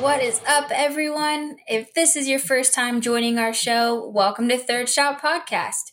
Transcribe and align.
What 0.00 0.22
is 0.22 0.40
up, 0.48 0.70
everyone? 0.70 1.58
If 1.68 1.92
this 1.92 2.16
is 2.16 2.26
your 2.26 2.38
first 2.38 2.72
time 2.72 3.02
joining 3.02 3.38
our 3.38 3.52
show, 3.52 4.08
welcome 4.08 4.48
to 4.48 4.56
Third 4.56 4.88
Shot 4.88 5.20
Podcast. 5.20 5.92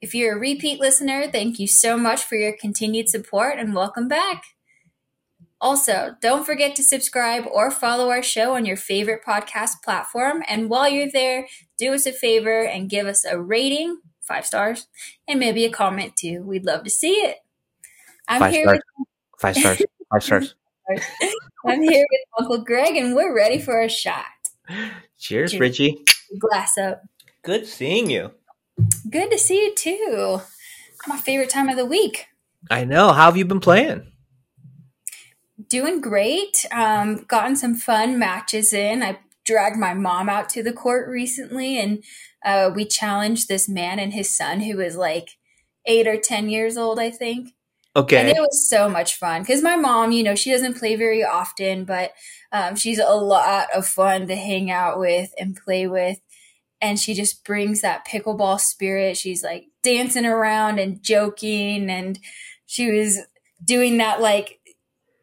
If 0.00 0.12
you're 0.12 0.36
a 0.36 0.40
repeat 0.40 0.80
listener, 0.80 1.30
thank 1.30 1.60
you 1.60 1.68
so 1.68 1.96
much 1.96 2.24
for 2.24 2.34
your 2.34 2.56
continued 2.60 3.08
support 3.08 3.58
and 3.58 3.72
welcome 3.72 4.08
back. 4.08 4.42
Also, 5.60 6.16
don't 6.20 6.44
forget 6.44 6.74
to 6.76 6.82
subscribe 6.82 7.44
or 7.46 7.70
follow 7.70 8.10
our 8.10 8.24
show 8.24 8.56
on 8.56 8.64
your 8.64 8.76
favorite 8.76 9.20
podcast 9.26 9.82
platform. 9.84 10.42
And 10.48 10.68
while 10.68 10.88
you're 10.88 11.10
there, 11.12 11.46
do 11.78 11.94
us 11.94 12.06
a 12.06 12.12
favor 12.12 12.64
and 12.66 12.90
give 12.90 13.06
us 13.06 13.24
a 13.24 13.40
rating, 13.40 14.00
five 14.20 14.44
stars, 14.46 14.88
and 15.28 15.38
maybe 15.38 15.64
a 15.64 15.70
comment 15.70 16.16
too. 16.16 16.42
We'd 16.42 16.66
love 16.66 16.82
to 16.84 16.90
see 16.90 17.12
it. 17.12 17.36
I'm 18.26 18.40
Five 18.40 18.52
here 18.52 18.64
stars. 18.64 18.80
with 18.98 19.08
Five 19.38 19.56
stars. 19.56 19.82
Five 20.10 20.22
stars. 20.24 20.54
I'm 21.66 21.82
here 21.82 22.04
with 22.10 22.20
Uncle 22.38 22.64
Greg, 22.64 22.96
and 22.96 23.14
we're 23.14 23.34
ready 23.34 23.58
for 23.58 23.80
a 23.80 23.88
shot. 23.88 24.24
Cheers, 25.18 25.52
Cheers. 25.52 25.60
Richie. 25.60 26.04
Glass 26.38 26.76
up. 26.78 27.02
Good 27.42 27.66
seeing 27.66 28.10
you. 28.10 28.32
Good 29.08 29.30
to 29.30 29.38
see 29.38 29.64
you 29.64 29.74
too. 29.74 30.40
My 31.06 31.16
favorite 31.18 31.50
time 31.50 31.68
of 31.68 31.76
the 31.76 31.84
week. 31.84 32.26
I 32.70 32.84
know. 32.84 33.12
How 33.12 33.26
have 33.26 33.36
you 33.36 33.44
been 33.44 33.60
playing? 33.60 34.10
Doing 35.68 36.00
great. 36.00 36.64
Um, 36.72 37.24
gotten 37.28 37.56
some 37.56 37.74
fun 37.74 38.18
matches 38.18 38.72
in. 38.72 39.02
I 39.02 39.18
dragged 39.44 39.76
my 39.78 39.94
mom 39.94 40.28
out 40.28 40.48
to 40.50 40.62
the 40.62 40.72
court 40.72 41.08
recently, 41.08 41.78
and 41.78 42.02
uh, 42.44 42.70
we 42.74 42.84
challenged 42.84 43.48
this 43.48 43.68
man 43.68 43.98
and 43.98 44.12
his 44.12 44.34
son 44.34 44.60
who 44.60 44.78
was 44.78 44.96
like 44.96 45.30
eight 45.86 46.06
or 46.06 46.16
ten 46.16 46.48
years 46.48 46.76
old, 46.76 46.98
I 46.98 47.10
think. 47.10 47.50
And 48.16 48.28
Okay. 48.28 48.30
it 48.30 48.38
was 48.40 48.68
so 48.68 48.88
much 48.88 49.16
fun 49.16 49.42
because 49.42 49.62
my 49.62 49.76
mom, 49.76 50.12
you 50.12 50.22
know, 50.22 50.34
she 50.34 50.50
doesn't 50.50 50.78
play 50.78 50.94
very 50.96 51.24
often, 51.24 51.84
but 51.84 52.12
um, 52.52 52.76
she's 52.76 52.98
a 52.98 53.14
lot 53.14 53.68
of 53.74 53.86
fun 53.86 54.28
to 54.28 54.36
hang 54.36 54.70
out 54.70 54.98
with 54.98 55.30
and 55.38 55.56
play 55.56 55.86
with. 55.86 56.18
And 56.80 56.98
she 56.98 57.14
just 57.14 57.44
brings 57.44 57.80
that 57.80 58.06
pickleball 58.06 58.60
spirit. 58.60 59.16
She's 59.16 59.42
like 59.42 59.66
dancing 59.82 60.26
around 60.26 60.78
and 60.78 61.02
joking. 61.02 61.90
And 61.90 62.18
she 62.66 62.90
was 62.90 63.20
doing 63.64 63.96
that, 63.98 64.20
like, 64.20 64.60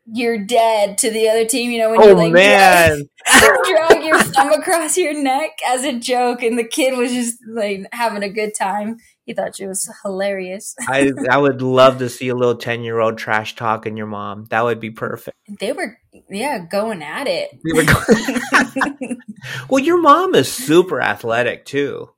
you're 0.06 0.44
dead 0.44 0.98
to 1.00 1.12
the 1.12 1.30
other 1.30 1.46
team, 1.46 1.72
you 1.72 1.78
know, 1.80 1.92
when 1.92 2.04
you 2.04 2.14
Oh 2.14 2.16
like 2.16 2.42
man. 2.42 3.08
drag, 3.30 3.54
drag 3.64 4.04
your 4.04 4.20
thumb 4.20 4.52
across 4.54 4.98
your 4.98 5.14
neck 5.14 5.52
as 5.68 5.84
a 5.84 5.98
joke. 5.98 6.42
And 6.44 6.58
the 6.58 6.64
kid 6.68 6.98
was 6.98 7.12
just 7.14 7.38
like 7.48 7.86
having 7.94 8.24
a 8.24 8.30
good 8.30 8.52
time. 8.58 8.98
He 9.32 9.36
thought 9.36 9.56
she 9.56 9.66
was 9.66 9.90
hilarious. 10.04 10.76
I 10.90 11.10
I 11.30 11.38
would 11.38 11.62
love 11.62 12.00
to 12.00 12.10
see 12.10 12.28
a 12.28 12.36
little 12.36 12.58
ten 12.58 12.84
year 12.84 13.00
old 13.00 13.18
trash 13.18 13.56
talking 13.56 13.96
your 13.96 14.08
mom. 14.08 14.44
That 14.50 14.66
would 14.66 14.82
be 14.82 14.92
perfect. 14.92 15.38
They 15.58 15.72
were, 15.72 15.98
yeah, 16.30 16.60
going 16.70 17.02
at 17.02 17.28
it. 17.30 17.50
Going- 17.64 19.18
well, 19.70 19.82
your 19.82 20.02
mom 20.02 20.36
is 20.36 20.52
super 20.52 21.02
athletic 21.02 21.64
too. 21.64 22.10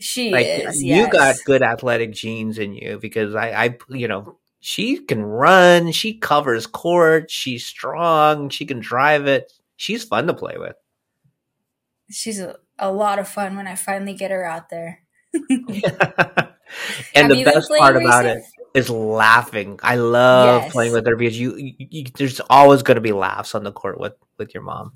She 0.00 0.32
Like 0.32 0.46
is. 0.46 0.82
you 0.82 0.96
yes. 0.96 1.12
got 1.12 1.36
good 1.44 1.62
athletic 1.62 2.12
genes 2.12 2.58
in 2.58 2.74
you 2.74 2.98
because 3.00 3.36
I, 3.36 3.50
I, 3.50 3.78
you 3.88 4.08
know, 4.08 4.36
she 4.58 4.98
can 4.98 5.22
run. 5.22 5.92
She 5.92 6.14
covers 6.18 6.66
court. 6.66 7.30
She's 7.30 7.64
strong. 7.64 8.48
She 8.48 8.66
can 8.66 8.80
drive 8.80 9.28
it. 9.28 9.52
She's 9.76 10.02
fun 10.02 10.26
to 10.26 10.34
play 10.34 10.56
with. 10.58 10.74
She's 12.10 12.40
a, 12.40 12.56
a 12.76 12.90
lot 12.90 13.20
of 13.20 13.28
fun 13.28 13.56
when 13.56 13.68
I 13.68 13.76
finally 13.76 14.14
get 14.14 14.32
her 14.32 14.44
out 14.44 14.68
there. 14.68 15.02
and 17.14 17.30
Have 17.30 17.30
the 17.30 17.44
best 17.44 17.70
part 17.78 17.96
about 17.96 18.26
recent? 18.26 18.44
it 18.74 18.78
is 18.78 18.90
laughing. 18.90 19.78
I 19.82 19.96
love 19.96 20.62
Yes. 20.62 20.72
playing 20.72 20.92
with 20.92 21.06
her 21.06 21.16
because 21.16 21.38
you, 21.38 21.56
you, 21.56 21.74
you 21.78 22.04
there's 22.16 22.40
always 22.50 22.82
going 22.82 22.96
to 22.96 23.00
be 23.00 23.12
laughs 23.12 23.54
on 23.54 23.64
the 23.64 23.72
court 23.72 23.98
with 24.00 24.14
with 24.38 24.54
your 24.54 24.62
mom. 24.62 24.92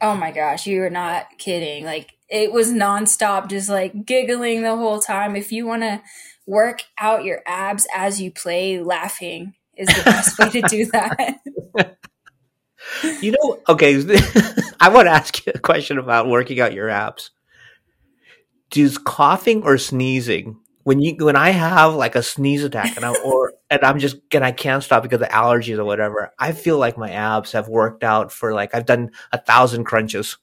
Oh 0.00 0.14
my 0.16 0.32
gosh, 0.32 0.66
you 0.66 0.82
are 0.82 0.90
not 0.90 1.26
kidding. 1.38 1.84
Like 1.84 2.10
it 2.28 2.52
was 2.52 2.72
nonstop, 2.72 3.48
just 3.48 3.68
like 3.68 4.04
giggling 4.04 4.62
the 4.62 4.76
whole 4.76 5.00
time. 5.00 5.36
If 5.36 5.52
you 5.52 5.66
want 5.66 5.82
to 5.82 6.02
work 6.46 6.82
out 6.98 7.24
your 7.24 7.40
abs 7.46 7.86
as 7.94 8.20
you 8.20 8.30
play, 8.32 8.80
laughing 8.82 9.54
is 9.76 9.88
the 9.88 10.02
best 10.02 10.38
way 10.38 10.50
to 10.50 10.62
do 10.62 10.86
that. 10.92 11.38
You 13.20 13.32
know, 13.32 13.60
okay, 13.68 13.94
I 14.80 14.88
want 14.88 15.06
to 15.06 15.12
ask 15.12 15.46
you 15.46 15.52
a 15.54 15.58
question 15.58 15.98
about 15.98 16.28
working 16.28 16.60
out 16.60 16.72
your 16.74 16.88
abs. 16.88 17.30
Does 18.70 18.98
coughing 18.98 19.62
or 19.62 19.78
sneezing 19.78 20.58
when 20.84 21.00
you 21.00 21.16
when 21.18 21.36
I 21.36 21.50
have 21.50 21.94
like 21.94 22.14
a 22.14 22.22
sneeze 22.22 22.64
attack 22.64 22.96
and 22.96 23.04
I 23.04 23.14
or 23.24 23.54
and 23.70 23.82
I'm 23.82 23.98
just 23.98 24.16
and 24.32 24.44
I 24.44 24.52
can't 24.52 24.82
stop 24.82 25.02
because 25.02 25.20
of 25.20 25.28
allergies 25.28 25.78
or 25.78 25.84
whatever, 25.84 26.32
I 26.38 26.52
feel 26.52 26.78
like 26.78 26.98
my 26.98 27.10
abs 27.10 27.52
have 27.52 27.68
worked 27.68 28.04
out 28.04 28.32
for 28.32 28.54
like 28.54 28.74
I've 28.74 28.86
done 28.86 29.10
a 29.32 29.38
thousand 29.38 29.84
crunches. 29.84 30.38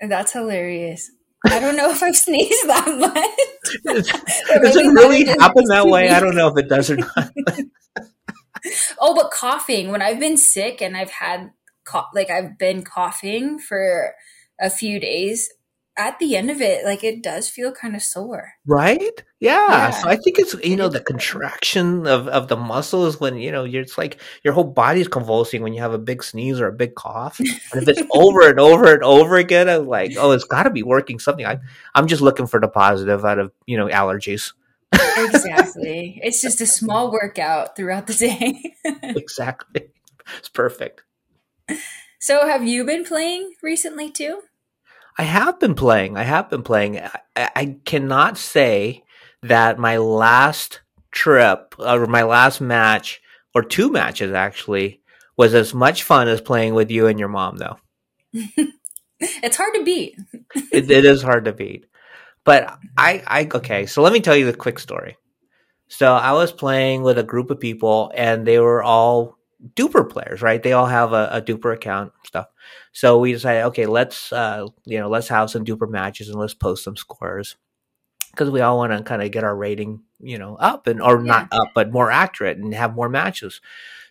That's 0.00 0.32
hilarious. 0.32 1.10
I 1.44 1.60
don't 1.60 1.76
know 1.76 1.90
if 1.90 2.02
I've 2.02 2.16
sneezed 2.16 2.68
that 2.68 2.98
much. 2.98 3.94
Does 4.06 4.08
it 4.76 4.92
really 4.92 5.24
happen 5.24 5.64
that 5.68 5.86
way? 5.86 6.08
I 6.10 6.20
don't 6.20 6.34
know 6.34 6.48
if 6.48 6.56
it 6.56 6.68
does 6.68 6.90
or 6.90 6.96
not. 6.96 7.30
Oh, 9.00 9.14
but 9.14 9.30
coughing. 9.30 9.90
When 9.90 10.02
I've 10.02 10.18
been 10.18 10.36
sick 10.36 10.80
and 10.80 10.96
I've 10.96 11.10
had 11.10 11.50
cough, 11.84 12.08
like 12.14 12.30
I've 12.30 12.58
been 12.58 12.82
coughing 12.82 13.58
for 13.58 14.14
a 14.60 14.70
few 14.70 14.98
days, 14.98 15.50
at 15.98 16.18
the 16.18 16.36
end 16.36 16.50
of 16.50 16.60
it, 16.60 16.84
like 16.84 17.02
it 17.02 17.22
does 17.22 17.48
feel 17.48 17.72
kind 17.72 17.96
of 17.96 18.02
sore. 18.02 18.52
Right? 18.66 19.24
Yeah. 19.40 19.66
Yeah. 19.68 19.90
So 19.90 20.08
I 20.08 20.16
think 20.16 20.38
it's 20.38 20.54
you 20.64 20.76
know 20.76 20.88
the 20.88 21.00
contraction 21.00 22.06
of, 22.06 22.28
of 22.28 22.48
the 22.48 22.56
muscles 22.56 23.18
when 23.20 23.38
you 23.38 23.50
know 23.50 23.64
you're 23.64 23.82
it's 23.82 23.96
like 23.96 24.20
your 24.44 24.54
whole 24.54 24.64
body's 24.64 25.08
convulsing 25.08 25.62
when 25.62 25.72
you 25.72 25.80
have 25.80 25.92
a 25.92 25.98
big 25.98 26.22
sneeze 26.22 26.60
or 26.60 26.68
a 26.68 26.72
big 26.72 26.94
cough. 26.94 27.40
And 27.40 27.48
if 27.82 27.88
it's 27.88 28.02
over 28.12 28.48
and 28.48 28.60
over 28.60 28.92
and 28.92 29.02
over 29.02 29.36
again, 29.36 29.68
I'm 29.68 29.86
like, 29.86 30.12
oh, 30.18 30.32
it's 30.32 30.44
got 30.44 30.64
to 30.64 30.70
be 30.70 30.82
working 30.82 31.18
something. 31.18 31.46
I 31.46 31.58
I'm 31.94 32.06
just 32.06 32.22
looking 32.22 32.46
for 32.46 32.60
the 32.60 32.68
positive 32.68 33.24
out 33.24 33.38
of 33.38 33.52
you 33.66 33.76
know 33.76 33.86
allergies. 33.88 34.52
Exactly. 34.92 36.20
it's 36.24 36.42
just 36.42 36.60
a 36.60 36.66
small 36.66 37.10
workout 37.10 37.76
throughout 37.76 38.06
the 38.06 38.14
day. 38.14 38.74
exactly. 39.02 39.88
It's 40.38 40.48
perfect. 40.48 41.02
so, 42.18 42.46
have 42.46 42.66
you 42.66 42.84
been 42.84 43.04
playing 43.04 43.54
recently 43.62 44.10
too? 44.10 44.42
I 45.18 45.22
have 45.22 45.58
been 45.58 45.74
playing. 45.74 46.16
I 46.16 46.24
have 46.24 46.50
been 46.50 46.62
playing. 46.62 47.00
I, 47.00 47.10
I 47.34 47.76
cannot 47.84 48.36
say 48.38 49.02
that 49.42 49.78
my 49.78 49.96
last 49.96 50.80
trip 51.10 51.74
or 51.78 52.06
my 52.06 52.22
last 52.22 52.60
match 52.60 53.22
or 53.54 53.62
two 53.62 53.90
matches 53.90 54.32
actually 54.32 55.00
was 55.36 55.54
as 55.54 55.72
much 55.72 56.02
fun 56.02 56.28
as 56.28 56.40
playing 56.40 56.74
with 56.74 56.90
you 56.90 57.06
and 57.06 57.18
your 57.18 57.28
mom 57.28 57.56
though. 57.56 57.78
It's 59.18 59.56
hard 59.56 59.72
to 59.74 59.82
beat. 59.82 60.18
It, 60.72 60.90
it 60.90 61.04
is 61.06 61.22
hard 61.22 61.46
to 61.46 61.52
beat. 61.52 61.86
But 62.44 62.78
I, 62.96 63.22
I, 63.26 63.48
okay, 63.54 63.86
so 63.86 64.02
let 64.02 64.12
me 64.12 64.20
tell 64.20 64.36
you 64.36 64.44
the 64.46 64.56
quick 64.56 64.78
story. 64.78 65.16
So 65.88 66.12
I 66.12 66.32
was 66.32 66.52
playing 66.52 67.02
with 67.02 67.18
a 67.18 67.22
group 67.22 67.50
of 67.50 67.58
people 67.58 68.12
and 68.14 68.46
they 68.46 68.58
were 68.58 68.82
all 68.82 69.38
DUPR 69.74 70.10
players, 70.10 70.42
right? 70.42 70.62
They 70.62 70.72
all 70.72 70.86
have 70.86 71.12
a, 71.12 71.28
a 71.32 71.42
DUPR 71.42 71.74
account 71.74 72.12
and 72.14 72.26
stuff. 72.26 72.46
So 72.96 73.18
we 73.18 73.32
decided, 73.32 73.64
okay, 73.64 73.84
let's, 73.84 74.32
uh, 74.32 74.68
you 74.86 74.98
know, 74.98 75.10
let's 75.10 75.28
have 75.28 75.50
some 75.50 75.66
DUPR 75.66 75.90
matches 75.90 76.30
and 76.30 76.38
let's 76.38 76.54
post 76.54 76.82
some 76.82 76.96
scores 76.96 77.56
because 78.30 78.48
we 78.48 78.62
all 78.62 78.78
want 78.78 78.90
to 78.90 79.02
kind 79.02 79.20
of 79.20 79.30
get 79.30 79.44
our 79.44 79.54
rating, 79.54 80.00
you 80.18 80.38
know, 80.38 80.56
up 80.56 80.86
and, 80.86 81.02
or 81.02 81.20
not 81.22 81.48
up, 81.52 81.72
but 81.74 81.92
more 81.92 82.10
accurate 82.10 82.56
and 82.56 82.72
have 82.72 82.94
more 82.94 83.10
matches. 83.10 83.60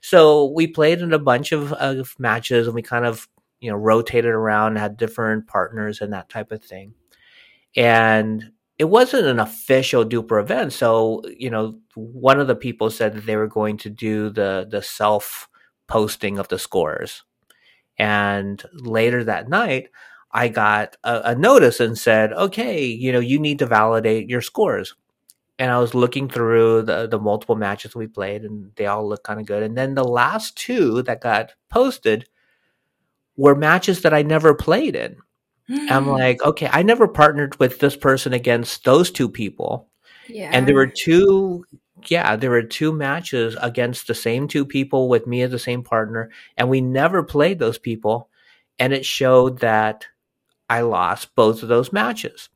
So 0.01 0.51
we 0.51 0.67
played 0.67 1.01
in 1.01 1.13
a 1.13 1.17
bunch 1.17 1.51
of, 1.51 1.73
of 1.73 2.13
matches 2.19 2.67
and 2.67 2.75
we 2.75 2.83
kind 2.83 3.07
of, 3.07 3.27
you 3.59 3.71
know, 3.71 3.75
rotated 3.75 4.29
around, 4.29 4.75
had 4.75 4.97
different 4.97 5.47
partners 5.47 5.99
and 5.99 6.13
that 6.13 6.29
type 6.29 6.51
of 6.51 6.63
thing. 6.63 6.93
And 7.75 8.51
it 8.77 8.85
wasn't 8.85 9.25
an 9.25 9.39
official 9.39 10.05
DUPR 10.05 10.39
event. 10.39 10.73
So, 10.73 11.23
you 11.35 11.49
know, 11.49 11.79
one 11.95 12.39
of 12.39 12.45
the 12.45 12.55
people 12.55 12.91
said 12.91 13.15
that 13.15 13.25
they 13.25 13.35
were 13.35 13.47
going 13.47 13.77
to 13.77 13.89
do 13.89 14.29
the 14.29 14.67
the 14.69 14.83
self 14.83 15.49
posting 15.87 16.37
of 16.37 16.49
the 16.49 16.59
scores. 16.59 17.23
And 17.97 18.61
later 18.73 19.23
that 19.23 19.49
night, 19.49 19.89
I 20.31 20.49
got 20.49 20.97
a, 21.03 21.31
a 21.31 21.35
notice 21.35 21.79
and 21.79 21.97
said, 21.97 22.33
okay, 22.33 22.85
you 22.85 23.11
know, 23.11 23.19
you 23.19 23.39
need 23.39 23.59
to 23.59 23.65
validate 23.65 24.29
your 24.29 24.41
scores. 24.41 24.95
And 25.57 25.71
I 25.71 25.79
was 25.79 25.93
looking 25.93 26.27
through 26.27 26.81
the, 26.81 27.07
the 27.07 27.19
multiple 27.19 27.55
matches 27.55 27.95
we 27.95 28.07
played, 28.07 28.43
and 28.43 28.71
they 28.75 28.87
all 28.87 29.07
looked 29.07 29.23
kind 29.23 29.39
of 29.39 29.45
good. 29.45 29.63
And 29.63 29.77
then 29.77 29.95
the 29.95 30.03
last 30.03 30.57
two 30.57 31.01
that 31.03 31.21
got 31.21 31.53
posted 31.69 32.27
were 33.37 33.55
matches 33.55 34.01
that 34.01 34.13
I 34.13 34.23
never 34.23 34.53
played 34.53 34.95
in. 34.95 35.15
I'm 35.69 36.03
hmm. 36.03 36.11
like, 36.11 36.43
okay, 36.43 36.69
I 36.71 36.83
never 36.83 37.07
partnered 37.07 37.57
with 37.59 37.79
this 37.79 37.95
person 37.95 38.33
against 38.33 38.83
those 38.83 39.09
two 39.09 39.29
people. 39.29 39.89
yeah. 40.27 40.51
And 40.51 40.67
there 40.67 40.75
were 40.75 40.91
two, 40.93 41.65
yeah, 42.09 42.35
there 42.35 42.49
were 42.49 42.63
two 42.63 42.91
matches 42.91 43.55
against 43.61 44.07
the 44.07 44.15
same 44.15 44.47
two 44.47 44.65
people 44.65 45.09
with 45.09 45.27
me 45.27 45.41
as 45.41 45.51
the 45.51 45.59
same 45.59 45.83
partner. 45.83 46.31
And 46.57 46.69
we 46.69 46.81
never 46.81 47.23
played 47.23 47.59
those 47.59 47.77
people. 47.77 48.29
And 48.79 48.93
it 48.93 49.05
showed 49.05 49.59
that 49.59 50.07
I 50.69 50.81
lost 50.81 51.35
both 51.35 51.63
of 51.63 51.69
those 51.69 51.93
matches. 51.93 52.49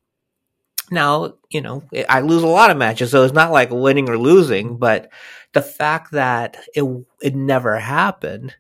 Now, 0.92 1.36
you 1.50 1.62
know, 1.62 1.84
I 2.08 2.22
lose 2.22 2.42
a 2.42 2.48
lot 2.48 2.72
of 2.72 2.78
matches, 2.78 3.12
so 3.12 3.24
it's 3.24 3.34
not 3.34 3.52
like 3.52 3.70
winning 3.70 4.10
or 4.10 4.18
losing, 4.18 4.78
but 4.78 5.12
the 5.54 5.62
fact 5.62 6.14
that 6.14 6.58
it, 6.74 6.84
it 7.22 7.36
never 7.36 7.78
happened 7.78 8.56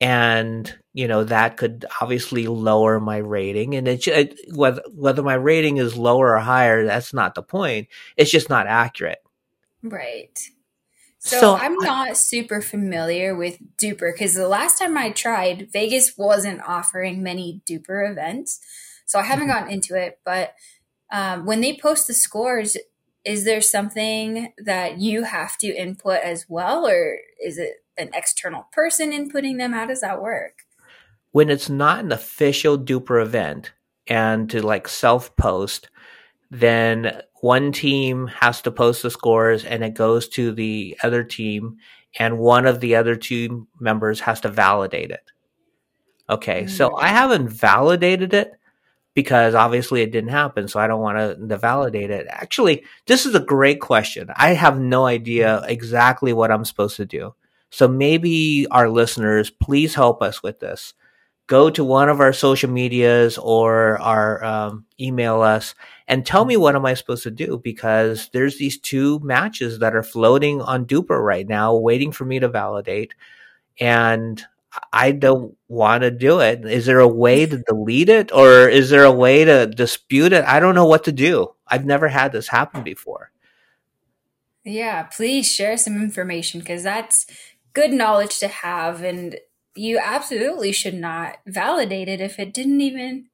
and 0.00 0.78
you 0.94 1.06
know 1.06 1.24
that 1.24 1.56
could 1.56 1.84
obviously 2.00 2.46
lower 2.46 2.98
my 2.98 3.18
rating 3.18 3.74
and 3.74 3.86
it, 3.86 4.08
it 4.08 4.40
whether 4.54 4.82
whether 4.92 5.22
my 5.22 5.34
rating 5.34 5.76
is 5.76 5.96
lower 5.96 6.34
or 6.36 6.38
higher 6.38 6.86
that's 6.86 7.12
not 7.12 7.34
the 7.34 7.42
point 7.42 7.88
it's 8.16 8.30
just 8.30 8.48
not 8.48 8.66
accurate 8.66 9.18
right. 9.82 10.38
So, 11.22 11.38
so 11.38 11.54
i'm 11.54 11.76
not 11.76 12.16
super 12.16 12.62
familiar 12.62 13.36
with 13.36 13.58
DUPR 13.76 14.14
because 14.14 14.34
the 14.34 14.48
last 14.48 14.78
time 14.78 14.96
i 14.96 15.10
tried 15.10 15.68
vegas 15.70 16.16
wasn't 16.16 16.62
offering 16.66 17.22
many 17.22 17.60
DUPR 17.68 18.10
events. 18.10 18.60
So 19.04 19.18
i 19.18 19.22
haven't 19.22 19.48
mm-hmm. 19.48 19.58
gotten 19.58 19.72
into 19.72 19.94
it 19.94 20.18
but 20.24 20.54
um, 21.12 21.44
when 21.44 21.60
they 21.60 21.76
post 21.76 22.06
the 22.06 22.14
scores 22.14 22.76
is 23.24 23.44
there 23.44 23.60
something 23.60 24.52
that 24.58 24.98
you 24.98 25.24
have 25.24 25.58
to 25.58 25.68
input 25.68 26.20
as 26.22 26.46
well 26.48 26.86
or 26.86 27.18
is 27.44 27.58
it 27.58 27.84
an 27.98 28.10
external 28.14 28.66
person 28.72 29.12
inputting 29.12 29.58
them? 29.58 29.72
How 29.72 29.86
does 29.86 30.00
that 30.00 30.22
work? 30.22 30.60
When 31.32 31.50
it's 31.50 31.68
not 31.68 32.00
an 32.00 32.12
official 32.12 32.78
DUPR 32.78 33.22
event 33.22 33.72
and 34.06 34.50
to 34.50 34.62
like 34.62 34.88
self 34.88 35.36
post, 35.36 35.90
then 36.50 37.22
one 37.40 37.72
team 37.72 38.26
has 38.26 38.62
to 38.62 38.70
post 38.70 39.02
the 39.02 39.10
scores 39.10 39.64
and 39.64 39.82
it 39.82 39.94
goes 39.94 40.28
to 40.28 40.52
the 40.52 40.96
other 41.02 41.24
team 41.24 41.78
and 42.18 42.38
one 42.38 42.66
of 42.66 42.80
the 42.80 42.96
other 42.96 43.16
team 43.16 43.68
members 43.78 44.20
has 44.20 44.40
to 44.40 44.48
validate 44.48 45.10
it. 45.10 45.30
Okay, 46.28 46.62
mm-hmm. 46.62 46.68
so 46.68 46.96
I 46.96 47.08
haven't 47.08 47.48
validated 47.48 48.34
it 48.34 48.52
because 49.14 49.54
obviously 49.54 50.02
it 50.02 50.12
didn't 50.12 50.30
happen, 50.30 50.68
so 50.68 50.78
I 50.78 50.86
don't 50.86 51.00
want 51.00 51.18
to 51.48 51.56
validate 51.56 52.10
it. 52.10 52.26
Actually, 52.28 52.84
this 53.06 53.26
is 53.26 53.34
a 53.34 53.40
great 53.40 53.80
question. 53.80 54.30
I 54.36 54.50
have 54.50 54.78
no 54.78 55.06
idea 55.06 55.62
exactly 55.66 56.32
what 56.32 56.50
I'm 56.50 56.64
supposed 56.64 56.96
to 56.96 57.06
do. 57.06 57.34
So 57.70 57.88
maybe 57.88 58.66
our 58.70 58.88
listeners, 58.88 59.50
please 59.50 59.94
help 59.94 60.22
us 60.22 60.42
with 60.42 60.60
this 60.60 60.94
go 61.50 61.68
to 61.68 61.82
one 61.82 62.08
of 62.08 62.20
our 62.20 62.32
social 62.32 62.70
medias 62.70 63.36
or 63.36 63.98
our 63.98 64.42
um, 64.44 64.84
email 65.00 65.42
us 65.42 65.74
and 66.06 66.24
tell 66.24 66.44
me 66.44 66.56
what 66.56 66.76
am 66.76 66.86
I 66.86 66.94
supposed 66.94 67.24
to 67.24 67.30
do 67.32 67.58
because 67.58 68.30
there's 68.32 68.56
these 68.56 68.78
two 68.78 69.18
matches 69.18 69.80
that 69.80 69.96
are 69.96 70.04
floating 70.04 70.62
on 70.62 70.86
DUPR 70.86 71.20
right 71.20 71.48
now, 71.48 71.74
waiting 71.74 72.12
for 72.12 72.24
me 72.24 72.38
to 72.38 72.48
validate, 72.48 73.14
and 73.80 74.40
I 74.92 75.10
don't 75.10 75.56
want 75.66 76.04
to 76.04 76.12
do 76.12 76.38
it. 76.38 76.64
Is 76.64 76.86
there 76.86 77.00
a 77.00 77.08
way 77.08 77.46
to 77.46 77.64
delete 77.66 78.10
it 78.10 78.30
or 78.30 78.68
is 78.68 78.90
there 78.90 79.02
a 79.02 79.10
way 79.10 79.44
to 79.44 79.66
dispute 79.66 80.32
it? 80.32 80.44
I 80.44 80.60
don't 80.60 80.76
know 80.76 80.86
what 80.86 81.02
to 81.04 81.12
do. 81.12 81.52
I've 81.66 81.84
never 81.84 82.06
had 82.06 82.30
this 82.30 82.46
happen 82.46 82.84
before. 82.84 83.32
Yeah, 84.62 85.02
please 85.02 85.52
share 85.52 85.76
some 85.76 86.00
information 86.00 86.60
because 86.60 86.84
that's 86.84 87.26
good 87.72 87.90
knowledge 87.90 88.38
to 88.38 88.46
have 88.46 89.02
and 89.02 89.36
you 89.74 89.98
absolutely 90.02 90.72
should 90.72 90.94
not 90.94 91.38
validate 91.46 92.08
it 92.08 92.20
if 92.20 92.38
it 92.38 92.52
didn't 92.52 92.80
even 92.80 93.26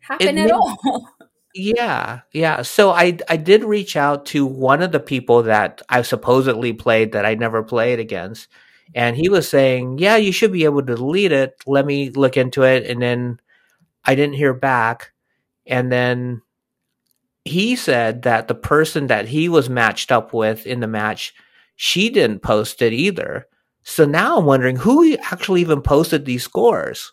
happen 0.00 0.38
it 0.38 0.46
at 0.46 0.50
all. 0.50 0.78
yeah, 1.54 2.20
yeah. 2.32 2.62
So 2.62 2.90
I 2.90 3.18
I 3.28 3.36
did 3.36 3.64
reach 3.64 3.96
out 3.96 4.26
to 4.26 4.46
one 4.46 4.82
of 4.82 4.92
the 4.92 5.00
people 5.00 5.42
that 5.44 5.82
I 5.88 6.02
supposedly 6.02 6.72
played 6.72 7.12
that 7.12 7.26
I 7.26 7.34
never 7.34 7.62
played 7.62 7.98
against, 7.98 8.48
and 8.94 9.16
he 9.16 9.28
was 9.28 9.48
saying, 9.48 9.98
"Yeah, 9.98 10.16
you 10.16 10.32
should 10.32 10.52
be 10.52 10.64
able 10.64 10.82
to 10.82 10.94
delete 10.94 11.32
it. 11.32 11.54
Let 11.66 11.86
me 11.86 12.10
look 12.10 12.36
into 12.36 12.62
it." 12.62 12.86
And 12.86 13.02
then 13.02 13.40
I 14.04 14.14
didn't 14.14 14.36
hear 14.36 14.54
back, 14.54 15.12
and 15.66 15.90
then 15.90 16.42
he 17.44 17.74
said 17.76 18.22
that 18.22 18.48
the 18.48 18.54
person 18.54 19.08
that 19.08 19.28
he 19.28 19.48
was 19.48 19.68
matched 19.68 20.12
up 20.12 20.32
with 20.32 20.66
in 20.66 20.80
the 20.80 20.86
match, 20.86 21.34
she 21.76 22.08
didn't 22.08 22.40
post 22.40 22.82
it 22.82 22.92
either. 22.92 23.46
So 23.84 24.04
now 24.04 24.38
I'm 24.38 24.44
wondering 24.44 24.76
who 24.76 25.16
actually 25.18 25.60
even 25.60 25.82
posted 25.82 26.24
these 26.24 26.44
scores. 26.44 27.12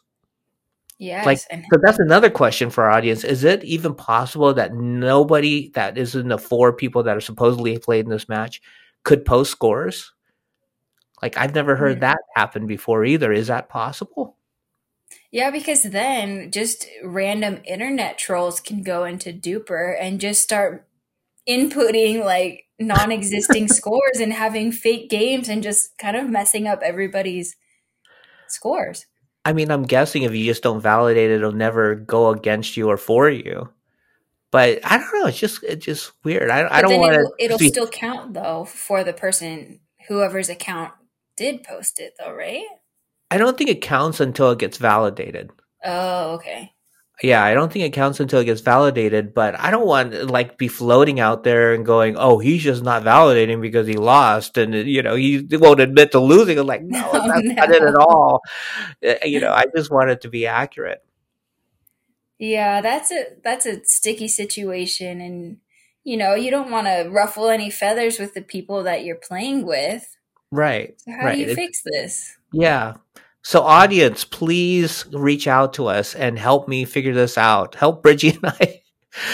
Yes. 0.99 1.25
Like, 1.25 1.39
so 1.39 1.79
that's 1.81 1.99
another 1.99 2.29
question 2.29 2.69
for 2.69 2.83
our 2.83 2.91
audience. 2.91 3.23
Is 3.23 3.45
it 3.45 3.63
even 3.63 3.95
possible 3.95 4.53
that 4.53 4.73
nobody 4.73 5.69
that 5.69 5.97
is 5.97 6.13
in 6.13 6.27
the 6.27 6.37
four 6.37 6.73
people 6.73 7.03
that 7.03 7.15
are 7.15 7.21
supposedly 7.21 7.77
played 7.79 8.05
in 8.05 8.11
this 8.11 8.27
match 8.27 8.61
could 9.03 9.25
post 9.25 9.51
scores? 9.51 10.11
Like, 11.21 11.37
I've 11.37 11.55
never 11.55 11.77
heard 11.77 11.93
mm-hmm. 11.93 12.01
that 12.01 12.19
happen 12.35 12.67
before 12.67 13.05
either. 13.05 13.31
Is 13.31 13.47
that 13.47 13.69
possible? 13.69 14.35
Yeah, 15.31 15.51
because 15.51 15.83
then 15.83 16.51
just 16.51 16.85
random 17.03 17.61
internet 17.63 18.17
trolls 18.17 18.59
can 18.59 18.83
go 18.83 19.05
into 19.05 19.31
DUPR 19.31 19.95
and 19.99 20.19
just 20.19 20.43
start 20.43 20.85
inputting 21.49 22.23
like 22.23 22.65
non-existing 22.79 23.67
scores 23.69 24.19
and 24.19 24.33
having 24.33 24.71
fake 24.71 25.09
games 25.09 25.49
and 25.49 25.63
just 25.63 25.97
kind 25.97 26.15
of 26.15 26.29
messing 26.29 26.67
up 26.67 26.81
everybody's 26.83 27.55
scores. 28.47 29.05
I 29.45 29.53
mean, 29.53 29.71
I'm 29.71 29.83
guessing 29.83 30.23
if 30.23 30.33
you 30.33 30.45
just 30.45 30.63
don't 30.63 30.81
validate 30.81 31.31
it, 31.31 31.35
it'll 31.35 31.51
never 31.51 31.95
go 31.95 32.29
against 32.29 32.77
you 32.77 32.89
or 32.89 32.97
for 32.97 33.29
you. 33.29 33.69
But 34.51 34.79
I 34.83 34.97
don't 34.97 35.13
know. 35.13 35.27
It's 35.27 35.39
just 35.39 35.63
it's 35.63 35.85
just 35.85 36.11
weird. 36.23 36.49
I, 36.49 36.67
I 36.77 36.81
don't 36.81 36.99
want 36.99 37.13
to. 37.13 37.19
It'll, 37.39 37.57
it'll 37.57 37.69
still 37.69 37.87
count 37.87 38.33
though 38.33 38.65
for 38.65 39.03
the 39.03 39.13
person 39.13 39.79
whoever's 40.07 40.49
account 40.49 40.91
did 41.37 41.63
post 41.63 41.99
it 41.99 42.13
though, 42.19 42.33
right? 42.33 42.65
I 43.31 43.37
don't 43.37 43.57
think 43.57 43.69
it 43.69 43.81
counts 43.81 44.19
until 44.19 44.51
it 44.51 44.59
gets 44.59 44.77
validated. 44.77 45.51
Oh, 45.85 46.33
okay 46.35 46.73
yeah, 47.21 47.43
I 47.43 47.53
don't 47.53 47.71
think 47.71 47.85
it 47.85 47.93
counts 47.93 48.19
until 48.19 48.39
it 48.39 48.45
gets 48.45 48.61
validated, 48.61 49.33
but 49.33 49.59
I 49.59 49.71
don't 49.71 49.85
want 49.85 50.13
like 50.29 50.57
be 50.57 50.67
floating 50.67 51.19
out 51.19 51.43
there 51.43 51.73
and 51.73 51.85
going, 51.85 52.15
"Oh, 52.17 52.39
he's 52.39 52.63
just 52.63 52.83
not 52.83 53.03
validating 53.03 53.61
because 53.61 53.87
he 53.87 53.95
lost," 53.95 54.57
and 54.57 54.73
you 54.73 55.01
know 55.01 55.15
he 55.15 55.45
won't 55.51 55.81
admit 55.81 56.11
to 56.13 56.19
losing. 56.19 56.57
I'm 56.57 56.67
like, 56.67 56.83
no, 56.83 57.09
oh, 57.13 57.27
that's 57.27 57.45
no. 57.45 57.53
not 57.53 57.71
it 57.71 57.83
at 57.83 57.95
all. 57.95 58.41
Eh, 59.01 59.25
you 59.25 59.41
know, 59.41 59.51
I 59.51 59.65
just 59.75 59.91
want 59.91 60.09
it 60.09 60.21
to 60.21 60.29
be 60.29 60.47
accurate. 60.47 61.03
Yeah, 62.37 62.79
that's 62.79 63.11
a 63.11 63.25
that's 63.43 63.65
a 63.65 63.83
sticky 63.83 64.29
situation, 64.29 65.19
and 65.19 65.57
you 66.05 66.15
know 66.15 66.35
you 66.35 66.51
don't 66.51 66.71
want 66.71 66.87
to 66.87 67.09
ruffle 67.09 67.49
any 67.49 67.69
feathers 67.69 68.17
with 68.17 68.33
the 68.33 68.41
people 68.41 68.83
that 68.83 69.03
you're 69.03 69.17
playing 69.17 69.65
with. 69.65 70.15
Right. 70.51 70.95
So 71.01 71.11
how 71.11 71.25
right. 71.25 71.35
do 71.35 71.41
you 71.41 71.53
fix 71.53 71.81
this? 71.83 72.37
Yeah. 72.53 72.95
So, 73.41 73.61
audience, 73.61 74.25
please 74.25 75.05
reach 75.11 75.47
out 75.47 75.73
to 75.73 75.87
us 75.87 76.13
and 76.13 76.37
help 76.37 76.67
me 76.67 76.85
figure 76.85 77.13
this 77.13 77.37
out. 77.37 77.75
Help 77.75 78.03
Bridgie 78.03 78.29
and 78.43 78.53
I. 78.59 78.81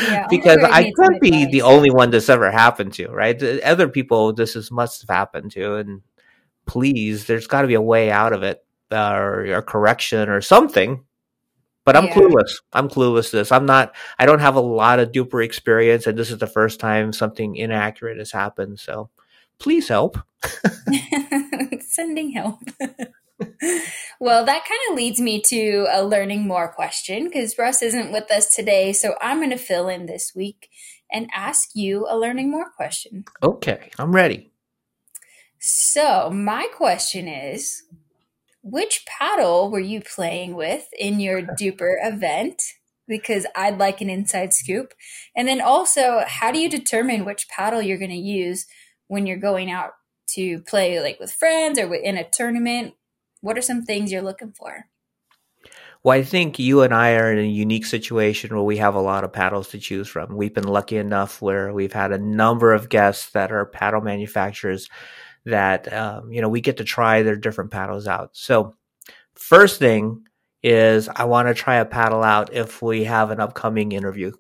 Yeah, 0.02 0.28
because 0.30 0.64
I 0.64 0.92
could 0.96 1.20
be 1.20 1.44
advice. 1.44 1.52
the 1.52 1.62
only 1.64 1.90
one 1.90 2.10
this 2.10 2.30
ever 2.30 2.50
happened 2.50 2.94
to, 2.94 3.08
right? 3.10 3.42
Other 3.62 3.90
people, 3.90 4.32
this 4.32 4.56
is 4.56 4.72
must 4.72 5.02
have 5.02 5.14
happened 5.14 5.52
to, 5.52 5.76
and 5.76 6.02
please, 6.66 7.26
there's 7.26 7.48
got 7.48 7.64
to 7.64 7.68
be 7.68 7.74
a 7.74 7.82
way 7.82 8.10
out 8.10 8.32
of 8.32 8.44
it, 8.44 8.66
uh, 8.92 9.14
or 9.14 9.46
a 9.46 9.62
correction, 9.62 10.30
or 10.30 10.40
something. 10.40 11.04
But 11.84 11.98
I'm 11.98 12.06
yeah. 12.06 12.14
clueless. 12.14 12.62
I'm 12.74 12.90
clueless. 12.90 13.32
This 13.32 13.52
I'm 13.52 13.66
not. 13.66 13.96
I 14.18 14.26
don't 14.26 14.40
have 14.40 14.56
a 14.56 14.62
lot 14.62 15.00
of 15.00 15.12
DUPR 15.12 15.44
experience, 15.44 16.08
and 16.08 16.18
this 16.18 16.32
is 16.32 16.38
the 16.38 16.48
first 16.48 16.80
time 16.80 17.12
something 17.12 17.56
inaccurate 17.56 18.18
has 18.18 18.32
happened. 18.32 18.80
So, 18.80 19.10
please 19.60 19.90
help. 19.90 20.18
Sending 21.82 22.32
help. 22.32 22.60
Well, 24.20 24.46
that 24.46 24.66
kind 24.66 24.80
of 24.90 24.96
leads 24.96 25.20
me 25.20 25.42
to 25.48 25.88
a 25.92 26.04
learning 26.04 26.48
more 26.48 26.72
question 26.72 27.26
because 27.26 27.58
Russ 27.58 27.82
isn't 27.82 28.12
with 28.12 28.32
us 28.32 28.50
today. 28.50 28.94
So 28.94 29.16
I'm 29.22 29.40
going 29.40 29.50
to 29.50 29.58
fill 29.58 29.90
in 29.90 30.06
this 30.06 30.32
week 30.36 30.70
and 31.12 31.30
ask 31.34 31.70
you 31.74 32.08
a 32.10 32.18
learning 32.18 32.50
more 32.50 32.70
question. 32.70 33.26
Okay, 33.44 33.92
I'm 34.00 34.14
ready. 34.14 34.52
So, 35.60 36.30
my 36.30 36.68
question 36.76 37.28
is 37.28 37.84
which 38.62 39.06
paddle 39.06 39.70
were 39.70 39.80
you 39.80 40.02
playing 40.02 40.56
with 40.56 40.88
in 40.98 41.20
your 41.20 41.42
DUPR 41.60 41.96
event? 42.04 42.62
Because 43.08 43.46
I'd 43.56 43.78
like 43.78 44.02
an 44.02 44.10
inside 44.10 44.54
scoop. 44.54 44.94
And 45.36 45.48
then 45.48 45.62
also, 45.62 46.24
how 46.26 46.52
do 46.52 46.60
you 46.60 46.70
determine 46.70 47.26
which 47.26 47.48
paddle 47.50 47.82
you're 47.82 48.00
going 48.00 48.10
to 48.10 48.16
use 48.16 48.66
when 49.08 49.28
you're 49.28 49.38
going 49.38 49.70
out 49.70 49.92
to 50.30 50.60
play 50.62 51.00
like 51.00 51.20
with 51.20 51.32
friends 51.32 51.78
or 51.78 51.94
in 51.94 52.18
a 52.18 52.28
tournament? 52.28 52.96
What 53.46 53.60
are 53.60 53.62
some 53.62 53.84
things 53.84 54.12
you're 54.12 54.24
looking 54.24 54.54
for? 54.54 54.88
Well, 56.02 56.18
I 56.18 56.24
think 56.24 56.58
you 56.58 56.82
and 56.82 56.92
I 56.92 57.14
are 57.14 57.32
in 57.32 57.38
a 57.38 57.48
unique 57.48 57.86
situation 57.86 58.56
where 58.56 58.64
we 58.64 58.78
have 58.78 58.96
a 58.96 59.00
lot 59.00 59.24
of 59.24 59.34
paddles 59.34 59.68
to 59.70 59.80
choose 59.80 60.08
from. 60.08 60.36
We've 60.36 60.54
been 60.54 60.68
lucky 60.68 60.98
enough 60.98 61.44
where 61.44 61.72
we've 61.72 61.94
had 61.94 62.12
a 62.12 62.18
number 62.18 62.74
of 62.74 62.90
guests 62.90 63.30
that 63.34 63.52
are 63.52 63.68
paddle 63.68 64.02
manufacturers 64.02 64.90
that, 65.46 65.94
um, 65.94 66.32
you 66.32 66.42
know, 66.42 66.50
we 66.50 66.60
get 66.60 66.78
to 66.78 66.84
try 66.84 67.22
their 67.22 67.36
different 67.36 67.70
paddles 67.70 68.08
out. 68.08 68.32
So, 68.34 68.74
first 69.36 69.78
thing 69.78 70.24
is 70.64 71.08
I 71.08 71.26
want 71.26 71.48
to 71.48 71.54
try 71.54 71.76
a 71.76 71.86
paddle 71.86 72.24
out 72.24 72.52
if 72.52 72.82
we 72.82 73.04
have 73.04 73.30
an 73.30 73.40
upcoming 73.40 73.92
interview. 73.92 74.32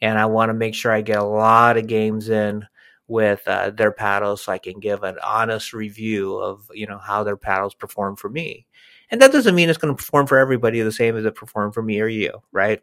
And 0.00 0.18
I 0.18 0.24
want 0.24 0.48
to 0.48 0.54
make 0.54 0.74
sure 0.74 0.90
I 0.90 1.02
get 1.02 1.18
a 1.18 1.22
lot 1.22 1.76
of 1.76 1.86
games 1.86 2.30
in 2.30 2.66
with 3.08 3.42
uh, 3.48 3.70
their 3.70 3.90
paddles 3.90 4.42
so 4.42 4.52
I 4.52 4.58
can 4.58 4.78
give 4.78 5.02
an 5.02 5.16
honest 5.24 5.72
review 5.72 6.36
of 6.36 6.70
you 6.72 6.86
know 6.86 6.98
how 6.98 7.24
their 7.24 7.36
paddles 7.36 7.74
perform 7.74 8.16
for 8.16 8.28
me. 8.28 8.66
And 9.10 9.20
that 9.22 9.32
doesn't 9.32 9.54
mean 9.54 9.70
it's 9.70 9.78
going 9.78 9.94
to 9.94 9.98
perform 9.98 10.26
for 10.26 10.38
everybody 10.38 10.80
the 10.82 10.92
same 10.92 11.16
as 11.16 11.24
it 11.24 11.34
performed 11.34 11.72
for 11.72 11.82
me 11.82 12.00
or 12.00 12.08
you, 12.08 12.42
right? 12.52 12.82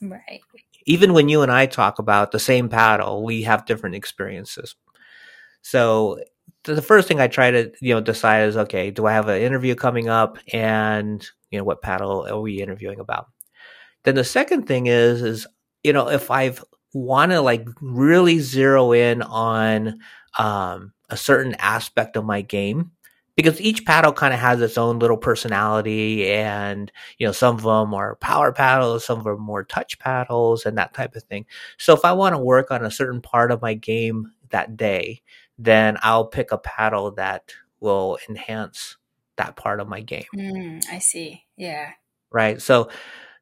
Right. 0.00 0.40
Even 0.86 1.12
when 1.12 1.28
you 1.28 1.42
and 1.42 1.50
I 1.50 1.66
talk 1.66 1.98
about 1.98 2.30
the 2.30 2.38
same 2.38 2.68
paddle, 2.68 3.24
we 3.24 3.42
have 3.42 3.66
different 3.66 3.96
experiences. 3.96 4.76
So 5.62 6.20
the 6.62 6.82
first 6.82 7.08
thing 7.08 7.20
I 7.20 7.26
try 7.26 7.50
to 7.50 7.72
you 7.80 7.94
know 7.94 8.00
decide 8.00 8.48
is 8.48 8.56
okay, 8.56 8.90
do 8.90 9.06
I 9.06 9.12
have 9.12 9.28
an 9.28 9.42
interview 9.42 9.74
coming 9.74 10.08
up, 10.08 10.38
and 10.52 11.26
you 11.50 11.58
know 11.58 11.64
what 11.64 11.82
paddle 11.82 12.26
are 12.28 12.40
we 12.40 12.62
interviewing 12.62 13.00
about? 13.00 13.26
Then 14.04 14.14
the 14.14 14.24
second 14.24 14.66
thing 14.66 14.86
is 14.86 15.22
is 15.22 15.46
you 15.82 15.92
know 15.92 16.08
if 16.08 16.30
I've 16.30 16.62
want 16.94 17.32
to 17.32 17.40
like 17.40 17.66
really 17.80 18.38
zero 18.38 18.92
in 18.92 19.22
on 19.22 20.00
um, 20.38 20.92
a 21.10 21.16
certain 21.16 21.54
aspect 21.58 22.16
of 22.16 22.24
my 22.24 22.40
game 22.40 22.92
because 23.36 23.60
each 23.60 23.84
paddle 23.84 24.12
kind 24.12 24.32
of 24.32 24.40
has 24.40 24.60
its 24.60 24.78
own 24.78 25.00
little 25.00 25.16
personality 25.16 26.30
and 26.30 26.90
you 27.18 27.26
know 27.26 27.32
some 27.32 27.56
of 27.56 27.62
them 27.62 27.92
are 27.92 28.16
power 28.16 28.52
paddles 28.52 29.04
some 29.04 29.18
of 29.18 29.24
them 29.24 29.34
are 29.34 29.36
more 29.36 29.64
touch 29.64 29.98
paddles 29.98 30.64
and 30.64 30.78
that 30.78 30.94
type 30.94 31.14
of 31.14 31.22
thing 31.24 31.44
so 31.76 31.92
if 31.94 32.04
i 32.04 32.12
want 32.12 32.34
to 32.34 32.38
work 32.38 32.70
on 32.70 32.84
a 32.84 32.90
certain 32.90 33.20
part 33.20 33.50
of 33.50 33.60
my 33.60 33.74
game 33.74 34.32
that 34.50 34.76
day 34.76 35.20
then 35.58 35.96
I'll 36.02 36.26
pick 36.26 36.52
a 36.52 36.58
paddle 36.58 37.12
that 37.12 37.52
will 37.80 38.18
enhance 38.28 38.96
that 39.36 39.56
part 39.56 39.80
of 39.80 39.88
my 39.88 40.00
game. 40.00 40.24
Mm, 40.34 40.84
I 40.90 40.98
see. 40.98 41.44
Yeah. 41.56 41.92
Right. 42.30 42.60
So, 42.60 42.88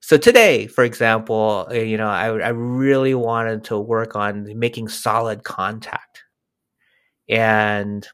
so 0.02 0.16
today, 0.18 0.66
for 0.66 0.82
example, 0.82 1.68
uh, 1.70 1.74
you 1.74 1.96
know, 1.96 2.08
I, 2.08 2.26
I 2.26 2.48
really 2.48 3.14
wanted 3.14 3.64
to 3.64 3.78
work 3.78 4.16
on 4.16 4.58
making 4.58 4.88
solid 4.88 5.44
contact. 5.44 6.24
And, 7.28 8.06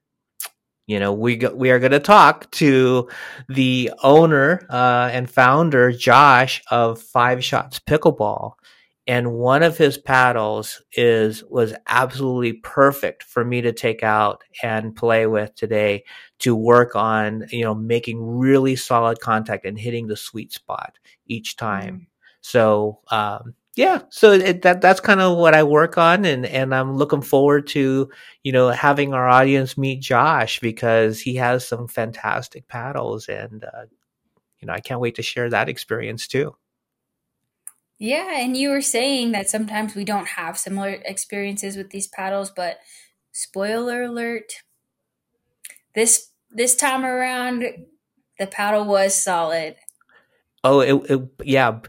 you 0.86 1.00
know, 1.00 1.14
we, 1.14 1.38
we 1.54 1.70
are 1.70 1.78
going 1.78 1.92
to 1.92 1.98
talk 1.98 2.50
to 2.52 3.08
the 3.48 3.90
owner 4.02 4.66
uh, 4.68 5.08
and 5.10 5.30
founder, 5.30 5.90
Josh, 5.90 6.62
of 6.70 7.00
Five 7.00 7.42
Shots 7.42 7.80
Pickleball 7.80 8.52
and 9.08 9.32
one 9.32 9.62
of 9.62 9.78
his 9.78 9.96
paddles 9.96 10.82
is 10.92 11.42
was 11.44 11.72
absolutely 11.86 12.52
perfect 12.52 13.22
for 13.22 13.42
me 13.42 13.62
to 13.62 13.72
take 13.72 14.02
out 14.02 14.44
and 14.62 14.94
play 14.94 15.26
with 15.26 15.54
today 15.54 16.04
to 16.38 16.54
work 16.54 16.94
on 16.94 17.44
you 17.50 17.64
know 17.64 17.74
making 17.74 18.22
really 18.22 18.76
solid 18.76 19.18
contact 19.20 19.64
and 19.64 19.78
hitting 19.78 20.06
the 20.06 20.16
sweet 20.16 20.52
spot 20.52 20.98
each 21.26 21.56
time 21.56 22.00
mm. 22.00 22.06
so 22.42 23.00
um, 23.10 23.54
yeah 23.74 24.02
so 24.10 24.32
it, 24.32 24.62
that 24.62 24.80
that's 24.80 25.00
kind 25.00 25.20
of 25.20 25.38
what 25.38 25.54
i 25.54 25.62
work 25.62 25.96
on 25.96 26.24
and 26.24 26.44
and 26.46 26.74
i'm 26.74 26.96
looking 26.96 27.22
forward 27.22 27.66
to 27.66 28.08
you 28.42 28.52
know 28.52 28.68
having 28.68 29.14
our 29.14 29.28
audience 29.28 29.78
meet 29.78 30.00
josh 30.00 30.60
because 30.60 31.18
he 31.18 31.34
has 31.34 31.66
some 31.66 31.88
fantastic 31.88 32.68
paddles 32.68 33.28
and 33.28 33.64
uh, 33.64 33.86
you 34.60 34.66
know 34.66 34.74
i 34.74 34.80
can't 34.80 35.00
wait 35.00 35.14
to 35.14 35.22
share 35.22 35.48
that 35.48 35.68
experience 35.68 36.26
too 36.28 36.54
yeah, 37.98 38.38
and 38.38 38.56
you 38.56 38.70
were 38.70 38.80
saying 38.80 39.32
that 39.32 39.50
sometimes 39.50 39.94
we 39.94 40.04
don't 40.04 40.28
have 40.28 40.56
similar 40.56 40.90
experiences 41.04 41.76
with 41.76 41.90
these 41.90 42.06
paddles, 42.06 42.50
but 42.50 42.78
spoiler 43.32 44.02
alert, 44.02 44.52
this 45.94 46.28
this 46.50 46.76
time 46.76 47.04
around 47.04 47.64
the 48.38 48.46
paddle 48.46 48.84
was 48.84 49.20
solid. 49.20 49.76
Oh, 50.62 50.80
it, 50.80 51.10
it 51.10 51.28
yeah. 51.44 51.80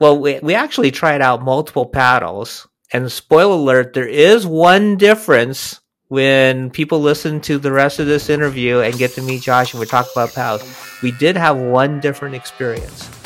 Well, 0.00 0.18
we 0.18 0.38
we 0.40 0.54
actually 0.54 0.90
tried 0.90 1.20
out 1.20 1.42
multiple 1.42 1.86
paddles, 1.86 2.66
and 2.92 3.12
spoiler 3.12 3.56
alert, 3.56 3.92
there 3.92 4.08
is 4.08 4.46
one 4.46 4.96
difference 4.96 5.80
when 6.06 6.70
people 6.70 7.00
listen 7.00 7.42
to 7.42 7.58
the 7.58 7.72
rest 7.72 7.98
of 7.98 8.06
this 8.06 8.30
interview 8.30 8.78
and 8.78 8.96
get 8.96 9.10
to 9.12 9.22
meet 9.22 9.42
Josh 9.42 9.74
and 9.74 9.80
we 9.80 9.86
talk 9.86 10.06
about 10.12 10.32
paddles. 10.32 10.64
We 11.02 11.10
did 11.12 11.36
have 11.36 11.58
one 11.58 12.00
different 12.00 12.34
experience. 12.34 13.17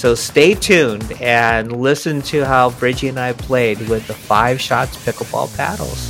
So 0.00 0.14
stay 0.14 0.54
tuned 0.54 1.12
and 1.20 1.72
listen 1.72 2.22
to 2.22 2.46
how 2.46 2.70
Bridgie 2.70 3.08
and 3.08 3.20
I 3.20 3.34
played 3.34 3.86
with 3.86 4.06
the 4.06 4.14
Five 4.14 4.58
Shots 4.58 4.96
Pickleball 5.04 5.54
paddles. 5.58 6.08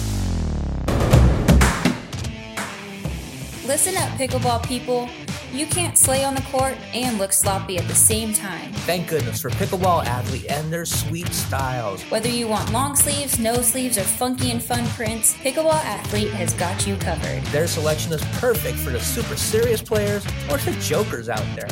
Listen 3.66 3.96
up, 3.96 4.10
pickleball 4.10 4.64
people. 4.64 5.08
You 5.52 5.66
can't 5.66 5.98
slay 5.98 6.22
on 6.22 6.36
the 6.36 6.42
court 6.42 6.76
and 6.94 7.18
look 7.18 7.32
sloppy 7.32 7.76
at 7.76 7.88
the 7.88 7.94
same 7.94 8.32
time. 8.32 8.72
Thank 8.86 9.08
goodness 9.08 9.40
for 9.40 9.50
Pickleball 9.50 10.04
Athlete 10.04 10.46
and 10.48 10.72
their 10.72 10.84
sweet 10.84 11.26
styles. 11.32 12.02
Whether 12.04 12.28
you 12.28 12.46
want 12.46 12.70
long 12.72 12.94
sleeves, 12.94 13.38
no 13.40 13.54
sleeves, 13.54 13.98
or 13.98 14.02
funky 14.02 14.52
and 14.52 14.62
fun 14.62 14.86
prints, 14.90 15.34
Pickleball 15.38 15.84
Athlete 15.84 16.30
has 16.32 16.54
got 16.54 16.86
you 16.86 16.94
covered. 16.96 17.42
Their 17.46 17.66
selection 17.66 18.12
is 18.12 18.22
perfect 18.38 18.78
for 18.78 18.90
the 18.90 19.00
super 19.00 19.36
serious 19.36 19.82
players 19.82 20.24
or 20.48 20.58
the 20.58 20.72
jokers 20.80 21.28
out 21.28 21.44
there 21.56 21.68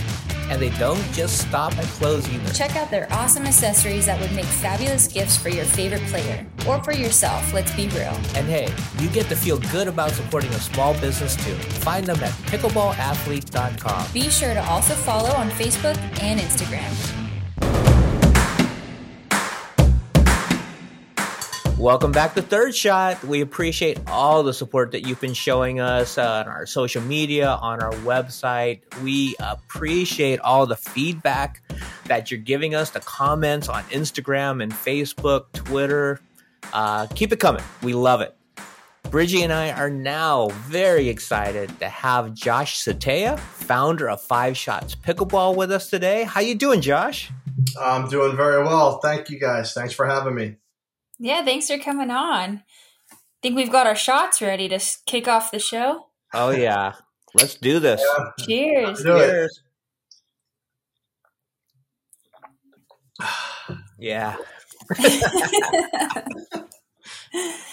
and 0.51 0.63
they 0.63 0.71
don't 0.79 1.03
just 1.13 1.47
stop 1.47 1.77
at 1.77 1.85
clothes 1.85 2.29
either. 2.31 2.53
Check 2.55 2.75
out 2.77 2.91
their 2.91 3.07
awesome 3.13 3.45
accessories 3.47 4.07
that 4.07 4.19
would 4.21 4.33
make 4.33 4.47
fabulous 4.47 5.07
gifts 5.07 5.37
for 5.37 5.51
your 5.51 5.67
favorite 5.67 6.03
player 6.05 6.47
or 6.67 6.83
for 6.83 6.93
yourself, 6.93 7.53
let's 7.53 7.75
be 7.75 7.89
real. 7.89 8.19
And 8.35 8.47
hey, 8.47 8.73
you 8.99 9.09
get 9.11 9.29
to 9.29 9.37
feel 9.37 9.59
good 9.71 9.89
about 9.89 10.13
supporting 10.13 10.51
a 10.51 10.61
small 10.61 10.95
business 11.01 11.37
too. 11.45 11.55
Find 11.55 12.07
them 12.07 12.23
at 12.23 12.33
pickleballathlete.com. 12.51 13.68
Be 14.13 14.31
sure 14.31 14.55
to 14.55 14.65
also 14.65 14.95
follow 14.95 15.31
on 15.31 15.51
Facebook 15.51 15.97
and 16.23 16.41
Instagram. 16.41 17.19
Welcome 21.79 22.11
back 22.11 22.35
to 22.35 22.43
Third 22.43 22.75
Shot. 22.75 23.23
We 23.23 23.41
appreciate 23.41 24.01
all 24.09 24.43
the 24.43 24.53
support 24.53 24.91
that 24.91 25.07
you've 25.07 25.21
been 25.21 25.33
showing 25.33 25.79
us 25.79 26.19
uh, 26.19 26.45
on 26.45 26.49
our 26.49 26.67
social 26.67 27.01
media, 27.03 27.51
on 27.51 27.81
our 27.81 27.93
website. 28.03 28.81
We 29.03 29.37
appreciate 29.39 30.41
all 30.41 30.67
the 30.67 30.75
feedback 30.75 31.63
that 32.07 32.33
you're 32.33 32.41
giving 32.41 32.75
us, 32.75 32.91
the 32.91 32.99
comments 33.01 33.69
on 33.69 33.85
Instagram 33.85 34.61
and 34.61 34.73
Facebook, 34.73 35.53
Twitter. 35.53 36.21
Uh, 36.73 37.07
keep 37.15 37.33
it 37.33 37.39
coming. 37.39 37.63
We 37.81 37.95
love 37.95 38.23
it. 38.23 38.38
Bridgie 39.11 39.43
and 39.43 39.53
I 39.53 39.71
are 39.73 39.89
now 39.89 40.49
very 40.49 41.09
excited 41.09 41.81
to 41.81 41.89
have 41.89 42.35
Josh 42.35 42.85
Sitea, 42.85 43.39
founder 43.39 44.11
of 44.11 44.21
Five 44.21 44.55
Shots 44.57 44.95
Pickleball, 44.95 45.57
with 45.57 45.73
us 45.73 45.89
today. 45.89 46.25
How 46.25 46.43
you 46.43 46.55
doing, 46.55 46.83
Josh? 46.83 47.31
I'm 47.81 48.09
doing 48.09 48.37
very 48.37 48.63
well. 48.63 48.99
Thank 48.99 49.31
you, 49.31 49.41
guys. 49.41 49.73
Thanks 49.73 49.95
for 49.95 50.07
having 50.07 50.35
me. 50.35 50.57
Yeah, 51.19 51.43
thanks 51.43 51.69
for 51.69 51.79
coming 51.79 52.11
on. 52.11 52.63
I 53.11 53.17
Think 53.43 53.57
we've 53.57 53.73
got 53.73 53.87
our 53.87 53.97
shots 53.97 54.43
ready 54.43 54.69
to 54.69 54.79
kick 55.07 55.27
off 55.27 55.51
the 55.51 55.59
show. 55.59 56.09
Oh 56.35 56.51
yeah, 56.51 56.93
let's 57.35 57.55
do 57.55 57.81
this. 57.81 58.03
Yeah. 58.05 58.45
Cheers. 58.45 59.03
Cheers. 59.03 59.63
yeah. 63.99 64.37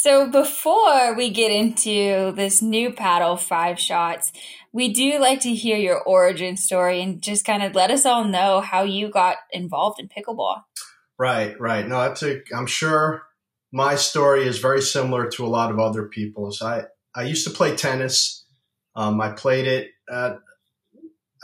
so 0.00 0.30
before 0.30 1.14
we 1.14 1.28
get 1.28 1.52
into 1.52 2.32
this 2.32 2.62
new 2.62 2.90
paddle 2.90 3.36
five 3.36 3.78
shots, 3.78 4.32
we 4.72 4.94
do 4.94 5.18
like 5.18 5.40
to 5.40 5.54
hear 5.54 5.76
your 5.76 6.00
origin 6.00 6.56
story 6.56 7.02
and 7.02 7.20
just 7.20 7.44
kind 7.44 7.62
of 7.62 7.74
let 7.74 7.90
us 7.90 8.06
all 8.06 8.24
know 8.24 8.62
how 8.62 8.82
you 8.82 9.10
got 9.10 9.36
involved 9.52 10.00
in 10.00 10.08
pickleball. 10.08 10.62
Right, 11.18 11.54
right. 11.60 11.86
No, 11.86 12.00
that's 12.00 12.24
I'm 12.56 12.66
sure 12.66 13.24
my 13.72 13.94
story 13.96 14.46
is 14.46 14.58
very 14.58 14.80
similar 14.80 15.28
to 15.32 15.44
a 15.44 15.48
lot 15.48 15.70
of 15.70 15.78
other 15.78 16.08
people's. 16.08 16.62
I, 16.62 16.84
I 17.14 17.24
used 17.24 17.46
to 17.46 17.52
play 17.52 17.76
tennis. 17.76 18.46
Um, 18.96 19.20
I 19.20 19.32
played 19.32 19.66
it 19.66 19.90
at, 20.10 20.38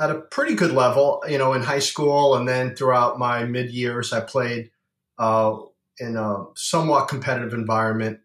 at 0.00 0.10
a 0.10 0.20
pretty 0.30 0.54
good 0.54 0.72
level, 0.72 1.22
you 1.28 1.36
know, 1.36 1.52
in 1.52 1.62
high 1.62 1.80
school. 1.80 2.34
And 2.36 2.48
then 2.48 2.74
throughout 2.74 3.18
my 3.18 3.44
mid 3.44 3.70
years, 3.70 4.14
I 4.14 4.20
played 4.20 4.70
uh, 5.18 5.58
in 5.98 6.16
a 6.16 6.46
somewhat 6.54 7.08
competitive 7.08 7.52
environment. 7.52 8.20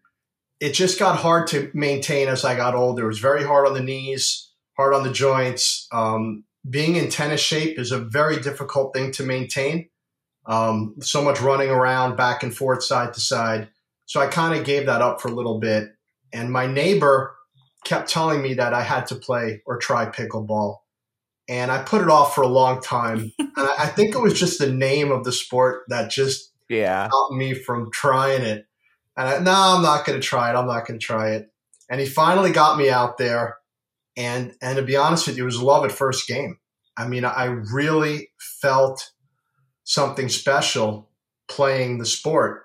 It 0.62 0.74
just 0.74 0.96
got 0.96 1.16
hard 1.16 1.48
to 1.48 1.72
maintain 1.74 2.28
as 2.28 2.44
I 2.44 2.54
got 2.54 2.76
older. 2.76 3.02
It 3.02 3.08
was 3.08 3.18
very 3.18 3.42
hard 3.42 3.66
on 3.66 3.74
the 3.74 3.82
knees, 3.82 4.48
hard 4.76 4.94
on 4.94 5.02
the 5.02 5.10
joints. 5.12 5.88
Um, 5.90 6.44
being 6.70 6.94
in 6.94 7.10
tennis 7.10 7.40
shape 7.40 7.80
is 7.80 7.90
a 7.90 7.98
very 7.98 8.38
difficult 8.38 8.94
thing 8.94 9.10
to 9.14 9.24
maintain. 9.24 9.88
Um, 10.46 10.94
so 11.00 11.20
much 11.20 11.40
running 11.40 11.68
around 11.68 12.14
back 12.14 12.44
and 12.44 12.56
forth, 12.56 12.84
side 12.84 13.12
to 13.14 13.20
side. 13.20 13.70
So 14.06 14.20
I 14.20 14.28
kind 14.28 14.56
of 14.56 14.64
gave 14.64 14.86
that 14.86 15.02
up 15.02 15.20
for 15.20 15.26
a 15.26 15.34
little 15.34 15.58
bit. 15.58 15.88
And 16.32 16.52
my 16.52 16.68
neighbor 16.68 17.34
kept 17.84 18.08
telling 18.08 18.40
me 18.40 18.54
that 18.54 18.72
I 18.72 18.82
had 18.82 19.08
to 19.08 19.16
play 19.16 19.62
or 19.66 19.78
try 19.78 20.06
pickleball. 20.06 20.76
And 21.48 21.72
I 21.72 21.82
put 21.82 22.02
it 22.02 22.08
off 22.08 22.36
for 22.36 22.42
a 22.42 22.46
long 22.48 22.80
time. 22.80 23.32
and 23.40 23.50
I, 23.56 23.74
I 23.80 23.86
think 23.88 24.14
it 24.14 24.20
was 24.20 24.38
just 24.38 24.60
the 24.60 24.72
name 24.72 25.10
of 25.10 25.24
the 25.24 25.32
sport 25.32 25.82
that 25.88 26.12
just 26.12 26.52
yeah. 26.68 27.08
stopped 27.08 27.34
me 27.34 27.52
from 27.52 27.90
trying 27.90 28.42
it. 28.42 28.66
And 29.16 29.28
I, 29.28 29.38
no, 29.38 29.52
I'm 29.52 29.82
not 29.82 30.04
going 30.06 30.20
to 30.20 30.26
try 30.26 30.50
it. 30.50 30.56
I'm 30.56 30.66
not 30.66 30.86
going 30.86 30.98
to 30.98 31.04
try 31.04 31.30
it. 31.30 31.50
And 31.90 32.00
he 32.00 32.06
finally 32.06 32.52
got 32.52 32.78
me 32.78 32.90
out 32.90 33.18
there. 33.18 33.58
And, 34.16 34.54
and 34.62 34.76
to 34.76 34.82
be 34.82 34.96
honest 34.96 35.26
with 35.26 35.36
you, 35.36 35.44
it 35.44 35.46
was 35.46 35.60
love 35.60 35.84
at 35.84 35.92
first 35.92 36.26
game. 36.26 36.58
I 36.96 37.06
mean, 37.06 37.24
I 37.24 37.44
really 37.44 38.30
felt 38.38 39.10
something 39.84 40.28
special 40.28 41.10
playing 41.48 41.98
the 41.98 42.06
sport. 42.06 42.64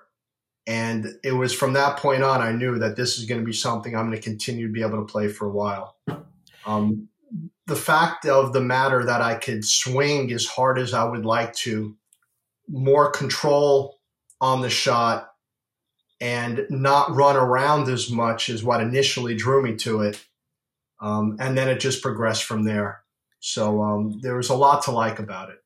And 0.66 1.06
it 1.24 1.32
was 1.32 1.54
from 1.54 1.72
that 1.74 1.98
point 1.98 2.22
on, 2.22 2.42
I 2.42 2.52
knew 2.52 2.78
that 2.78 2.96
this 2.96 3.18
is 3.18 3.24
going 3.24 3.40
to 3.40 3.46
be 3.46 3.54
something 3.54 3.96
I'm 3.96 4.06
going 4.06 4.16
to 4.16 4.22
continue 4.22 4.66
to 4.66 4.72
be 4.72 4.82
able 4.82 4.98
to 4.98 5.10
play 5.10 5.28
for 5.28 5.46
a 5.46 5.52
while. 5.52 5.96
Um, 6.66 7.08
the 7.66 7.76
fact 7.76 8.26
of 8.26 8.52
the 8.52 8.60
matter 8.60 9.04
that 9.04 9.22
I 9.22 9.34
could 9.34 9.64
swing 9.64 10.30
as 10.32 10.46
hard 10.46 10.78
as 10.78 10.92
I 10.92 11.04
would 11.04 11.24
like 11.24 11.54
to, 11.56 11.96
more 12.68 13.10
control 13.10 13.98
on 14.40 14.60
the 14.60 14.70
shot, 14.70 15.27
and 16.20 16.66
not 16.70 17.14
run 17.14 17.36
around 17.36 17.88
as 17.88 18.10
much 18.10 18.48
is 18.48 18.64
what 18.64 18.80
initially 18.80 19.34
drew 19.34 19.62
me 19.62 19.76
to 19.76 20.02
it. 20.02 20.24
Um, 21.00 21.36
and 21.38 21.56
then 21.56 21.68
it 21.68 21.80
just 21.80 22.02
progressed 22.02 22.44
from 22.44 22.64
there. 22.64 23.02
So 23.40 23.82
um, 23.82 24.18
there 24.20 24.36
was 24.36 24.48
a 24.48 24.54
lot 24.54 24.82
to 24.84 24.90
like 24.90 25.18
about 25.18 25.50
it. 25.50 25.58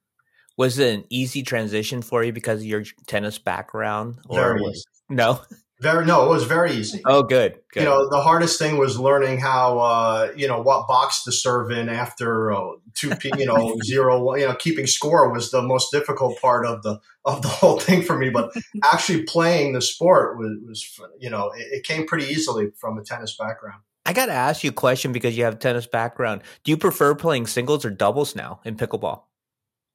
Was 0.59 0.79
it 0.79 0.95
an 0.95 1.05
easy 1.09 1.43
transition 1.43 2.03
for 2.03 2.23
you 2.23 2.33
because 2.33 2.61
of 2.61 2.67
your 2.67 2.85
tennis 3.07 3.39
background? 3.39 4.19
Very 4.31 4.61
was, 4.61 4.73
easy. 4.73 4.85
No. 5.09 5.41
Very 5.83 6.07
no, 6.07 6.27
it 6.27 6.29
was 6.29 6.45
very 6.45 6.75
easy. 6.75 7.03
Oh, 7.05 7.25
good. 7.25 7.59
good. 7.73 7.81
You 7.81 7.87
know, 7.87 8.09
the 8.09 8.21
hardest 8.21 8.57
thing 8.57 8.79
was 8.79 9.01
learning 9.01 9.39
how 9.39 9.81
uh, 9.81 10.33
you 10.37 10.47
know 10.47 10.63
what 10.63 10.87
box 10.87 11.25
to 11.25 11.33
serve 11.33 11.73
in 11.73 11.89
after 11.89 12.53
uh, 12.53 12.77
two, 12.95 13.11
p- 13.17 13.33
you 13.37 13.47
know, 13.47 13.77
zero. 13.85 14.37
You 14.37 14.47
know, 14.47 14.55
keeping 14.55 14.87
score 14.87 15.29
was 15.33 15.51
the 15.51 15.61
most 15.61 15.91
difficult 15.91 16.41
part 16.41 16.65
of 16.65 16.85
the 16.85 17.01
of 17.25 17.43
the 17.43 17.49
whole 17.61 17.81
thing 17.81 18.03
for 18.03 18.17
me. 18.17 18.31
But 18.31 18.53
actually 18.85 19.25
playing 19.25 19.73
the 19.73 19.83
sport 19.83 20.39
was, 20.39 20.57
was 20.65 21.01
you 21.19 21.29
know, 21.29 21.51
it, 21.51 21.67
it 21.73 21.85
came 21.85 22.07
pretty 22.07 22.27
easily 22.27 22.71
from 22.77 22.97
a 22.97 23.03
tennis 23.03 23.37
background. 23.37 23.83
I 24.07 24.13
got 24.13 24.27
to 24.27 24.33
ask 24.33 24.63
you 24.63 24.71
a 24.71 24.75
question 24.75 25.13
because 25.13 25.37
you 25.37 25.43
have 25.45 25.59
tennis 25.59 25.89
background. 25.89 26.43
Do 26.63 26.71
you 26.71 26.77
prefer 26.77 27.17
playing 27.17 27.49
singles 27.49 27.85
or 27.85 27.91
doubles 27.91 28.37
now 28.37 28.61
in 28.65 28.77
pickleball? 28.77 29.23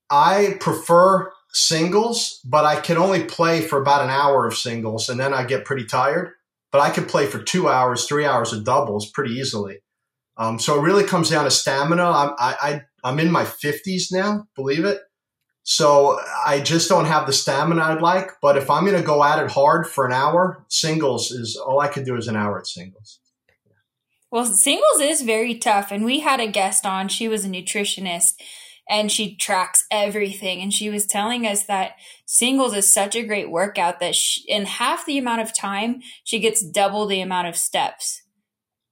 I 0.09 0.57
prefer 0.59 1.31
singles, 1.53 2.39
but 2.45 2.65
I 2.65 2.79
can 2.79 2.97
only 2.97 3.23
play 3.23 3.61
for 3.61 3.81
about 3.81 4.03
an 4.03 4.09
hour 4.09 4.45
of 4.45 4.55
singles, 4.55 5.09
and 5.09 5.19
then 5.19 5.33
I 5.33 5.43
get 5.43 5.65
pretty 5.65 5.85
tired. 5.85 6.31
But 6.71 6.81
I 6.81 6.89
can 6.89 7.05
play 7.05 7.27
for 7.27 7.41
two 7.41 7.69
hours, 7.69 8.05
three 8.05 8.25
hours 8.25 8.51
of 8.51 8.65
doubles 8.65 9.09
pretty 9.09 9.33
easily. 9.33 9.79
Um, 10.37 10.59
so 10.59 10.77
it 10.77 10.83
really 10.83 11.03
comes 11.03 11.29
down 11.29 11.45
to 11.45 11.51
stamina. 11.51 12.03
I'm, 12.03 12.29
I, 12.37 12.55
I, 12.61 12.81
I'm 13.03 13.19
in 13.19 13.31
my 13.31 13.43
50s 13.43 14.11
now, 14.11 14.47
believe 14.55 14.85
it. 14.85 14.99
So 15.63 16.19
I 16.45 16.59
just 16.59 16.87
don't 16.87 17.05
have 17.05 17.25
the 17.25 17.33
stamina 17.33 17.81
I'd 17.81 18.01
like. 18.01 18.31
But 18.41 18.57
if 18.57 18.69
I'm 18.69 18.85
going 18.85 18.97
to 18.97 19.05
go 19.05 19.23
at 19.23 19.43
it 19.43 19.51
hard 19.51 19.87
for 19.87 20.05
an 20.05 20.13
hour, 20.13 20.65
singles 20.69 21.31
is 21.31 21.57
all 21.57 21.79
I 21.79 21.87
can 21.87 22.03
do 22.03 22.15
is 22.15 22.27
an 22.27 22.35
hour 22.35 22.59
at 22.59 22.67
singles. 22.67 23.19
Well, 24.29 24.45
singles 24.45 25.01
is 25.01 25.21
very 25.21 25.55
tough. 25.55 25.91
And 25.91 26.05
we 26.05 26.19
had 26.19 26.39
a 26.39 26.47
guest 26.47 26.85
on, 26.85 27.07
she 27.07 27.27
was 27.27 27.45
a 27.45 27.49
nutritionist 27.49 28.33
and 28.89 29.11
she 29.11 29.35
tracks 29.35 29.85
everything. 29.91 30.61
And 30.61 30.73
she 30.73 30.89
was 30.89 31.05
telling 31.05 31.45
us 31.45 31.63
that 31.63 31.93
singles 32.25 32.75
is 32.75 32.91
such 32.91 33.15
a 33.15 33.23
great 33.23 33.51
workout 33.51 33.99
that 33.99 34.15
she, 34.15 34.43
in 34.49 34.65
half 34.65 35.05
the 35.05 35.17
amount 35.17 35.41
of 35.41 35.55
time, 35.55 36.01
she 36.23 36.39
gets 36.39 36.61
double 36.61 37.05
the 37.05 37.21
amount 37.21 37.47
of 37.47 37.55
steps 37.55 38.23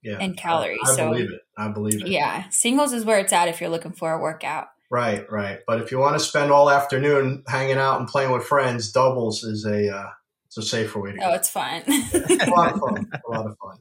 Yeah, 0.01 0.17
and 0.19 0.37
calories. 0.37 0.79
I, 0.85 0.91
I 0.91 0.95
so, 0.95 1.09
believe 1.09 1.31
it. 1.31 1.41
I 1.57 1.67
believe 1.69 2.01
it. 2.01 2.07
yeah, 2.07 2.49
singles 2.49 2.93
is 2.93 3.05
where 3.05 3.19
it's 3.19 3.33
at 3.33 3.47
if 3.47 3.61
you're 3.61 3.69
looking 3.69 3.93
for 3.93 4.13
a 4.13 4.19
workout. 4.19 4.67
Right, 4.91 5.29
right. 5.31 5.59
But 5.65 5.81
if 5.81 5.91
you 5.91 5.97
want 5.97 6.15
to 6.17 6.19
spend 6.19 6.51
all 6.51 6.69
afternoon 6.69 7.43
hanging 7.47 7.77
out 7.77 7.99
and 7.99 8.07
playing 8.07 8.31
with 8.31 8.43
friends, 8.43 8.91
doubles 8.91 9.43
is 9.43 9.65
a 9.65 9.93
uh, 9.93 10.09
it's 10.47 10.57
a 10.57 10.61
safer 10.61 11.01
way 11.01 11.11
to 11.13 11.17
go. 11.17 11.25
Oh, 11.25 11.33
it's 11.33 11.49
fun. 11.49 11.81
a 11.87 12.49
lot 12.49 12.73
of 12.73 12.79
fun. 12.79 13.09
A 13.27 13.31
lot 13.31 13.45
of 13.45 13.57
fun. 13.57 13.77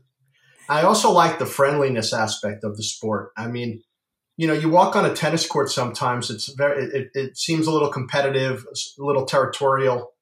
I 0.69 0.83
also 0.83 1.11
like 1.11 1.39
the 1.39 1.47
friendliness 1.47 2.13
aspect 2.13 2.65
of 2.65 2.77
the 2.77 2.83
sport. 2.83 3.33
I 3.37 3.49
mean, 3.49 3.83
you 4.37 4.47
know, 4.47 4.53
you 4.53 4.69
walk 4.69 4.97
on 4.97 5.05
a 5.05 5.15
tennis 5.15 5.47
court 5.47 5.71
sometimes. 5.71 6.31
It's 6.31 6.53
very. 6.55 6.85
It, 6.85 7.09
it 7.15 7.37
seems 7.37 7.67
a 7.67 7.73
little 7.73 7.91
competitive, 7.91 8.65
a 8.99 9.03
little 9.03 9.27
territorial. 9.27 10.13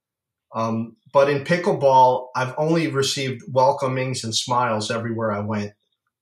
Um, 0.54 0.97
but 1.12 1.31
in 1.31 1.45
pickleball, 1.45 2.28
I've 2.37 2.54
only 2.59 2.88
received 2.88 3.42
welcomings 3.49 4.23
and 4.23 4.35
smiles 4.35 4.90
everywhere 4.90 5.33
I 5.33 5.40
went. 5.40 5.73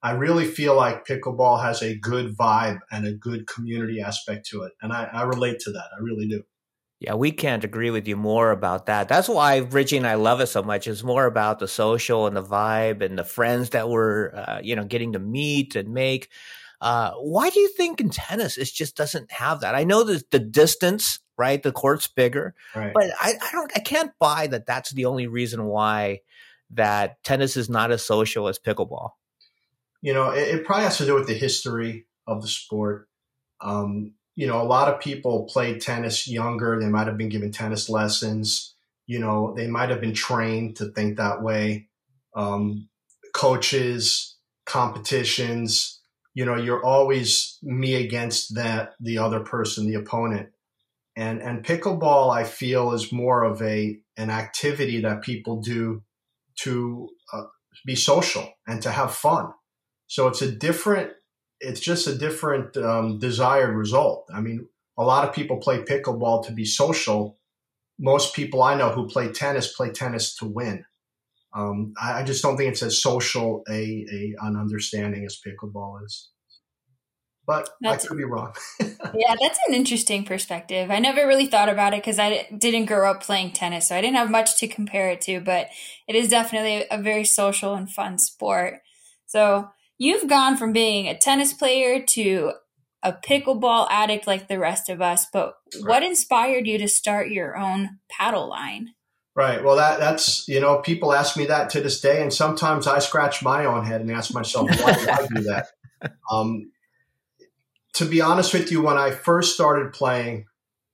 I 0.03 0.13
really 0.13 0.47
feel 0.47 0.77
like 0.77 1.07
pickleball 1.07 1.63
has 1.63 1.83
a 1.83 1.97
good 1.97 2.37
vibe 2.37 2.79
and 2.91 3.07
a 3.07 3.13
good 3.13 3.47
community 3.47 4.01
aspect 4.01 4.47
to 4.47 4.63
it, 4.63 4.73
and 4.81 4.93
I, 4.93 5.05
I 5.13 5.23
relate 5.25 5.59
to 5.61 5.73
that. 5.73 5.89
I 5.97 6.01
really 6.01 6.29
do. 6.29 6.43
Yeah, 7.01 7.15
we 7.15 7.33
can't 7.33 7.65
agree 7.65 7.91
with 7.91 8.07
you 8.07 8.17
more 8.17 8.51
about 8.51 8.87
that. 8.87 9.09
That's 9.09 9.29
why 9.29 9.57
Richie 9.57 9.97
and 9.97 10.07
I 10.07 10.15
love 10.15 10.41
it 10.41 10.49
so 10.49 10.63
much. 10.63 10.87
It's 10.87 11.03
more 11.03 11.25
about 11.25 11.59
the 11.59 11.67
social 11.67 12.27
and 12.27 12.37
the 12.37 12.43
vibe 12.43 13.03
and 13.03 13.19
the 13.19 13.25
friends 13.25 13.71
that 13.71 13.89
we're, 13.89 14.35
uh, 14.35 14.61
you 14.63 14.77
know, 14.77 14.85
getting 14.85 15.15
to 15.15 15.19
meet 15.19 15.77
and 15.77 15.95
make. 15.95 16.29
Uh, 16.81 17.13
why 17.15 17.51
do 17.51 17.61
you 17.61 17.69
think 17.69 18.01
in 18.01 18.11
tennis 18.11 18.57
it 18.57 18.65
just 18.73 18.97
doesn't 18.97 19.31
have 19.33 19.61
that? 19.61 19.75
I 19.75 19.85
know 19.85 20.03
that 20.05 20.31
the 20.31 20.39
distance, 20.39 21.19
right? 21.37 21.63
The 21.63 21.73
court's 21.73 22.07
bigger, 22.07 22.54
Right. 22.75 22.93
but 22.95 23.11
I, 23.21 23.35
I 23.43 23.52
don't, 23.52 23.71
I 23.76 23.81
can't 23.81 24.13
buy 24.19 24.47
that. 24.47 24.67
That's 24.67 24.91
the 24.91 25.04
only 25.04 25.26
reason 25.26 25.65
why 25.67 26.21
that 26.71 27.23
tennis 27.25 27.57
is 27.57 27.69
not 27.69 27.91
as 27.91 28.04
social 28.04 28.49
as 28.49 28.59
pickleball. 28.59 29.11
you 30.02 30.15
know, 30.15 30.31
it, 30.31 30.49
it 30.49 30.65
probably 30.65 30.85
has 30.85 30.97
to 30.99 31.04
do 31.04 31.15
with 31.15 31.26
the 31.26 31.35
history 31.35 32.07
of 32.26 32.41
the 32.43 32.49
sport. 32.49 33.09
Um, 33.61 34.15
you 34.37 34.47
know, 34.47 34.63
a 34.63 34.65
lot 34.65 34.89
of 34.89 35.00
people 35.00 35.45
played 35.52 35.83
tennis 35.83 36.26
younger. 36.26 36.81
They 36.81 36.89
might 36.89 37.07
have 37.09 37.19
been 37.19 37.28
given 37.28 37.52
tennis 37.52 37.91
lessons. 37.91 38.75
You 39.07 39.19
know, 39.19 39.52
they 39.54 39.67
might 39.67 39.91
have 39.91 40.00
been 40.00 40.15
trained 40.15 40.76
to 40.76 40.87
think 40.87 41.17
that 41.19 41.43
way. 41.43 41.89
Um, 42.35 42.89
coaches, 43.35 44.37
competitions, 44.65 46.00
you 46.41 46.47
know, 46.47 46.57
you're 46.57 46.83
always 46.83 47.59
me 47.63 47.97
against 47.97 48.55
that, 48.55 48.95
the 48.99 49.19
other 49.19 49.41
person, 49.41 49.87
the 49.87 49.99
opponent. 49.99 50.49
And, 51.15 51.43
and 51.43 51.63
pickleball, 51.63 52.35
I 52.35 52.45
feel, 52.45 52.95
is 52.95 53.13
more 53.13 53.45
of 53.45 53.61
a, 53.61 53.99
an 54.17 54.31
activity 54.31 55.03
that 55.03 55.21
people 55.21 55.61
do 55.61 56.03
to 56.63 57.11
uh, 57.35 57.43
be 57.85 57.95
social 57.95 58.55
and 58.67 58.81
to 58.81 58.91
have 58.91 59.13
fun. 59.13 59.53
So 60.07 60.29
it's 60.29 60.41
a 60.41 60.50
different, 60.50 61.11
it's 61.61 61.81
just 61.81 62.07
a 62.07 62.17
different 62.17 62.75
um, 62.79 63.19
desired 63.19 63.76
result. 63.76 64.26
I 64.35 64.41
mean, 64.41 64.67
a 64.97 65.05
lot 65.05 65.29
of 65.29 65.35
people 65.35 65.59
play 65.59 65.83
pickleball 65.83 66.47
to 66.47 66.53
be 66.53 66.65
social. 66.65 67.39
Most 67.99 68.35
people 68.35 68.63
I 68.63 68.76
know 68.76 68.89
who 68.89 69.07
play 69.07 69.29
tennis 69.31 69.75
play 69.75 69.91
tennis 69.91 70.35
to 70.37 70.47
win. 70.47 70.87
Um, 71.52 71.95
I, 72.00 72.21
I, 72.21 72.23
just 72.23 72.43
don't 72.43 72.56
think 72.56 72.71
it's 72.71 72.82
as 72.82 73.02
social 73.02 73.65
a, 73.69 73.73
a 73.73 74.34
an 74.43 74.56
understanding 74.56 75.25
as 75.25 75.41
pickleball 75.45 76.04
is. 76.04 76.30
But 77.47 77.71
That's- 77.80 78.04
I 78.04 78.08
could 78.08 78.19
be 78.19 78.25
wrong. 78.25 78.54
yeah, 78.80 79.34
that's 79.41 79.58
an 79.67 79.75
interesting 79.75 80.25
perspective. 80.25 80.91
I 80.91 81.00
never 81.00 81.26
really 81.26 81.47
thought 81.47 81.69
about 81.69 81.93
it 81.95 82.02
because 82.02 82.21
I 82.21 82.49
didn't 82.56 82.84
grow 82.84 83.10
up 83.10 83.25
playing 83.25 83.52
tennis, 83.52 83.89
so 83.89 83.97
I 83.97 84.00
didn't 84.00 84.17
have 84.17 84.30
much 84.30 84.58
to 84.58 84.69
compare 84.69 85.10
it 85.10 85.21
to, 85.23 85.41
but 85.41 85.69
it 86.06 86.15
is 86.15 86.28
definitely 86.28 86.86
a 86.89 87.02
very 87.02 87.25
social 87.25 87.75
and 87.75 87.91
fun 87.91 88.19
sport. 88.19 88.75
So 89.26 89.71
you've 89.99 90.28
gone 90.28 90.56
from 90.56 90.73
being 90.73 91.08
a 91.08 91.19
tennis 91.19 91.52
player 91.52 92.04
to 92.10 92.52
a 93.02 93.13
pickleball 93.13 93.89
addict 93.91 94.26
like 94.26 94.47
the 94.47 94.58
rest 94.58 94.89
of 94.89 95.00
us, 95.00 95.26
but 95.32 95.54
what 95.80 96.02
inspired 96.02 96.67
you 96.67 96.78
to 96.78 96.89
start 96.89 97.30
your 97.30 97.56
own 97.56 97.99
paddle 98.10 98.49
line? 98.49 98.91
Right. 99.36 99.62
Well, 99.62 99.76
that 99.76 100.00
that's 100.00 100.49
you 100.49 100.60
know 100.60 100.78
people 100.78 101.12
ask 101.12 101.36
me 101.36 101.47
that 101.47 101.71
to 101.71 101.80
this 101.80 102.00
day, 102.00 102.21
and 102.23 102.32
sometimes 102.32 102.86
I 102.86 102.99
scratch 102.99 103.43
my 103.43 103.64
own 103.64 103.86
head 103.86 104.00
and 104.00 104.10
ask 104.10 104.34
myself 104.34 104.69
why 104.69 104.93
did 104.95 105.08
I 105.08 105.26
do 105.26 105.43
that. 105.45 105.66
Um, 106.32 106.73
to 107.93 108.06
be 108.06 108.23
honest 108.23 108.54
with 108.54 108.73
you, 108.73 108.80
when 108.80 108.97
I 108.97 109.10
first 109.10 109.52
started 109.52 109.93
playing, 109.93 110.47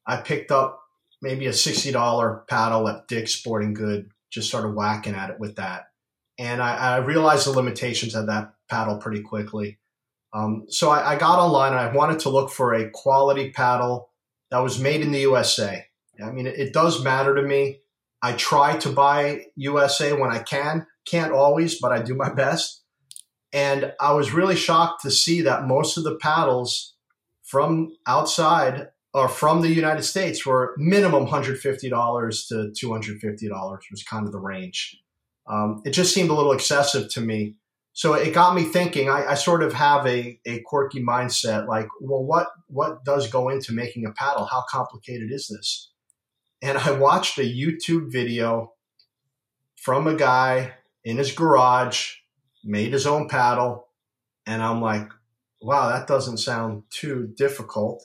I 0.04 0.16
picked 0.16 0.50
up 0.50 0.80
maybe 1.22 1.46
a 1.46 1.52
sixty 1.52 1.92
dollar 1.92 2.42
paddle 2.48 2.88
at 2.88 3.06
Dick's 3.06 3.32
Sporting 3.32 3.72
Good. 3.72 4.10
Just 4.30 4.48
started 4.48 4.74
whacking 4.74 5.14
at 5.14 5.30
it 5.30 5.38
with 5.38 5.56
that, 5.56 5.84
and 6.40 6.60
I, 6.60 6.74
I 6.74 6.96
realized 6.96 7.46
the 7.46 7.52
limitations 7.52 8.16
of 8.16 8.26
that 8.26 8.54
paddle 8.68 8.98
pretty 8.98 9.22
quickly. 9.22 9.78
Um, 10.32 10.66
so 10.68 10.90
I, 10.90 11.12
I 11.12 11.16
got 11.16 11.38
online 11.38 11.72
and 11.72 11.80
I 11.80 11.94
wanted 11.94 12.18
to 12.20 12.30
look 12.30 12.50
for 12.50 12.74
a 12.74 12.90
quality 12.90 13.50
paddle 13.50 14.10
that 14.50 14.58
was 14.58 14.78
made 14.78 15.00
in 15.00 15.12
the 15.12 15.20
USA. 15.20 15.86
I 16.22 16.30
mean, 16.30 16.46
it, 16.46 16.58
it 16.58 16.72
does 16.72 17.02
matter 17.02 17.34
to 17.34 17.42
me. 17.42 17.80
I 18.22 18.32
try 18.32 18.76
to 18.78 18.90
buy 18.90 19.42
USA 19.56 20.12
when 20.12 20.30
I 20.30 20.40
can. 20.40 20.86
Can't 21.06 21.32
always, 21.32 21.78
but 21.80 21.92
I 21.92 22.02
do 22.02 22.14
my 22.14 22.32
best. 22.32 22.82
And 23.52 23.92
I 24.00 24.12
was 24.12 24.32
really 24.32 24.56
shocked 24.56 25.02
to 25.02 25.10
see 25.10 25.42
that 25.42 25.66
most 25.66 25.96
of 25.96 26.04
the 26.04 26.16
paddles 26.16 26.94
from 27.42 27.96
outside 28.06 28.88
or 29.14 29.28
from 29.28 29.62
the 29.62 29.70
United 29.70 30.02
States 30.02 30.44
were 30.44 30.74
minimum 30.76 31.26
$150 31.26 32.48
to 32.48 32.86
$250 32.86 33.80
was 33.90 34.02
kind 34.02 34.26
of 34.26 34.32
the 34.32 34.38
range. 34.38 35.00
Um, 35.48 35.80
it 35.86 35.92
just 35.92 36.12
seemed 36.12 36.28
a 36.28 36.34
little 36.34 36.52
excessive 36.52 37.08
to 37.12 37.20
me. 37.20 37.54
So 37.92 38.12
it 38.12 38.34
got 38.34 38.54
me 38.54 38.64
thinking. 38.64 39.08
I, 39.08 39.24
I 39.30 39.34
sort 39.34 39.62
of 39.62 39.72
have 39.72 40.06
a, 40.06 40.38
a 40.44 40.60
quirky 40.66 41.02
mindset, 41.02 41.66
like, 41.66 41.88
well, 41.98 42.22
what 42.22 42.48
what 42.66 43.04
does 43.04 43.30
go 43.30 43.48
into 43.48 43.72
making 43.72 44.04
a 44.04 44.12
paddle? 44.12 44.44
How 44.44 44.64
complicated 44.68 45.32
is 45.32 45.48
this? 45.48 45.90
And 46.66 46.78
I 46.78 46.90
watched 46.90 47.38
a 47.38 47.42
YouTube 47.42 48.10
video 48.10 48.72
from 49.76 50.08
a 50.08 50.16
guy 50.16 50.74
in 51.04 51.16
his 51.16 51.30
garage, 51.30 52.14
made 52.64 52.92
his 52.92 53.06
own 53.06 53.28
paddle, 53.28 53.86
and 54.46 54.60
I'm 54.60 54.80
like, 54.80 55.08
wow, 55.62 55.88
that 55.90 56.08
doesn't 56.08 56.38
sound 56.38 56.82
too 56.90 57.32
difficult. 57.36 58.04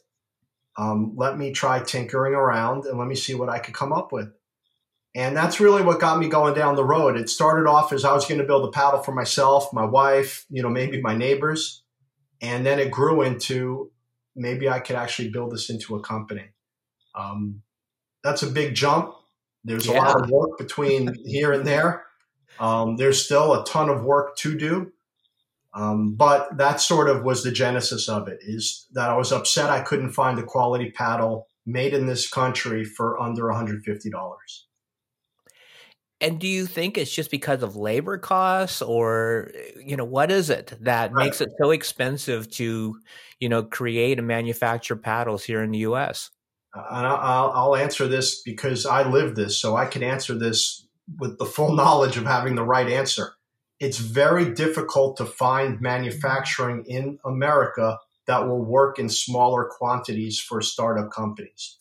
Um, 0.77 1.15
let 1.17 1.39
me 1.39 1.51
try 1.51 1.79
tinkering 1.79 2.35
around 2.35 2.85
and 2.85 2.99
let 2.99 3.07
me 3.07 3.15
see 3.15 3.33
what 3.33 3.49
I 3.49 3.57
could 3.57 3.73
come 3.73 3.91
up 3.91 4.11
with. 4.11 4.29
And 5.15 5.35
that's 5.35 5.59
really 5.59 5.81
what 5.81 5.99
got 5.99 6.19
me 6.19 6.29
going 6.29 6.53
down 6.53 6.75
the 6.75 6.85
road. 6.85 7.17
It 7.17 7.29
started 7.29 7.67
off 7.67 7.91
as 7.91 8.05
I 8.05 8.13
was 8.13 8.27
going 8.27 8.39
to 8.39 8.47
build 8.47 8.69
a 8.69 8.71
paddle 8.71 9.01
for 9.01 9.11
myself, 9.11 9.73
my 9.73 9.85
wife, 9.85 10.45
you 10.51 10.61
know, 10.61 10.69
maybe 10.69 11.01
my 11.01 11.15
neighbors. 11.15 11.83
And 12.41 12.63
then 12.63 12.77
it 12.79 12.91
grew 12.91 13.23
into 13.23 13.91
maybe 14.35 14.69
I 14.69 14.79
could 14.79 14.95
actually 14.95 15.29
build 15.29 15.51
this 15.51 15.69
into 15.71 15.95
a 15.95 16.01
company. 16.01 16.51
Um, 17.15 17.63
that's 18.23 18.43
a 18.43 18.47
big 18.47 18.75
jump. 18.75 19.13
There's 19.63 19.87
a 19.87 19.93
lot 19.93 20.21
of 20.21 20.29
work 20.29 20.57
between 20.57 21.13
here 21.25 21.51
and 21.51 21.65
there. 21.65 22.05
Um, 22.59 22.97
there's 22.97 23.23
still 23.23 23.53
a 23.53 23.65
ton 23.65 23.89
of 23.89 24.03
work 24.03 24.35
to 24.37 24.57
do. 24.57 24.91
Um, 25.73 26.15
but 26.15 26.57
that 26.57 26.81
sort 26.81 27.09
of 27.09 27.23
was 27.23 27.43
the 27.43 27.51
genesis 27.51 28.09
of 28.09 28.27
it 28.27 28.39
is 28.41 28.87
that 28.91 29.09
I 29.09 29.15
was 29.15 29.31
upset 29.31 29.69
I 29.69 29.81
couldn't 29.81 30.11
find 30.11 30.37
a 30.37 30.43
quality 30.43 30.91
paddle 30.91 31.47
made 31.65 31.93
in 31.93 32.07
this 32.07 32.29
country 32.29 32.83
for 32.83 33.19
under 33.21 33.43
$150. 33.43 34.11
And 36.19 36.39
do 36.39 36.47
you 36.47 36.67
think 36.67 36.97
it's 36.97 37.13
just 37.13 37.31
because 37.31 37.63
of 37.63 37.75
labor 37.75 38.17
costs 38.17 38.81
or 38.81 39.51
you 39.83 39.97
know 39.97 40.05
what 40.05 40.29
is 40.29 40.51
it 40.51 40.73
that 40.81 41.11
right. 41.11 41.25
makes 41.25 41.41
it 41.41 41.49
so 41.59 41.71
expensive 41.71 42.47
to 42.51 42.99
you 43.39 43.49
know 43.49 43.63
create 43.63 44.19
and 44.19 44.27
manufacture 44.27 44.95
paddles 44.95 45.43
here 45.43 45.63
in 45.63 45.71
the 45.71 45.79
US? 45.79 46.29
And 46.73 47.07
I'll, 47.07 47.51
I'll 47.53 47.75
answer 47.75 48.07
this 48.07 48.41
because 48.41 48.85
I 48.85 49.07
live 49.07 49.35
this 49.35 49.57
so 49.57 49.75
I 49.75 49.85
can 49.85 50.03
answer 50.03 50.33
this 50.33 50.85
with 51.19 51.37
the 51.37 51.45
full 51.45 51.75
knowledge 51.75 52.17
of 52.17 52.25
having 52.25 52.55
the 52.55 52.63
right 52.63 52.87
answer. 52.87 53.33
It's 53.79 53.97
very 53.97 54.53
difficult 54.53 55.17
to 55.17 55.25
find 55.25 55.81
manufacturing 55.81 56.85
in 56.85 57.19
America 57.25 57.99
that 58.27 58.47
will 58.47 58.63
work 58.63 58.99
in 58.99 59.09
smaller 59.09 59.65
quantities 59.65 60.39
for 60.39 60.61
startup 60.61 61.11
companies. 61.11 61.77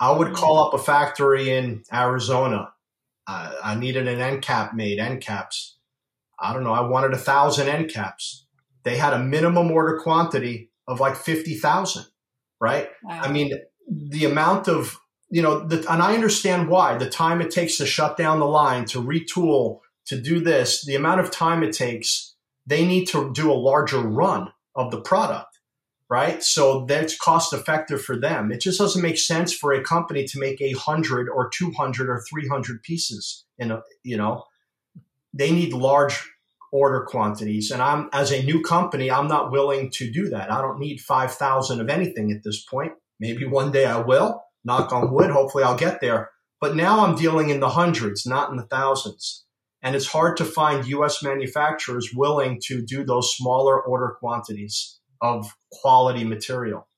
I 0.00 0.12
would 0.12 0.32
call 0.32 0.58
up 0.64 0.74
a 0.74 0.78
factory 0.78 1.50
in 1.50 1.82
Arizona 1.92 2.72
uh, 3.28 3.52
I 3.62 3.74
needed 3.74 4.08
an 4.08 4.20
end 4.20 4.42
cap 4.42 4.74
made, 4.74 4.98
end 4.98 5.20
caps. 5.20 5.76
I 6.40 6.54
don't 6.54 6.64
know. 6.64 6.72
I 6.72 6.80
wanted 6.80 7.12
a 7.12 7.18
thousand 7.18 7.68
end 7.68 7.92
caps. 7.92 8.46
They 8.84 8.96
had 8.96 9.12
a 9.12 9.18
minimum 9.18 9.70
order 9.70 10.00
quantity 10.00 10.70
of 10.86 10.98
like 10.98 11.14
50,000, 11.14 12.06
right? 12.58 12.88
Wow. 13.02 13.20
I 13.20 13.30
mean, 13.30 13.52
the 13.90 14.24
amount 14.24 14.68
of, 14.68 14.98
you 15.30 15.42
know, 15.42 15.66
the, 15.66 15.78
and 15.90 16.02
I 16.02 16.14
understand 16.14 16.68
why 16.68 16.96
the 16.96 17.08
time 17.08 17.40
it 17.40 17.50
takes 17.50 17.76
to 17.78 17.86
shut 17.86 18.16
down 18.16 18.40
the 18.40 18.46
line, 18.46 18.84
to 18.86 19.02
retool, 19.02 19.80
to 20.06 20.20
do 20.20 20.40
this, 20.40 20.84
the 20.84 20.94
amount 20.94 21.20
of 21.20 21.30
time 21.30 21.62
it 21.62 21.72
takes, 21.72 22.34
they 22.66 22.86
need 22.86 23.06
to 23.08 23.32
do 23.32 23.50
a 23.50 23.54
larger 23.54 24.00
run 24.00 24.52
of 24.74 24.90
the 24.90 25.00
product 25.00 25.58
right? 26.08 26.42
So 26.42 26.86
that's 26.86 27.16
cost 27.16 27.52
effective 27.52 28.02
for 28.02 28.16
them. 28.16 28.50
It 28.50 28.60
just 28.60 28.78
doesn't 28.78 29.02
make 29.02 29.18
sense 29.18 29.52
for 29.52 29.72
a 29.72 29.82
company 29.82 30.24
to 30.24 30.38
make 30.38 30.60
a 30.60 30.72
hundred 30.72 31.28
or 31.28 31.50
200 31.50 32.08
or 32.08 32.22
300 32.28 32.82
pieces 32.82 33.44
in 33.58 33.70
a, 33.70 33.82
you 34.02 34.16
know, 34.16 34.44
they 35.34 35.52
need 35.52 35.72
large 35.72 36.26
order 36.72 37.04
quantities. 37.06 37.70
And 37.70 37.82
I'm, 37.82 38.08
as 38.12 38.32
a 38.32 38.42
new 38.42 38.62
company, 38.62 39.10
I'm 39.10 39.28
not 39.28 39.52
willing 39.52 39.90
to 39.92 40.10
do 40.10 40.30
that. 40.30 40.50
I 40.50 40.62
don't 40.62 40.78
need 40.78 41.00
5,000 41.00 41.80
of 41.80 41.88
anything 41.88 42.32
at 42.32 42.42
this 42.42 42.64
point. 42.64 42.92
Maybe 43.20 43.44
one 43.44 43.72
day 43.72 43.86
I 43.86 44.00
will 44.00 44.44
knock 44.64 44.92
on 44.92 45.12
wood. 45.12 45.30
Hopefully 45.30 45.64
I'll 45.64 45.76
get 45.76 46.00
there. 46.00 46.30
But 46.60 46.76
now 46.76 47.04
I'm 47.04 47.16
dealing 47.16 47.50
in 47.50 47.60
the 47.60 47.70
hundreds, 47.70 48.26
not 48.26 48.50
in 48.50 48.56
the 48.56 48.64
thousands. 48.66 49.44
And 49.82 49.94
it's 49.94 50.08
hard 50.08 50.36
to 50.38 50.44
find 50.44 50.86
US 50.86 51.22
manufacturers 51.22 52.10
willing 52.14 52.60
to 52.64 52.84
do 52.84 53.04
those 53.04 53.36
smaller 53.36 53.80
order 53.80 54.16
quantities 54.18 54.98
of 55.20 55.56
quality 55.70 56.24
material. 56.24 56.88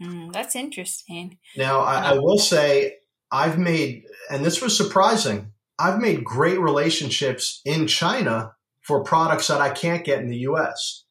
Mm, 0.00 0.32
that's 0.32 0.56
interesting. 0.56 1.38
Now, 1.56 1.80
I, 1.80 2.12
I 2.12 2.18
will 2.18 2.38
say 2.38 2.96
I've 3.30 3.58
made, 3.58 4.04
and 4.30 4.44
this 4.44 4.62
was 4.62 4.76
surprising, 4.76 5.52
I've 5.78 6.00
made 6.00 6.24
great 6.24 6.58
relationships 6.58 7.60
in 7.64 7.86
China 7.86 8.52
for 8.82 9.02
products 9.02 9.48
that 9.48 9.60
I 9.60 9.70
can't 9.70 10.04
get 10.04 10.20
in 10.20 10.28
the 10.28 10.38
US. 10.38 11.04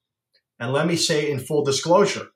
And 0.59 0.71
let 0.71 0.87
me 0.87 0.95
say 0.95 1.29
in 1.29 1.39
full 1.39 1.63
disclosure, 1.63 2.27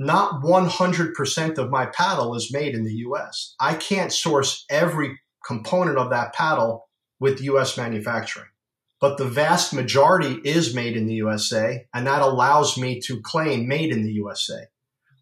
not 0.00 0.42
100% 0.42 1.58
of 1.58 1.70
my 1.70 1.86
paddle 1.86 2.34
is 2.34 2.52
made 2.52 2.74
in 2.74 2.84
the 2.84 2.94
US. 3.06 3.54
I 3.60 3.74
can't 3.74 4.12
source 4.12 4.64
every 4.68 5.20
component 5.46 5.98
of 5.98 6.10
that 6.10 6.34
paddle 6.34 6.88
with 7.20 7.40
US 7.42 7.76
manufacturing 7.76 8.50
but 9.00 9.16
the 9.16 9.24
vast 9.24 9.72
majority 9.72 10.34
is 10.44 10.74
made 10.74 10.96
in 10.96 11.06
the 11.06 11.14
USA, 11.14 11.86
and 11.94 12.06
that 12.06 12.20
allows 12.20 12.76
me 12.76 13.00
to 13.00 13.22
claim 13.22 13.66
made 13.66 13.90
in 13.90 14.02
the 14.02 14.12
USA. 14.12 14.66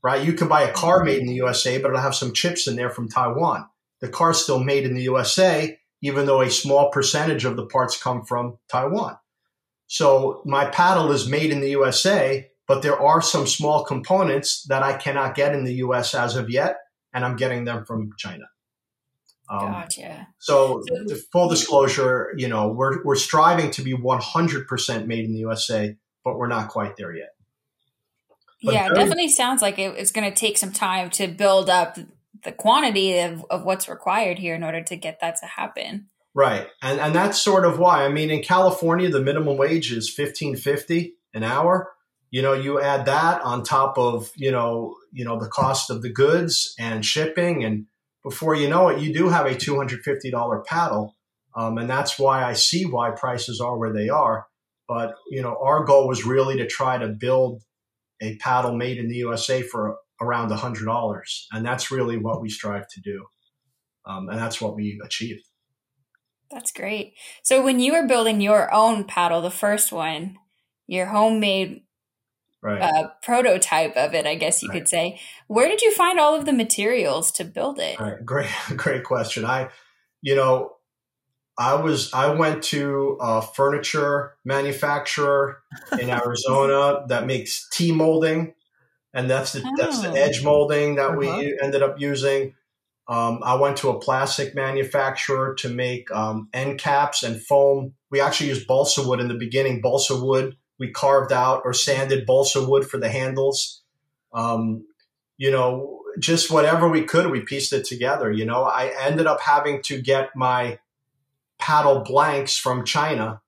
Right? 0.03 0.25
You 0.25 0.33
can 0.33 0.49
buy 0.49 0.63
a 0.63 0.73
car 0.73 1.05
made 1.05 1.21
in 1.21 1.27
the 1.27 1.35
USA, 1.35 1.79
but 1.79 1.89
it'll 1.89 2.01
have 2.01 2.15
some 2.15 2.33
chips 2.33 2.67
in 2.67 2.77
there 2.77 2.91
from 2.91 3.09
Taiwan. 3.09 3.67
The 4.01 4.09
car's 4.09 4.43
still 4.43 4.63
made 4.63 4.85
in 4.85 4.95
the 4.95 5.03
USA, 5.03 5.79
even 6.03 6.27
though 6.27 6.41
a 6.41 6.51
small 6.51 6.91
percentage 6.91 7.45
of 7.45 7.57
the 7.57 7.67
parts 7.67 8.01
come 8.01 8.25
from 8.25 8.59
Taiwan. 8.71 9.17
So 9.87 10.43
my 10.45 10.67
paddle 10.67 11.13
is 11.13 11.29
made 11.29 11.51
in 11.51 11.61
the 11.61 11.71
USA, 11.71 12.51
but 12.69 12.83
there 12.83 13.01
are 13.01 13.23
some 13.23 13.47
small 13.47 13.83
components 13.83 14.63
that 14.69 14.83
I 14.83 14.93
cannot 14.93 15.35
get 15.35 15.55
in 15.55 15.65
the 15.65 15.75
US 15.77 16.15
as 16.15 16.37
of 16.37 16.51
yet, 16.51 16.77
and 17.13 17.25
I'm 17.25 17.37
getting 17.37 17.65
them 17.65 17.85
from 17.85 18.11
China. 18.17 18.45
Um, 19.51 19.73
gotcha. 19.73 20.29
So, 20.39 20.85
full 21.33 21.49
disclosure, 21.49 22.35
you 22.37 22.49
know, 22.49 22.69
we're 22.69 23.03
we're 23.03 23.17
striving 23.17 23.71
to 23.73 23.83
be 23.83 23.95
100% 23.95 25.07
made 25.07 25.25
in 25.25 25.33
the 25.33 25.39
USA, 25.39 25.97
but 26.23 26.37
we're 26.37 26.49
not 26.49 26.69
quite 26.69 26.97
there 26.97 27.17
yet. 27.17 27.31
But 28.63 28.75
yeah, 28.75 28.87
it 28.89 28.95
definitely 28.95 29.29
sounds 29.29 29.63
like 29.63 29.79
it, 29.79 29.95
it's 29.97 30.13
going 30.13 30.29
to 30.29 30.37
take 30.37 30.59
some 30.59 30.73
time 30.73 31.11
to 31.11 31.29
build 31.29 31.71
up 31.71 31.97
the 32.45 32.53
quantity 32.53 33.19
of, 33.21 33.45
of 33.51 33.65
what's 33.65 33.89
required 33.89 34.39
here 34.39 34.55
in 34.55 34.63
order 34.63 34.83
to 34.83 34.97
get 34.97 35.21
that 35.21 35.37
to 35.41 35.47
happen. 35.47 36.09
Right, 36.35 36.69
and 36.83 37.01
and 37.01 37.15
that's 37.15 37.41
sort 37.41 37.65
of 37.65 37.79
why. 37.79 38.05
I 38.05 38.11
mean, 38.11 38.31
in 38.31 38.43
California, 38.43 39.09
the 39.09 39.21
minimum 39.21 39.57
wage 39.57 39.91
is 39.91 40.11
fifteen 40.11 40.57
fifty 40.57 41.15
an 41.33 41.43
hour. 41.43 41.91
You 42.31 42.43
know, 42.43 42.53
you 42.53 42.81
add 42.81 43.07
that 43.07 43.43
on 43.43 43.63
top 43.63 43.99
of 43.99 44.31
you 44.37 44.51
know 44.51 44.95
you 45.13 45.25
know 45.25 45.39
the 45.39 45.49
cost 45.49 45.91
of 45.91 46.03
the 46.03 46.13
goods 46.13 46.75
and 46.79 47.05
shipping 47.05 47.65
and 47.65 47.87
before 48.23 48.55
you 48.55 48.69
know 48.69 48.89
it, 48.89 49.01
you 49.01 49.13
do 49.13 49.29
have 49.29 49.47
a 49.47 49.55
$250 49.55 50.65
paddle. 50.67 51.17
Um, 51.57 51.79
and 51.79 51.89
that's 51.89 52.19
why 52.19 52.45
I 52.45 52.53
see 52.53 52.85
why 52.85 53.11
prices 53.11 53.61
are 53.61 53.79
where 53.79 53.93
they 53.93 54.09
are. 54.09 54.47
But, 54.87 55.15
you 55.31 55.43
know, 55.43 55.57
our 55.63 55.85
goal 55.85 56.09
was 56.09 56.25
really 56.25 56.57
to 56.59 56.67
try 56.67 56.99
to 56.99 57.09
build 57.09 57.63
a 58.21 58.37
paddle 58.37 58.75
made 58.77 58.99
in 58.99 59.09
the 59.09 59.17
USA 59.17 59.63
for 59.63 59.97
around 60.21 60.51
$100. 60.51 61.23
And 61.53 61.65
that's 61.65 61.91
really 61.91 62.17
what 62.17 62.41
we 62.41 62.49
strive 62.49 62.87
to 62.89 63.01
do. 63.01 63.27
Um, 64.07 64.29
and 64.29 64.39
that's 64.39 64.61
what 64.61 64.75
we 64.75 65.01
achieved. 65.05 65.45
That's 66.51 66.73
great. 66.73 67.15
So 67.43 67.63
when 67.63 67.79
you 67.79 67.93
were 67.93 68.07
building 68.07 68.41
your 68.41 68.73
own 68.73 69.05
paddle, 69.05 69.43
the 69.43 69.51
first 69.51 69.93
one, 69.93 70.37
your 70.87 71.07
homemade 71.07 71.83
right. 72.63 72.81
uh, 72.81 73.09
prototype 73.23 73.97
of 73.97 74.15
it, 74.15 74.27
I 74.27 74.35
guess 74.35 74.63
you 74.63 74.69
right. 74.69 74.79
could 74.79 74.89
say. 74.89 75.21
Where 75.47 75.69
did 75.69 75.83
you 75.83 75.93
find 75.93 76.19
all 76.19 76.35
of 76.35 76.45
the 76.45 76.53
materials 76.53 77.31
to 77.33 77.45
build 77.45 77.79
it? 77.79 77.99
Right. 77.99 78.17
Great, 78.25 78.51
great 78.77 79.05
question. 79.05 79.45
I, 79.45 79.71
you 80.23 80.35
know, 80.35 80.73
I 81.59 81.75
was 81.75 82.13
I 82.15 82.33
went 82.35 82.63
to 82.65 83.19
a 83.21 83.43
furniture 83.43 84.35
manufacturer 84.45 85.61
in 85.99 86.09
Arizona 86.11 87.05
that 87.09 87.27
makes 87.27 87.69
T 87.71 87.91
molding, 87.91 88.55
and 89.13 89.29
that's 89.29 89.53
the 89.53 89.63
oh. 89.65 89.75
that's 89.77 90.01
the 90.01 90.11
oh. 90.11 90.15
edge 90.15 90.45
molding 90.45 90.95
that 90.97 91.11
uh-huh. 91.11 91.19
we 91.19 91.59
ended 91.61 91.83
up 91.83 92.01
using. 92.01 92.55
Um, 93.09 93.41
I 93.43 93.55
went 93.55 93.79
to 93.79 93.89
a 93.89 93.99
plastic 93.99 94.55
manufacturer 94.55 95.55
to 95.61 95.71
make 95.71 96.11
um, 96.13 96.49
end 96.53 96.79
caps 96.79 97.23
and 97.23 97.43
foam. 97.43 97.95
We 98.11 98.21
actually 98.21 98.51
used 98.51 98.67
balsa 98.67 99.07
wood 99.07 99.19
in 99.19 99.29
the 99.29 99.35
beginning. 99.35 99.81
Balsa 99.81 100.23
wood 100.23 100.57
we 100.79 100.91
carved 100.91 101.33
out 101.33 101.63
or 101.65 101.73
sanded 101.73 102.27
balsa 102.27 102.67
wood 102.67 102.89
for 102.89 102.99
the 102.99 103.09
handles. 103.09 103.83
Um, 104.33 104.87
you 105.37 105.51
know, 105.51 106.01
just 106.19 106.51
whatever 106.51 106.89
we 106.89 107.03
could, 107.03 107.31
we 107.31 107.41
pieced 107.41 107.73
it 107.73 107.85
together. 107.85 108.31
You 108.31 108.45
know, 108.45 108.65
I 108.65 108.93
ended 109.01 109.27
up 109.27 109.41
having 109.41 109.83
to 109.83 110.01
get 110.01 110.31
my 110.35 110.79
paddle 111.59 112.01
blanks 112.01 112.57
from 112.57 112.85
China 112.85 113.41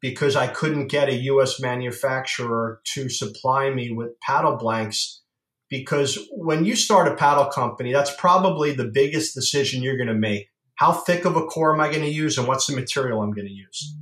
because 0.00 0.36
I 0.36 0.46
couldn't 0.46 0.88
get 0.88 1.08
a 1.08 1.14
US 1.14 1.60
manufacturer 1.60 2.80
to 2.94 3.08
supply 3.08 3.70
me 3.70 3.90
with 3.90 4.18
paddle 4.20 4.56
blanks. 4.56 5.22
Because 5.68 6.18
when 6.30 6.64
you 6.64 6.76
start 6.76 7.08
a 7.08 7.16
paddle 7.16 7.46
company, 7.46 7.92
that's 7.92 8.14
probably 8.14 8.72
the 8.72 8.84
biggest 8.84 9.34
decision 9.34 9.82
you're 9.82 9.96
going 9.96 10.06
to 10.06 10.14
make. 10.14 10.48
How 10.76 10.92
thick 10.92 11.24
of 11.24 11.36
a 11.36 11.44
core 11.46 11.74
am 11.74 11.80
I 11.80 11.88
going 11.88 12.04
to 12.04 12.10
use 12.10 12.38
and 12.38 12.46
what's 12.46 12.66
the 12.66 12.76
material 12.76 13.20
I'm 13.20 13.32
going 13.32 13.48
to 13.48 13.52
use? 13.52 13.96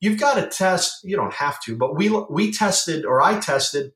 You've 0.00 0.18
got 0.18 0.34
to 0.34 0.48
test. 0.48 1.04
You 1.04 1.16
don't 1.16 1.34
have 1.34 1.60
to, 1.62 1.76
but 1.76 1.96
we 1.96 2.08
we 2.30 2.52
tested 2.52 3.04
or 3.04 3.22
I 3.22 3.38
tested 3.38 3.92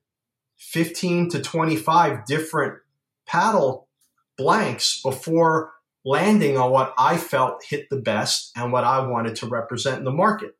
fifteen 0.56 1.28
to 1.30 1.40
twenty 1.40 1.76
five 1.76 2.26
different 2.26 2.78
paddle 3.26 3.88
blanks 4.36 5.00
before 5.02 5.72
landing 6.04 6.58
on 6.58 6.70
what 6.70 6.92
I 6.98 7.16
felt 7.16 7.64
hit 7.64 7.88
the 7.88 8.00
best 8.00 8.52
and 8.56 8.72
what 8.72 8.84
I 8.84 9.06
wanted 9.06 9.36
to 9.36 9.46
represent 9.46 9.98
in 9.98 10.04
the 10.04 10.12
market. 10.12 10.54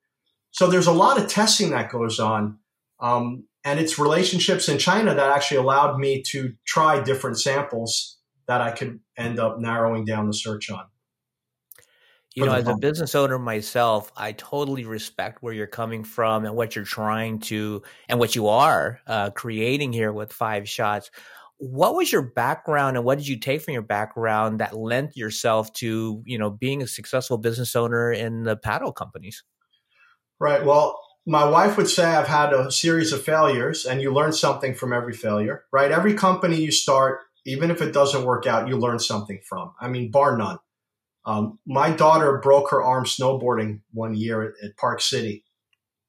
So 0.51 0.69
there's 0.69 0.87
a 0.87 0.93
lot 0.93 1.21
of 1.21 1.29
testing 1.29 1.71
that 1.71 1.91
goes 1.91 2.19
on. 2.19 2.59
Um, 3.01 3.45
and 3.65 3.81
it's 3.81 3.99
relationships 3.99 4.69
in 4.69 4.79
China 4.79 5.15
that 5.15 5.31
actually 5.31 5.59
allowed 5.59 5.99
me 5.99 6.23
to 6.29 6.55
try 6.65 7.03
different 7.03 7.41
samples 7.41 8.19
that 8.47 8.61
I 8.61 8.71
could 8.71 9.01
end 9.17 9.39
up 9.39 9.59
narrowing 9.59 10.05
down 10.05 10.27
the 10.27 10.35
search 10.35 10.71
on 10.71 10.85
you 12.35 12.45
know, 12.45 12.53
as 12.53 12.67
a 12.67 12.77
business 12.77 13.15
owner 13.15 13.39
myself, 13.39 14.11
I 14.17 14.33
totally 14.33 14.85
respect 14.85 15.43
where 15.43 15.53
you're 15.53 15.67
coming 15.67 16.03
from 16.03 16.45
and 16.45 16.57
what 16.57 16.75
you're 16.75 16.85
trying 16.85 17.39
to 17.41 17.83
and 18.09 18.19
what 18.19 18.35
you 18.35 18.49
are 18.49 19.01
uh, 19.07 19.31
creating 19.31 19.93
here 19.93 20.13
with 20.13 20.33
Five 20.33 20.69
Shots. 20.69 21.11
What 21.59 21.95
was 21.95 22.11
your 22.11 22.23
background 22.23 22.97
and 22.97 23.07
what 23.07 23.19
did 23.19 23.29
you 23.29 23.39
take 23.39 23.63
from 23.63 23.75
your 23.75 23.83
background 23.83 24.59
that 24.61 24.77
lent 24.77 25.17
yourself 25.17 25.73
to, 25.75 26.23
you 26.27 26.39
know, 26.39 26.51
being 26.51 26.83
a 26.83 26.87
successful 26.89 27.39
business 27.39 27.77
owner 27.77 28.13
in 28.13 28.43
the 28.43 28.57
paddle 28.57 28.93
companies? 28.93 29.45
Right. 30.41 30.65
Well, 30.65 30.99
my 31.27 31.49
wife 31.49 31.77
would 31.77 31.89
say 31.89 32.05
I've 32.05 32.29
had 32.29 32.53
a 32.53 32.71
series 32.71 33.13
of 33.13 33.23
failures, 33.23 33.87
and 33.87 34.03
you 34.03 34.13
learn 34.13 34.33
something 34.33 34.75
from 34.75 34.93
every 34.93 35.15
failure, 35.15 35.65
right? 35.73 35.91
Every 35.91 36.15
company 36.15 36.61
you 36.61 36.71
start, 36.71 37.21
even 37.47 37.71
if 37.71 37.81
it 37.81 37.93
doesn't 37.93 38.25
work 38.25 38.47
out, 38.47 38.69
you 38.69 38.77
learn 38.77 38.99
something 38.99 39.41
from. 39.49 39.73
I 39.81 39.89
mean, 39.89 40.11
bar 40.11 40.37
none. 40.37 40.59
Um, 41.27 41.59
my 41.67 41.91
daughter 41.91 42.39
broke 42.39 42.71
her 42.71 42.83
arm 42.83 43.05
snowboarding 43.05 43.81
one 43.93 44.15
year 44.15 44.43
at, 44.43 44.53
at 44.63 44.77
Park 44.77 45.01
City, 45.01 45.45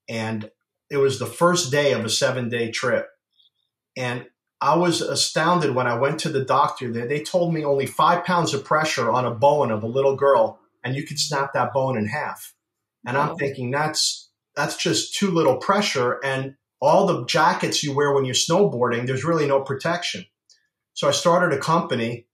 and 0.08 0.50
it 0.90 0.98
was 0.98 1.18
the 1.18 1.26
first 1.26 1.70
day 1.70 1.92
of 1.92 2.04
a 2.04 2.10
seven 2.10 2.48
day 2.48 2.70
trip. 2.70 3.08
And 3.96 4.26
I 4.60 4.76
was 4.76 5.00
astounded 5.00 5.74
when 5.74 5.86
I 5.86 5.98
went 5.98 6.20
to 6.20 6.28
the 6.28 6.44
doctor 6.44 6.92
there. 6.92 7.06
They 7.06 7.22
told 7.22 7.52
me 7.52 7.64
only 7.64 7.86
five 7.86 8.24
pounds 8.24 8.54
of 8.54 8.64
pressure 8.64 9.10
on 9.10 9.24
a 9.24 9.34
bone 9.34 9.70
of 9.70 9.82
a 9.82 9.88
little 9.88 10.16
girl, 10.16 10.58
and 10.84 10.94
you 10.94 11.06
could 11.06 11.18
snap 11.18 11.52
that 11.54 11.72
bone 11.72 11.98
in 11.98 12.06
half. 12.06 12.54
And 13.06 13.16
I'm 13.16 13.36
thinking 13.36 13.70
that's 13.70 14.30
that's 14.56 14.76
just 14.76 15.14
too 15.14 15.30
little 15.30 15.58
pressure. 15.58 16.18
And 16.24 16.56
all 16.80 17.06
the 17.06 17.24
jackets 17.26 17.84
you 17.84 17.94
wear 17.94 18.12
when 18.12 18.24
you're 18.24 18.34
snowboarding, 18.34 19.06
there's 19.06 19.24
really 19.24 19.46
no 19.46 19.60
protection. 19.60 20.24
So 20.94 21.06
I 21.08 21.12
started 21.12 21.56
a 21.56 21.60
company 21.60 22.26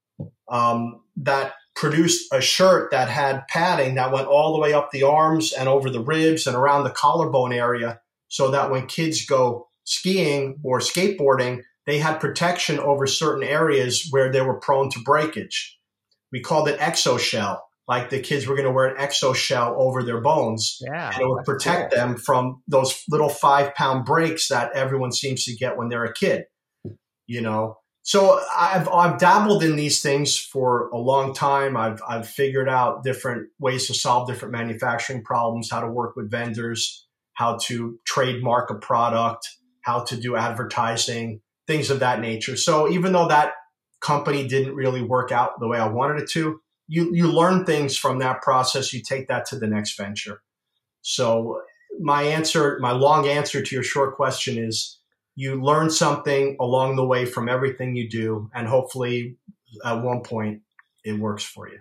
um, 0.50 1.02
that 1.16 1.54
produced 1.74 2.32
a 2.32 2.40
shirt 2.40 2.90
that 2.90 3.08
had 3.08 3.46
padding 3.48 3.94
that 3.94 4.12
went 4.12 4.28
all 4.28 4.52
the 4.52 4.60
way 4.60 4.72
up 4.72 4.90
the 4.90 5.02
arms 5.02 5.52
and 5.52 5.68
over 5.68 5.90
the 5.90 6.02
ribs 6.02 6.46
and 6.46 6.56
around 6.56 6.84
the 6.84 6.90
collarbone 6.90 7.52
area 7.52 8.00
so 8.28 8.50
that 8.50 8.70
when 8.70 8.86
kids 8.86 9.26
go 9.26 9.68
skiing 9.84 10.58
or 10.62 10.78
skateboarding, 10.80 11.62
they 11.86 11.98
had 11.98 12.18
protection 12.18 12.78
over 12.78 13.06
certain 13.06 13.42
areas 13.42 14.08
where 14.10 14.30
they 14.30 14.40
were 14.40 14.60
prone 14.60 14.90
to 14.90 15.00
breakage. 15.00 15.78
We 16.30 16.40
called 16.40 16.68
it 16.68 16.78
exoshell, 16.78 17.58
like 17.88 18.10
the 18.10 18.20
kids 18.20 18.46
were 18.46 18.54
going 18.54 18.66
to 18.66 18.72
wear 18.72 18.86
an 18.86 18.96
exoshell 18.96 19.74
over 19.76 20.02
their 20.02 20.20
bones. 20.20 20.78
Yeah. 20.80 21.10
And 21.12 21.20
it 21.20 21.28
would 21.28 21.44
protect 21.44 21.92
cool. 21.92 22.00
them 22.00 22.16
from 22.16 22.62
those 22.68 23.02
little 23.08 23.28
five 23.28 23.74
pound 23.74 24.04
breaks 24.04 24.48
that 24.48 24.72
everyone 24.74 25.12
seems 25.12 25.44
to 25.44 25.54
get 25.54 25.76
when 25.76 25.88
they're 25.88 26.04
a 26.04 26.14
kid. 26.14 26.44
You 27.26 27.40
know, 27.40 27.78
so 28.02 28.40
I've 28.56 28.88
I've 28.88 29.18
dabbled 29.18 29.62
in 29.62 29.76
these 29.76 30.02
things 30.02 30.36
for 30.36 30.88
a 30.88 30.98
long 30.98 31.34
time. 31.34 31.76
I've 31.76 32.02
I've 32.06 32.28
figured 32.28 32.68
out 32.68 33.04
different 33.04 33.48
ways 33.60 33.86
to 33.86 33.94
solve 33.94 34.28
different 34.28 34.52
manufacturing 34.52 35.22
problems, 35.22 35.70
how 35.70 35.80
to 35.80 35.88
work 35.88 36.16
with 36.16 36.30
vendors, 36.30 37.06
how 37.34 37.58
to 37.62 37.98
trademark 38.04 38.70
a 38.70 38.74
product, 38.74 39.48
how 39.82 40.02
to 40.04 40.16
do 40.16 40.36
advertising, 40.36 41.40
things 41.68 41.90
of 41.90 42.00
that 42.00 42.20
nature. 42.20 42.56
So 42.56 42.90
even 42.90 43.12
though 43.12 43.28
that 43.28 43.52
company 44.00 44.48
didn't 44.48 44.74
really 44.74 45.02
work 45.02 45.30
out 45.30 45.60
the 45.60 45.68
way 45.68 45.78
I 45.78 45.86
wanted 45.86 46.22
it 46.22 46.30
to, 46.30 46.60
you 46.88 47.14
you 47.14 47.30
learn 47.30 47.64
things 47.64 47.96
from 47.96 48.18
that 48.18 48.42
process. 48.42 48.92
You 48.92 49.00
take 49.00 49.28
that 49.28 49.46
to 49.46 49.58
the 49.58 49.68
next 49.68 49.96
venture. 49.96 50.42
So 51.02 51.62
my 52.00 52.22
answer, 52.22 52.78
my 52.80 52.92
long 52.92 53.28
answer 53.28 53.62
to 53.62 53.74
your 53.74 53.84
short 53.84 54.16
question 54.16 54.58
is 54.58 54.98
you 55.34 55.62
learn 55.62 55.90
something 55.90 56.56
along 56.60 56.96
the 56.96 57.06
way 57.06 57.24
from 57.24 57.48
everything 57.48 57.96
you 57.96 58.08
do, 58.08 58.50
and 58.54 58.66
hopefully 58.66 59.36
at 59.84 60.02
one 60.02 60.22
point 60.22 60.62
it 61.04 61.18
works 61.18 61.44
for 61.44 61.68
you. 61.68 61.78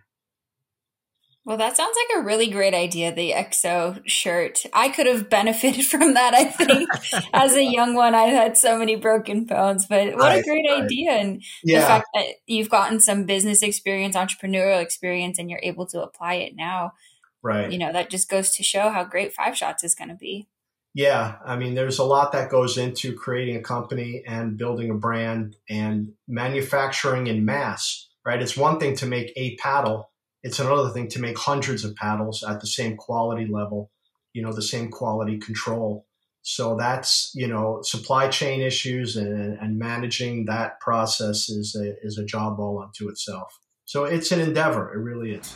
Well, 1.43 1.57
that 1.57 1.75
sounds 1.75 1.97
like 1.97 2.19
a 2.19 2.23
really 2.23 2.51
great 2.51 2.75
idea, 2.75 3.13
the 3.13 3.31
EXO 3.31 4.03
shirt. 4.05 4.63
I 4.73 4.89
could 4.89 5.07
have 5.07 5.27
benefited 5.27 5.85
from 5.87 6.13
that, 6.13 6.35
I 6.35 6.45
think. 6.45 6.87
As 7.33 7.55
a 7.55 7.63
young 7.63 7.95
one, 7.95 8.13
I 8.13 8.25
had 8.25 8.57
so 8.57 8.77
many 8.77 8.95
broken 8.95 9.45
bones, 9.45 9.87
but 9.87 10.15
what 10.15 10.37
a 10.37 10.43
great 10.43 10.65
right. 10.69 10.83
idea. 10.83 11.11
And 11.13 11.43
yeah. 11.63 11.79
the 11.79 11.85
fact 11.87 12.05
that 12.13 12.25
you've 12.45 12.69
gotten 12.69 12.99
some 12.99 13.25
business 13.25 13.63
experience, 13.63 14.15
entrepreneurial 14.15 14.81
experience, 14.81 15.39
and 15.39 15.49
you're 15.49 15.59
able 15.63 15.87
to 15.87 16.03
apply 16.03 16.35
it 16.35 16.55
now. 16.55 16.93
Right. 17.41 17.71
You 17.71 17.79
know, 17.79 17.91
that 17.91 18.11
just 18.11 18.29
goes 18.29 18.51
to 18.51 18.63
show 18.63 18.89
how 18.91 19.03
great 19.03 19.33
Five 19.33 19.57
Shots 19.57 19.83
is 19.83 19.95
going 19.95 20.09
to 20.09 20.15
be. 20.15 20.47
Yeah, 20.93 21.37
I 21.45 21.55
mean, 21.55 21.73
there's 21.73 21.99
a 21.99 22.03
lot 22.03 22.33
that 22.33 22.49
goes 22.49 22.77
into 22.77 23.15
creating 23.15 23.55
a 23.55 23.61
company 23.61 24.23
and 24.27 24.57
building 24.57 24.89
a 24.89 24.95
brand 24.95 25.55
and 25.69 26.11
manufacturing 26.27 27.27
in 27.27 27.45
mass, 27.45 28.09
right? 28.25 28.41
It's 28.41 28.57
one 28.57 28.77
thing 28.77 28.97
to 28.97 29.05
make 29.05 29.31
a 29.37 29.55
paddle, 29.55 30.11
it's 30.43 30.59
another 30.59 30.89
thing 30.89 31.07
to 31.09 31.19
make 31.21 31.37
hundreds 31.37 31.85
of 31.85 31.95
paddles 31.95 32.43
at 32.43 32.59
the 32.59 32.67
same 32.67 32.97
quality 32.97 33.45
level, 33.45 33.89
you 34.33 34.41
know, 34.41 34.51
the 34.51 34.61
same 34.61 34.89
quality 34.89 35.37
control. 35.37 36.07
So 36.41 36.75
that's, 36.75 37.31
you 37.35 37.47
know, 37.47 37.81
supply 37.83 38.27
chain 38.27 38.61
issues 38.61 39.15
and, 39.15 39.57
and 39.59 39.77
managing 39.77 40.45
that 40.45 40.79
process 40.79 41.49
is 41.49 41.75
a, 41.75 41.93
is 42.01 42.17
a 42.17 42.25
job 42.25 42.59
all 42.59 42.81
unto 42.81 43.09
itself. 43.09 43.59
So 43.85 44.05
it's 44.05 44.31
an 44.31 44.39
endeavor. 44.39 44.93
It 44.93 44.97
really 44.97 45.33
is. 45.33 45.55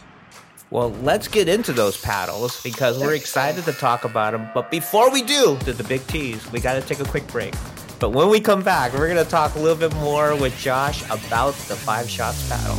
Well, 0.71 0.89
let's 1.03 1.27
get 1.27 1.47
into 1.47 1.73
those 1.73 1.95
paddles 1.95 2.61
because 2.63 2.99
we're 2.99 3.13
excited 3.13 3.65
to 3.65 3.73
talk 3.73 4.03
about 4.03 4.31
them. 4.31 4.49
But 4.53 4.71
before 4.71 5.11
we 5.11 5.21
do, 5.21 5.57
the, 5.63 5.73
the 5.73 5.83
big 5.83 6.05
tease, 6.07 6.51
we 6.51 6.59
got 6.59 6.73
to 6.73 6.81
take 6.81 6.99
a 6.99 7.09
quick 7.09 7.27
break. 7.27 7.53
But 7.99 8.09
when 8.11 8.29
we 8.29 8.39
come 8.39 8.63
back, 8.63 8.93
we're 8.93 9.07
going 9.07 9.23
to 9.23 9.29
talk 9.29 9.55
a 9.55 9.59
little 9.59 9.77
bit 9.77 9.95
more 9.97 10.35
with 10.35 10.57
Josh 10.57 11.03
about 11.05 11.53
the 11.53 11.75
Five 11.75 12.09
Shots 12.09 12.49
paddle. 12.49 12.77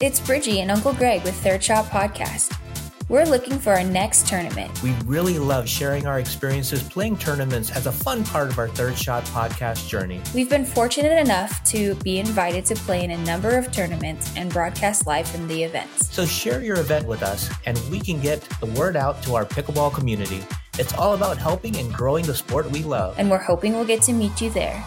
It's 0.00 0.20
Bridgie 0.20 0.60
and 0.60 0.70
Uncle 0.70 0.92
Greg 0.92 1.22
with 1.24 1.34
Third 1.36 1.62
Shot 1.62 1.86
Podcast. 1.86 2.56
We're 3.10 3.24
looking 3.24 3.58
for 3.58 3.72
our 3.72 3.84
next 3.84 4.26
tournament. 4.26 4.82
We 4.82 4.92
really 5.06 5.38
love 5.38 5.66
sharing 5.66 6.06
our 6.06 6.20
experiences 6.20 6.82
playing 6.82 7.16
tournaments 7.16 7.70
as 7.70 7.86
a 7.86 7.92
fun 7.92 8.22
part 8.22 8.50
of 8.50 8.58
our 8.58 8.68
Third 8.68 8.98
Shot 8.98 9.24
podcast 9.24 9.88
journey. 9.88 10.20
We've 10.34 10.50
been 10.50 10.66
fortunate 10.66 11.18
enough 11.18 11.64
to 11.70 11.94
be 12.04 12.18
invited 12.18 12.66
to 12.66 12.74
play 12.74 13.04
in 13.04 13.12
a 13.12 13.18
number 13.24 13.56
of 13.56 13.72
tournaments 13.72 14.30
and 14.36 14.52
broadcast 14.52 15.06
live 15.06 15.26
from 15.26 15.48
the 15.48 15.62
events. 15.62 16.14
So 16.14 16.26
share 16.26 16.62
your 16.62 16.80
event 16.80 17.06
with 17.06 17.22
us 17.22 17.48
and 17.64 17.80
we 17.90 17.98
can 17.98 18.20
get 18.20 18.42
the 18.60 18.66
word 18.78 18.94
out 18.94 19.22
to 19.22 19.36
our 19.36 19.46
pickleball 19.46 19.94
community. 19.94 20.44
It's 20.78 20.92
all 20.92 21.14
about 21.14 21.38
helping 21.38 21.76
and 21.78 21.90
growing 21.90 22.26
the 22.26 22.34
sport 22.34 22.70
we 22.70 22.82
love. 22.82 23.14
And 23.16 23.30
we're 23.30 23.38
hoping 23.38 23.72
we'll 23.72 23.86
get 23.86 24.02
to 24.02 24.12
meet 24.12 24.38
you 24.42 24.50
there. 24.50 24.84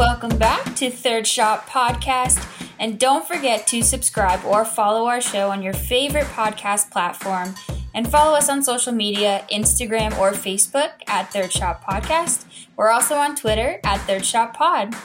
Welcome 0.00 0.38
back 0.38 0.76
to 0.76 0.88
Third 0.88 1.26
Shot 1.26 1.66
Podcast. 1.66 2.42
And 2.78 2.98
don't 2.98 3.28
forget 3.28 3.66
to 3.66 3.82
subscribe 3.82 4.42
or 4.46 4.64
follow 4.64 5.04
our 5.04 5.20
show 5.20 5.50
on 5.50 5.62
your 5.62 5.74
favorite 5.74 6.24
podcast 6.28 6.90
platform. 6.90 7.54
And 7.92 8.10
follow 8.10 8.34
us 8.34 8.48
on 8.48 8.62
social 8.62 8.94
media 8.94 9.44
Instagram 9.52 10.16
or 10.16 10.32
Facebook 10.32 10.92
at 11.06 11.30
Third 11.30 11.52
Shot 11.52 11.82
Podcast. 11.84 12.46
We're 12.76 12.88
also 12.88 13.16
on 13.16 13.36
Twitter 13.36 13.78
at 13.84 13.98
Third 14.06 14.24
Shot 14.24 14.54
Pod. 14.54 14.96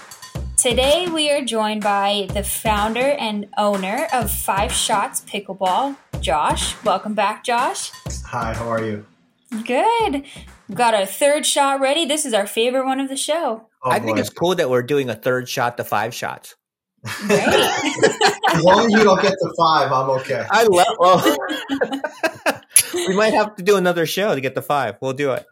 Today 0.55 1.09
we 1.09 1.29
are 1.29 1.43
joined 1.43 1.83
by 1.83 2.29
the 2.33 2.45
founder 2.45 3.01
and 3.19 3.49
owner 3.57 4.07
of 4.13 4.31
Five 4.31 4.71
Shots 4.71 5.19
Pickleball, 5.29 5.97
Josh. 6.21 6.81
Welcome 6.85 7.15
back, 7.15 7.43
Josh. 7.43 7.91
Hi, 8.27 8.53
how 8.53 8.69
are 8.69 8.85
you? 8.85 9.05
Good. 9.65 10.23
We've 10.69 10.77
got 10.77 10.93
our 10.93 11.05
third 11.05 11.45
shot 11.45 11.81
ready. 11.81 12.05
This 12.05 12.25
is 12.25 12.33
our 12.33 12.47
favorite 12.47 12.85
one 12.85 13.01
of 13.01 13.09
the 13.09 13.17
show. 13.17 13.67
Oh, 13.85 13.91
I 13.91 13.99
think 13.99 14.17
it's 14.17 14.31
cool 14.31 14.55
that 14.55 14.67
we're 14.67 14.81
doing 14.81 15.11
a 15.11 15.15
third 15.15 15.47
shot 15.47 15.77
to 15.77 15.83
five 15.83 16.11
shots. 16.11 16.55
Right. 17.29 17.29
as 18.49 18.63
long 18.63 18.87
as 18.87 18.91
you 18.93 19.03
don't 19.03 19.21
get 19.21 19.33
to 19.33 19.53
five, 19.55 19.91
I'm 19.91 20.09
okay. 20.09 20.43
I 20.49 20.63
love. 20.63 20.87
Well, 20.97 21.37
we 22.95 23.15
might 23.15 23.35
have 23.35 23.55
to 23.57 23.63
do 23.63 23.77
another 23.77 24.07
show 24.07 24.33
to 24.33 24.41
get 24.41 24.55
to 24.55 24.63
five. 24.63 24.95
We'll 25.01 25.13
do 25.13 25.33
it. 25.33 25.45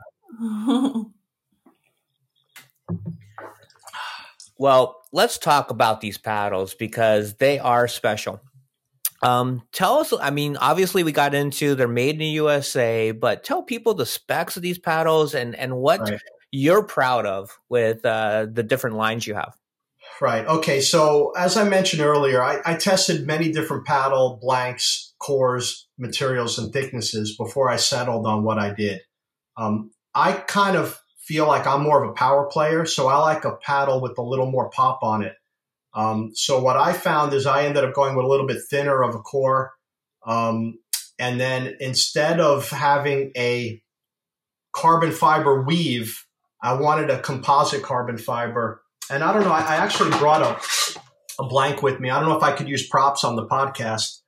well, 4.58 5.00
let's 5.12 5.38
talk 5.38 5.70
about 5.70 6.02
these 6.02 6.18
paddles 6.18 6.74
because 6.74 7.36
they 7.36 7.60
are 7.60 7.88
special. 7.88 8.42
Um, 9.22 9.62
tell 9.72 10.00
us, 10.00 10.12
I 10.20 10.32
mean, 10.32 10.58
obviously 10.58 11.04
we 11.04 11.12
got 11.12 11.36
into 11.36 11.76
they're 11.76 11.88
made 11.88 12.16
in 12.16 12.20
the 12.20 12.26
USA, 12.26 13.12
but 13.12 13.44
tell 13.44 13.62
people 13.62 13.94
the 13.94 14.08
specs 14.08 14.58
of 14.58 14.64
these 14.64 14.80
paddles 14.80 15.36
and, 15.36 15.56
and 15.56 15.78
what 15.78 16.02
right 16.02 16.20
you're 16.54 16.84
proud 16.84 17.26
of 17.26 17.60
with 17.68 18.06
uh, 18.06 18.46
the 18.50 18.62
different 18.62 18.96
lines 18.96 19.26
you 19.26 19.34
have. 19.34 19.58
Right. 20.22 20.46
Okay. 20.46 20.82
So 20.82 21.32
as 21.36 21.58
I 21.58 21.68
mentioned 21.68 22.04
earlier, 22.04 22.44
I, 22.44 22.60
I, 22.64 22.76
tested 22.76 23.26
many 23.26 23.52
different 23.52 23.86
paddle 23.88 24.38
blanks, 24.40 25.16
cores, 25.18 25.88
materials, 25.98 26.60
and 26.60 26.72
thicknesses 26.72 27.36
before 27.36 27.72
I 27.72 27.78
settled 27.78 28.28
on 28.28 28.44
what 28.44 28.60
I 28.60 28.72
did. 28.72 29.02
Um, 29.58 29.92
I 30.14 30.34
kind 30.34 30.78
of 30.78 31.02
feel 31.18 31.48
like 31.48 31.66
I'm 31.66 31.82
more 31.82 32.04
of 32.04 32.12
a 32.12 32.14
power 32.14 32.46
player, 32.46 32.86
so 32.86 33.08
I 33.08 33.18
like 33.18 33.46
a 33.46 33.56
paddle 33.56 34.00
with 34.00 34.20
a 34.20 34.22
little 34.22 34.50
more 34.52 34.70
pop 34.70 35.00
on 35.02 35.24
it. 35.24 35.34
Um, 35.96 36.32
so 36.36 36.62
what 36.62 36.78
I 36.78 36.94
found 36.94 37.34
is 37.34 37.48
I 37.48 37.66
ended 37.66 37.84
up 37.84 37.96
going 37.96 38.16
with 38.16 38.26
a 38.26 38.30
little 38.30 38.46
bit 38.46 38.62
thinner 38.70 39.02
of 39.02 39.16
a 39.16 39.20
core, 39.20 39.72
um, 40.28 40.78
and 41.18 41.40
then 41.40 41.78
instead 41.80 42.40
of 42.40 42.70
having 42.70 43.32
a 43.36 43.82
carbon 44.72 45.12
fiber 45.12 45.64
weave 45.64 46.24
I 46.64 46.74
wanted 46.74 47.10
a 47.10 47.20
composite 47.20 47.84
carbon 47.84 48.18
fiber. 48.18 48.82
And 49.12 49.22
I 49.22 49.34
don't 49.34 49.44
know, 49.44 49.52
I, 49.52 49.60
I 49.60 49.76
actually 49.76 50.12
brought 50.12 50.42
a, 50.42 51.44
a 51.44 51.46
blank 51.46 51.84
with 51.84 52.00
me. 52.00 52.10
I 52.10 52.20
don't 52.22 52.30
know 52.30 52.38
if 52.38 52.44
I 52.44 52.54
could 52.54 52.70
use 52.70 52.88
props 52.88 53.26
on 53.26 53.36
the 53.36 53.46
podcast. 53.46 54.22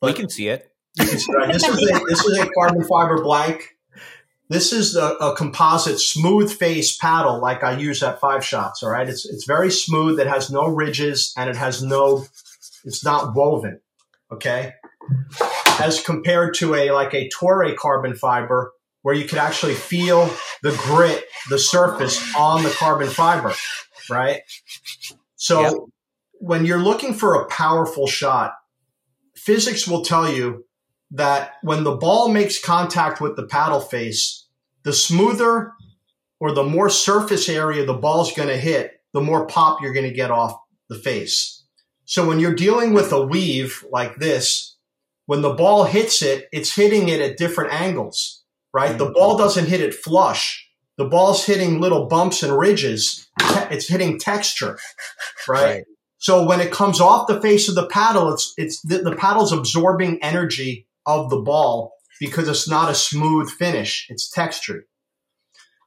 But 0.00 0.08
we 0.08 0.12
can 0.14 0.30
see 0.30 0.48
it. 0.48 0.72
You 0.98 1.06
can 1.06 1.18
see? 1.18 1.32
This 1.48 1.68
is 1.68 1.90
a, 1.90 2.00
this 2.08 2.24
is 2.24 2.38
a 2.38 2.48
carbon 2.58 2.84
fiber 2.84 3.22
blank. 3.22 3.76
This 4.48 4.72
is 4.72 4.96
a, 4.96 5.14
a, 5.14 5.36
composite 5.36 5.98
smooth 5.98 6.52
face 6.52 6.96
paddle 6.96 7.40
like 7.40 7.62
I 7.62 7.76
use 7.76 8.02
at 8.02 8.20
five 8.20 8.44
shots. 8.44 8.82
All 8.82 8.90
right. 8.90 9.08
It's, 9.08 9.26
it's 9.26 9.44
very 9.44 9.70
smooth. 9.70 10.18
It 10.20 10.26
has 10.26 10.50
no 10.50 10.66
ridges 10.66 11.34
and 11.36 11.50
it 11.50 11.56
has 11.56 11.82
no, 11.82 12.26
it's 12.84 13.04
not 13.04 13.34
woven. 13.34 13.80
Okay. 14.30 14.72
As 15.80 16.02
compared 16.02 16.54
to 16.54 16.74
a, 16.74 16.90
like 16.92 17.14
a 17.14 17.28
Toray 17.28 17.76
carbon 17.76 18.14
fiber 18.14 18.72
where 19.04 19.14
you 19.14 19.26
could 19.26 19.38
actually 19.38 19.74
feel 19.74 20.30
the 20.62 20.74
grit, 20.86 21.26
the 21.50 21.58
surface 21.58 22.18
on 22.34 22.62
the 22.62 22.70
carbon 22.70 23.08
fiber. 23.08 23.52
Right. 24.08 24.40
So 25.36 25.60
yep. 25.60 25.72
when 26.40 26.64
you're 26.64 26.78
looking 26.78 27.12
for 27.12 27.34
a 27.34 27.46
powerful 27.46 28.06
shot, 28.06 28.54
physics 29.36 29.86
will 29.86 30.06
tell 30.06 30.32
you 30.32 30.64
that 31.10 31.52
when 31.62 31.84
the 31.84 31.94
ball 31.94 32.30
makes 32.30 32.58
contact 32.58 33.20
with 33.20 33.36
the 33.36 33.46
paddle 33.46 33.80
face, 33.80 34.46
the 34.84 34.92
smoother 34.94 35.74
or 36.40 36.52
the 36.52 36.64
more 36.64 36.88
surface 36.88 37.46
area 37.46 37.84
the 37.84 37.92
ball's 37.92 38.32
going 38.32 38.48
to 38.48 38.56
hit, 38.56 39.02
the 39.12 39.20
more 39.20 39.46
pop 39.46 39.82
you're 39.82 39.92
going 39.92 40.08
to 40.08 40.14
get 40.14 40.30
off 40.30 40.58
the 40.88 40.98
face. 40.98 41.62
So 42.06 42.26
when 42.26 42.40
you're 42.40 42.54
dealing 42.54 42.94
with 42.94 43.12
a 43.12 43.26
weave 43.26 43.84
like 43.90 44.16
this, 44.16 44.76
when 45.26 45.42
the 45.42 45.52
ball 45.52 45.84
hits 45.84 46.22
it, 46.22 46.48
it's 46.52 46.74
hitting 46.74 47.10
it 47.10 47.20
at 47.20 47.36
different 47.36 47.74
angles, 47.74 48.43
right? 48.74 48.90
Mm-hmm. 48.90 48.98
The 48.98 49.10
ball 49.10 49.38
doesn't 49.38 49.66
hit 49.66 49.80
it 49.80 49.94
flush. 49.94 50.68
The 50.98 51.06
ball's 51.06 51.46
hitting 51.46 51.80
little 51.80 52.06
bumps 52.06 52.42
and 52.42 52.56
ridges. 52.58 53.26
It's 53.70 53.88
hitting 53.88 54.18
texture, 54.18 54.78
right? 55.48 55.64
right. 55.64 55.84
So 56.18 56.46
when 56.46 56.60
it 56.60 56.72
comes 56.72 57.00
off 57.00 57.26
the 57.26 57.40
face 57.40 57.68
of 57.68 57.74
the 57.74 57.86
paddle, 57.86 58.32
it's, 58.32 58.54
it's 58.56 58.80
the, 58.82 58.98
the 58.98 59.16
paddle's 59.16 59.52
absorbing 59.52 60.22
energy 60.22 60.86
of 61.06 61.30
the 61.30 61.40
ball 61.40 61.92
because 62.18 62.48
it's 62.48 62.68
not 62.68 62.90
a 62.90 62.94
smooth 62.94 63.50
finish. 63.50 64.06
It's 64.08 64.30
textured. 64.30 64.84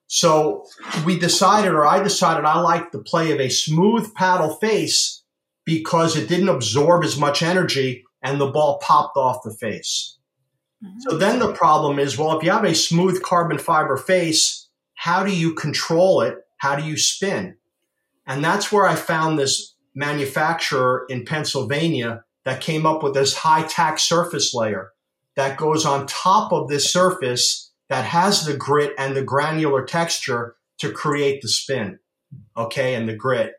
So 0.07 0.65
we 1.05 1.19
decided, 1.19 1.71
or 1.71 1.85
I 1.85 2.01
decided, 2.01 2.45
I 2.45 2.59
liked 2.59 2.91
the 2.91 3.01
play 3.01 3.31
of 3.31 3.39
a 3.39 3.49
smooth 3.49 4.13
paddle 4.13 4.55
face 4.55 5.23
because 5.65 6.15
it 6.15 6.29
didn't 6.29 6.49
absorb 6.49 7.03
as 7.03 7.17
much 7.17 7.41
energy 7.41 8.03
and 8.21 8.39
the 8.39 8.51
ball 8.51 8.79
popped 8.81 9.17
off 9.17 9.43
the 9.43 9.53
face. 9.53 10.16
Mm-hmm. 10.83 10.99
So 11.01 11.17
then 11.17 11.39
the 11.39 11.53
problem 11.53 11.99
is, 11.99 12.17
well, 12.17 12.37
if 12.37 12.43
you 12.43 12.51
have 12.51 12.63
a 12.63 12.75
smooth 12.75 13.21
carbon 13.21 13.57
fiber 13.57 13.97
face, 13.97 14.67
how 14.95 15.23
do 15.23 15.35
you 15.35 15.53
control 15.53 16.21
it? 16.21 16.37
How 16.57 16.75
do 16.75 16.83
you 16.83 16.97
spin? 16.97 17.57
And 18.25 18.43
that's 18.43 18.71
where 18.71 18.85
I 18.85 18.95
found 18.95 19.39
this 19.39 19.75
manufacturer 19.95 21.05
in 21.09 21.25
Pennsylvania 21.25 22.23
that 22.45 22.61
came 22.61 22.85
up 22.85 23.03
with 23.03 23.13
this 23.13 23.35
high 23.35 23.63
tack 23.63 23.99
surface 23.99 24.53
layer 24.53 24.91
that 25.35 25.57
goes 25.57 25.85
on 25.85 26.07
top 26.07 26.51
of 26.51 26.67
this 26.67 26.91
surface 26.91 27.71
that 27.89 28.05
has 28.05 28.45
the 28.45 28.55
grit 28.55 28.93
and 28.97 29.15
the 29.15 29.23
granular 29.23 29.85
texture 29.85 30.55
to 30.79 30.91
create 30.91 31.41
the 31.41 31.47
spin. 31.47 31.99
Okay. 32.55 32.95
And 32.95 33.07
the 33.07 33.15
grit. 33.15 33.53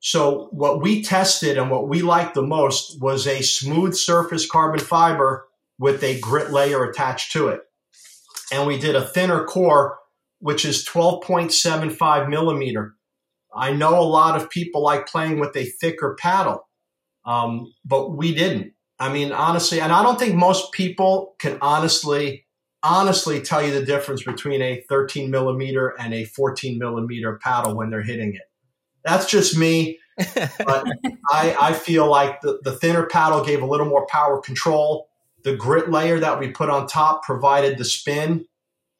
So 0.00 0.48
what 0.50 0.82
we 0.82 1.02
tested 1.02 1.58
and 1.58 1.70
what 1.70 1.88
we 1.88 2.02
liked 2.02 2.34
the 2.34 2.42
most 2.42 3.00
was 3.00 3.26
a 3.26 3.42
smooth 3.42 3.94
surface 3.94 4.48
carbon 4.48 4.80
fiber 4.80 5.46
with 5.78 6.02
a 6.02 6.20
grit 6.20 6.50
layer 6.50 6.84
attached 6.84 7.32
to 7.32 7.48
it. 7.48 7.60
And 8.52 8.66
we 8.66 8.78
did 8.78 8.94
a 8.94 9.06
thinner 9.06 9.44
core, 9.44 9.98
which 10.38 10.64
is 10.64 10.86
12.75 10.86 12.28
millimeter. 12.28 12.94
I 13.54 13.72
know 13.72 13.98
a 13.98 14.02
lot 14.02 14.40
of 14.40 14.50
people 14.50 14.82
like 14.82 15.06
playing 15.06 15.38
with 15.38 15.56
a 15.56 15.64
thicker 15.64 16.16
paddle, 16.18 16.68
um, 17.24 17.72
but 17.84 18.16
we 18.16 18.34
didn't. 18.34 18.72
I 18.98 19.12
mean, 19.12 19.32
honestly, 19.32 19.80
and 19.80 19.92
I 19.92 20.02
don't 20.02 20.18
think 20.18 20.34
most 20.34 20.72
people 20.72 21.34
can 21.38 21.58
honestly, 21.60 22.46
honestly 22.82 23.40
tell 23.40 23.60
you 23.64 23.72
the 23.72 23.84
difference 23.84 24.22
between 24.22 24.62
a 24.62 24.84
13 24.88 25.30
millimeter 25.30 25.94
and 25.98 26.14
a 26.14 26.24
14 26.24 26.78
millimeter 26.78 27.38
paddle 27.42 27.74
when 27.74 27.90
they're 27.90 28.02
hitting 28.02 28.34
it. 28.34 28.42
That's 29.04 29.26
just 29.26 29.56
me. 29.56 29.98
but 30.34 30.86
I, 31.30 31.56
I 31.60 31.72
feel 31.72 32.08
like 32.08 32.40
the, 32.42 32.60
the 32.62 32.72
thinner 32.72 33.06
paddle 33.06 33.44
gave 33.44 33.62
a 33.62 33.66
little 33.66 33.86
more 33.86 34.06
power 34.06 34.40
control. 34.40 35.08
The 35.44 35.56
grit 35.56 35.90
layer 35.90 36.20
that 36.20 36.38
we 36.38 36.50
put 36.50 36.70
on 36.70 36.86
top 36.86 37.24
provided 37.24 37.78
the 37.78 37.84
spin 37.84 38.46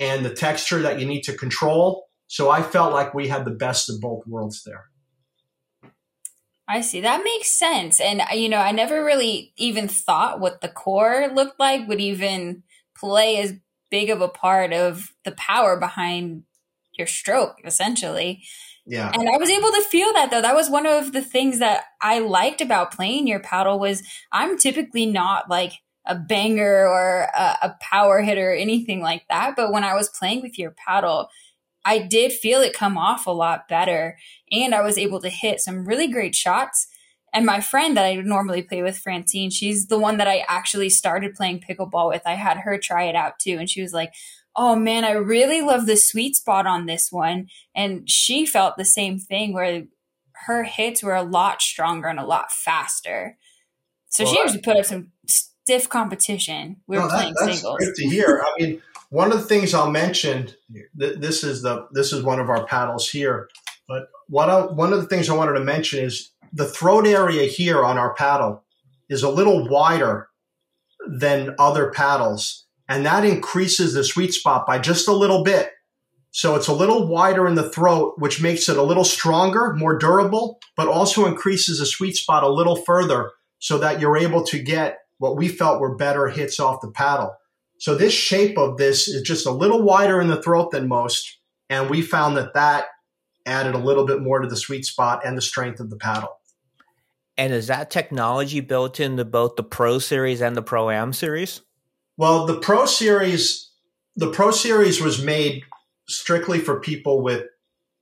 and 0.00 0.24
the 0.24 0.34
texture 0.34 0.80
that 0.80 0.98
you 0.98 1.06
need 1.06 1.22
to 1.22 1.32
control. 1.32 2.08
So 2.26 2.50
I 2.50 2.62
felt 2.62 2.92
like 2.92 3.14
we 3.14 3.28
had 3.28 3.44
the 3.44 3.50
best 3.50 3.90
of 3.90 4.00
both 4.00 4.26
worlds 4.26 4.64
there. 4.64 4.86
I 6.68 6.80
see. 6.80 7.00
That 7.00 7.22
makes 7.22 7.48
sense. 7.48 8.00
And, 8.00 8.22
uh, 8.22 8.34
you 8.34 8.48
know, 8.48 8.58
I 8.58 8.72
never 8.72 9.04
really 9.04 9.52
even 9.56 9.88
thought 9.88 10.40
what 10.40 10.60
the 10.60 10.68
core 10.68 11.30
looked 11.32 11.60
like 11.60 11.86
would 11.86 12.00
even 12.00 12.62
play 12.96 13.38
as 13.38 13.54
big 13.90 14.08
of 14.10 14.20
a 14.20 14.28
part 14.28 14.72
of 14.72 15.12
the 15.24 15.32
power 15.32 15.78
behind 15.78 16.44
your 16.96 17.06
stroke, 17.06 17.58
essentially. 17.64 18.42
Yeah. 18.86 19.10
And 19.12 19.28
I 19.28 19.36
was 19.36 19.50
able 19.50 19.70
to 19.70 19.82
feel 19.82 20.12
that 20.14 20.30
though. 20.30 20.40
That 20.40 20.54
was 20.54 20.70
one 20.70 20.86
of 20.86 21.12
the 21.12 21.22
things 21.22 21.58
that 21.58 21.84
I 22.00 22.18
liked 22.20 22.60
about 22.60 22.92
playing 22.92 23.26
your 23.26 23.40
paddle 23.40 23.78
was 23.78 24.02
I'm 24.32 24.58
typically 24.58 25.06
not 25.06 25.50
like 25.50 25.74
a 26.04 26.14
banger 26.14 26.86
or 26.86 27.28
a, 27.34 27.58
a 27.62 27.76
power 27.80 28.20
hitter 28.22 28.50
or 28.50 28.54
anything 28.54 29.00
like 29.00 29.24
that. 29.28 29.54
But 29.56 29.72
when 29.72 29.84
I 29.84 29.94
was 29.94 30.08
playing 30.08 30.42
with 30.42 30.58
your 30.58 30.72
paddle, 30.72 31.28
I 31.84 31.98
did 31.98 32.32
feel 32.32 32.60
it 32.60 32.74
come 32.74 32.98
off 32.98 33.26
a 33.26 33.30
lot 33.30 33.68
better. 33.68 34.18
And 34.50 34.74
I 34.74 34.82
was 34.82 34.98
able 34.98 35.20
to 35.20 35.28
hit 35.28 35.60
some 35.60 35.84
really 35.84 36.08
great 36.08 36.34
shots. 36.34 36.88
And 37.32 37.46
my 37.46 37.60
friend 37.60 37.96
that 37.96 38.04
I 38.04 38.14
normally 38.16 38.62
play 38.62 38.82
with, 38.82 38.98
Francine, 38.98 39.50
she's 39.50 39.86
the 39.86 39.98
one 39.98 40.18
that 40.18 40.28
I 40.28 40.44
actually 40.48 40.90
started 40.90 41.34
playing 41.34 41.60
pickleball 41.68 42.08
with. 42.08 42.22
I 42.26 42.34
had 42.34 42.58
her 42.58 42.78
try 42.78 43.04
it 43.04 43.16
out 43.16 43.38
too. 43.38 43.56
And 43.58 43.70
she 43.70 43.82
was 43.82 43.92
like, 43.92 44.12
Oh 44.54 44.76
man, 44.76 45.04
I 45.04 45.12
really 45.12 45.62
love 45.62 45.86
the 45.86 45.96
sweet 45.96 46.36
spot 46.36 46.66
on 46.66 46.84
this 46.84 47.10
one. 47.10 47.48
And 47.74 48.08
she 48.08 48.44
felt 48.44 48.76
the 48.76 48.84
same 48.84 49.18
thing 49.18 49.54
where 49.54 49.84
her 50.46 50.64
hits 50.64 51.02
were 51.02 51.14
a 51.14 51.22
lot 51.22 51.62
stronger 51.62 52.08
and 52.08 52.18
a 52.18 52.26
lot 52.26 52.52
faster. 52.52 53.38
So 54.10 54.24
well, 54.24 54.34
she 54.34 54.40
actually 54.40 54.60
put 54.60 54.76
up 54.76 54.84
some 54.84 55.12
stiff 55.64 55.88
competition. 55.88 56.76
We 56.86 56.96
were 56.96 57.04
no, 57.04 57.08
that, 57.08 57.16
playing 57.16 57.34
that's 57.38 57.60
singles. 57.60 57.78
Good 57.78 57.94
to 57.96 58.08
hear. 58.08 58.44
I 58.44 58.60
mean, 58.60 58.82
one 59.10 59.32
of 59.32 59.38
the 59.38 59.44
things 59.44 59.74
I'll 59.74 59.90
mention, 59.90 60.50
th- 60.98 61.18
this 61.18 61.44
is 61.44 61.62
the 61.62 61.88
this 61.92 62.12
is 62.12 62.22
one 62.22 62.40
of 62.40 62.48
our 62.48 62.66
paddles 62.66 63.10
here, 63.10 63.48
but 63.88 64.08
what 64.28 64.48
I, 64.48 64.66
one 64.66 64.92
of 64.92 65.00
the 65.00 65.06
things 65.06 65.28
I 65.28 65.36
wanted 65.36 65.52
to 65.52 65.64
mention 65.64 66.04
is 66.04 66.30
the 66.52 66.66
throat 66.66 67.06
area 67.06 67.44
here 67.44 67.84
on 67.84 67.98
our 67.98 68.14
paddle 68.14 68.64
is 69.08 69.22
a 69.22 69.30
little 69.30 69.68
wider 69.68 70.28
than 71.06 71.54
other 71.58 71.90
paddles, 71.90 72.66
and 72.88 73.04
that 73.06 73.24
increases 73.24 73.94
the 73.94 74.04
sweet 74.04 74.32
spot 74.32 74.66
by 74.66 74.78
just 74.78 75.08
a 75.08 75.12
little 75.12 75.44
bit. 75.44 75.70
So 76.34 76.54
it's 76.54 76.68
a 76.68 76.72
little 76.72 77.06
wider 77.06 77.46
in 77.46 77.56
the 77.56 77.68
throat, 77.68 78.14
which 78.16 78.40
makes 78.40 78.66
it 78.70 78.78
a 78.78 78.82
little 78.82 79.04
stronger, 79.04 79.74
more 79.74 79.98
durable, 79.98 80.58
but 80.76 80.88
also 80.88 81.26
increases 81.26 81.78
the 81.78 81.84
sweet 81.84 82.16
spot 82.16 82.42
a 82.42 82.48
little 82.48 82.76
further 82.76 83.32
so 83.58 83.76
that 83.76 84.00
you're 84.00 84.16
able 84.16 84.42
to 84.44 84.58
get 84.58 85.01
what 85.22 85.36
we 85.36 85.46
felt 85.46 85.80
were 85.80 85.94
better 85.94 86.26
hits 86.26 86.58
off 86.58 86.80
the 86.80 86.90
paddle. 86.90 87.36
So 87.78 87.94
this 87.94 88.12
shape 88.12 88.58
of 88.58 88.76
this 88.76 89.06
is 89.06 89.22
just 89.22 89.46
a 89.46 89.52
little 89.52 89.80
wider 89.80 90.20
in 90.20 90.26
the 90.26 90.42
throat 90.42 90.72
than 90.72 90.88
most. 90.88 91.38
And 91.70 91.88
we 91.88 92.02
found 92.02 92.36
that 92.36 92.54
that 92.54 92.86
added 93.46 93.76
a 93.76 93.78
little 93.78 94.04
bit 94.04 94.20
more 94.20 94.40
to 94.40 94.48
the 94.48 94.56
sweet 94.56 94.84
spot 94.84 95.24
and 95.24 95.38
the 95.38 95.42
strength 95.42 95.78
of 95.78 95.90
the 95.90 95.96
paddle. 95.96 96.40
And 97.38 97.52
is 97.52 97.68
that 97.68 97.88
technology 97.88 98.58
built 98.58 98.98
into 98.98 99.24
both 99.24 99.54
the 99.54 99.62
Pro 99.62 100.00
Series 100.00 100.40
and 100.40 100.56
the 100.56 100.62
Pro 100.62 100.90
Am 100.90 101.12
Series? 101.12 101.60
Well, 102.16 102.44
the 102.44 102.58
Pro 102.58 102.84
Series, 102.84 103.70
the 104.16 104.32
Pro 104.32 104.50
Series 104.50 105.00
was 105.00 105.22
made 105.22 105.62
strictly 106.08 106.58
for 106.58 106.80
people 106.80 107.22
with 107.22 107.46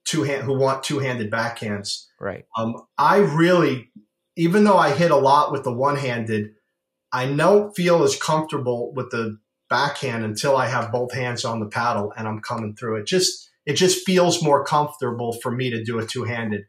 two 0.07 0.23
hand 0.23 0.45
who 0.45 0.59
want 0.59 0.85
two 0.85 1.01
handed 1.01 1.31
backhands. 1.31 2.07
Right. 2.19 2.47
Um, 2.57 2.77
I 2.97 3.19
really, 3.19 3.91
even 4.37 4.65
though 4.65 4.79
I 4.79 4.93
hit 4.93 5.11
a 5.11 5.17
lot 5.17 5.53
with 5.53 5.65
the 5.65 5.73
one 5.73 5.97
handed, 5.97 6.55
I 7.13 7.27
don't 7.27 7.75
feel 7.75 8.03
as 8.03 8.17
comfortable 8.17 8.93
with 8.95 9.11
the 9.11 9.39
backhand 9.69 10.25
until 10.25 10.57
I 10.57 10.67
have 10.67 10.93
both 10.93 11.15
hands 11.15 11.45
on 11.45 11.61
the 11.61 11.67
paddle 11.67 12.13
and 12.17 12.29
I'm 12.29 12.41
coming 12.41 12.75
through. 12.75 12.97
It 12.97 13.07
just 13.07 13.49
it 13.67 13.75
just 13.75 14.05
feels 14.05 14.43
more 14.43 14.65
comfortable 14.65 15.33
for 15.41 15.51
me 15.51 15.71
to 15.71 15.83
do 15.83 15.99
it 15.99 16.09
two 16.09 16.25
handed. 16.25 16.63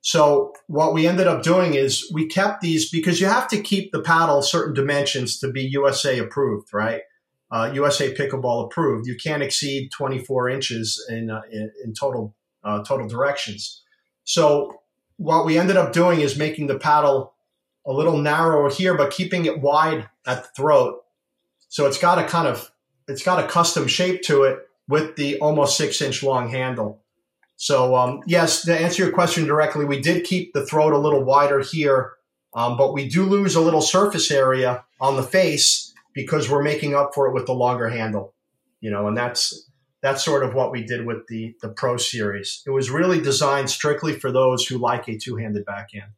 So 0.00 0.52
what 0.68 0.94
we 0.94 1.06
ended 1.06 1.26
up 1.26 1.42
doing 1.42 1.74
is 1.74 2.10
we 2.12 2.26
kept 2.26 2.60
these 2.60 2.88
because 2.88 3.20
you 3.20 3.26
have 3.26 3.48
to 3.48 3.60
keep 3.60 3.92
the 3.92 4.00
paddle 4.00 4.40
certain 4.40 4.74
dimensions 4.74 5.38
to 5.40 5.50
be 5.50 5.62
USA 5.62 6.18
approved, 6.18 6.72
right? 6.72 7.02
Uh, 7.50 7.70
USA 7.74 8.14
pickleball 8.14 8.64
approved. 8.64 9.06
You 9.06 9.16
can't 9.16 9.42
exceed 9.42 9.90
24 9.92 10.48
inches 10.50 11.04
in 11.08 11.30
uh, 11.30 11.42
in, 11.50 11.70
in, 11.84 11.94
total 11.94 12.34
uh, 12.64 12.82
total 12.84 13.08
directions. 13.08 13.82
So 14.24 14.80
what 15.16 15.46
we 15.46 15.58
ended 15.58 15.76
up 15.76 15.92
doing 15.92 16.20
is 16.20 16.38
making 16.38 16.66
the 16.66 16.78
paddle 16.78 17.35
a 17.86 17.92
little 17.92 18.18
narrower 18.18 18.70
here, 18.70 18.96
but 18.96 19.12
keeping 19.12 19.46
it 19.46 19.60
wide 19.60 20.08
at 20.26 20.42
the 20.42 20.48
throat 20.56 21.02
so 21.68 21.86
it's 21.86 21.98
got 21.98 22.18
a 22.18 22.24
kind 22.24 22.48
of 22.48 22.70
it's 23.08 23.22
got 23.22 23.42
a 23.42 23.46
custom 23.46 23.86
shape 23.86 24.22
to 24.22 24.44
it 24.44 24.60
with 24.88 25.16
the 25.16 25.38
almost 25.40 25.76
six 25.76 26.00
inch 26.00 26.22
long 26.22 26.48
handle. 26.48 27.02
So 27.56 27.94
um, 27.96 28.20
yes, 28.26 28.62
to 28.62 28.78
answer 28.78 29.04
your 29.04 29.12
question 29.12 29.44
directly, 29.44 29.84
we 29.84 30.00
did 30.00 30.24
keep 30.24 30.52
the 30.52 30.64
throat 30.64 30.92
a 30.92 30.98
little 30.98 31.24
wider 31.24 31.60
here, 31.60 32.12
um, 32.54 32.76
but 32.76 32.92
we 32.92 33.08
do 33.08 33.24
lose 33.24 33.54
a 33.54 33.60
little 33.60 33.80
surface 33.80 34.30
area 34.30 34.84
on 35.00 35.16
the 35.16 35.22
face 35.22 35.92
because 36.14 36.50
we're 36.50 36.62
making 36.62 36.94
up 36.94 37.14
for 37.14 37.26
it 37.26 37.34
with 37.34 37.46
the 37.46 37.52
longer 37.52 37.88
handle. 37.88 38.34
You 38.80 38.90
know, 38.90 39.06
and 39.08 39.16
that's 39.16 39.68
that's 40.02 40.24
sort 40.24 40.44
of 40.44 40.54
what 40.54 40.70
we 40.70 40.84
did 40.84 41.06
with 41.06 41.26
the 41.28 41.56
the 41.62 41.68
Pro 41.68 41.96
Series. 41.96 42.62
It 42.66 42.70
was 42.70 42.90
really 42.90 43.20
designed 43.20 43.70
strictly 43.70 44.12
for 44.12 44.30
those 44.30 44.66
who 44.66 44.78
like 44.78 45.08
a 45.08 45.18
two 45.18 45.36
handed 45.36 45.64
backhand. 45.64 46.12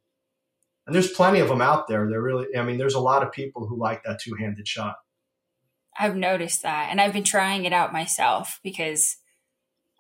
And 0.88 0.94
there's 0.94 1.10
plenty 1.10 1.40
of 1.40 1.48
them 1.48 1.60
out 1.60 1.86
there. 1.86 2.08
They're 2.08 2.22
really, 2.22 2.46
I 2.56 2.62
mean, 2.62 2.78
there's 2.78 2.94
a 2.94 2.98
lot 2.98 3.22
of 3.22 3.30
people 3.30 3.66
who 3.66 3.78
like 3.78 4.04
that 4.04 4.20
two 4.20 4.34
handed 4.36 4.66
shot. 4.66 4.96
I've 6.00 6.16
noticed 6.16 6.62
that. 6.62 6.88
And 6.90 6.98
I've 6.98 7.12
been 7.12 7.24
trying 7.24 7.66
it 7.66 7.74
out 7.74 7.92
myself 7.92 8.58
because 8.64 9.18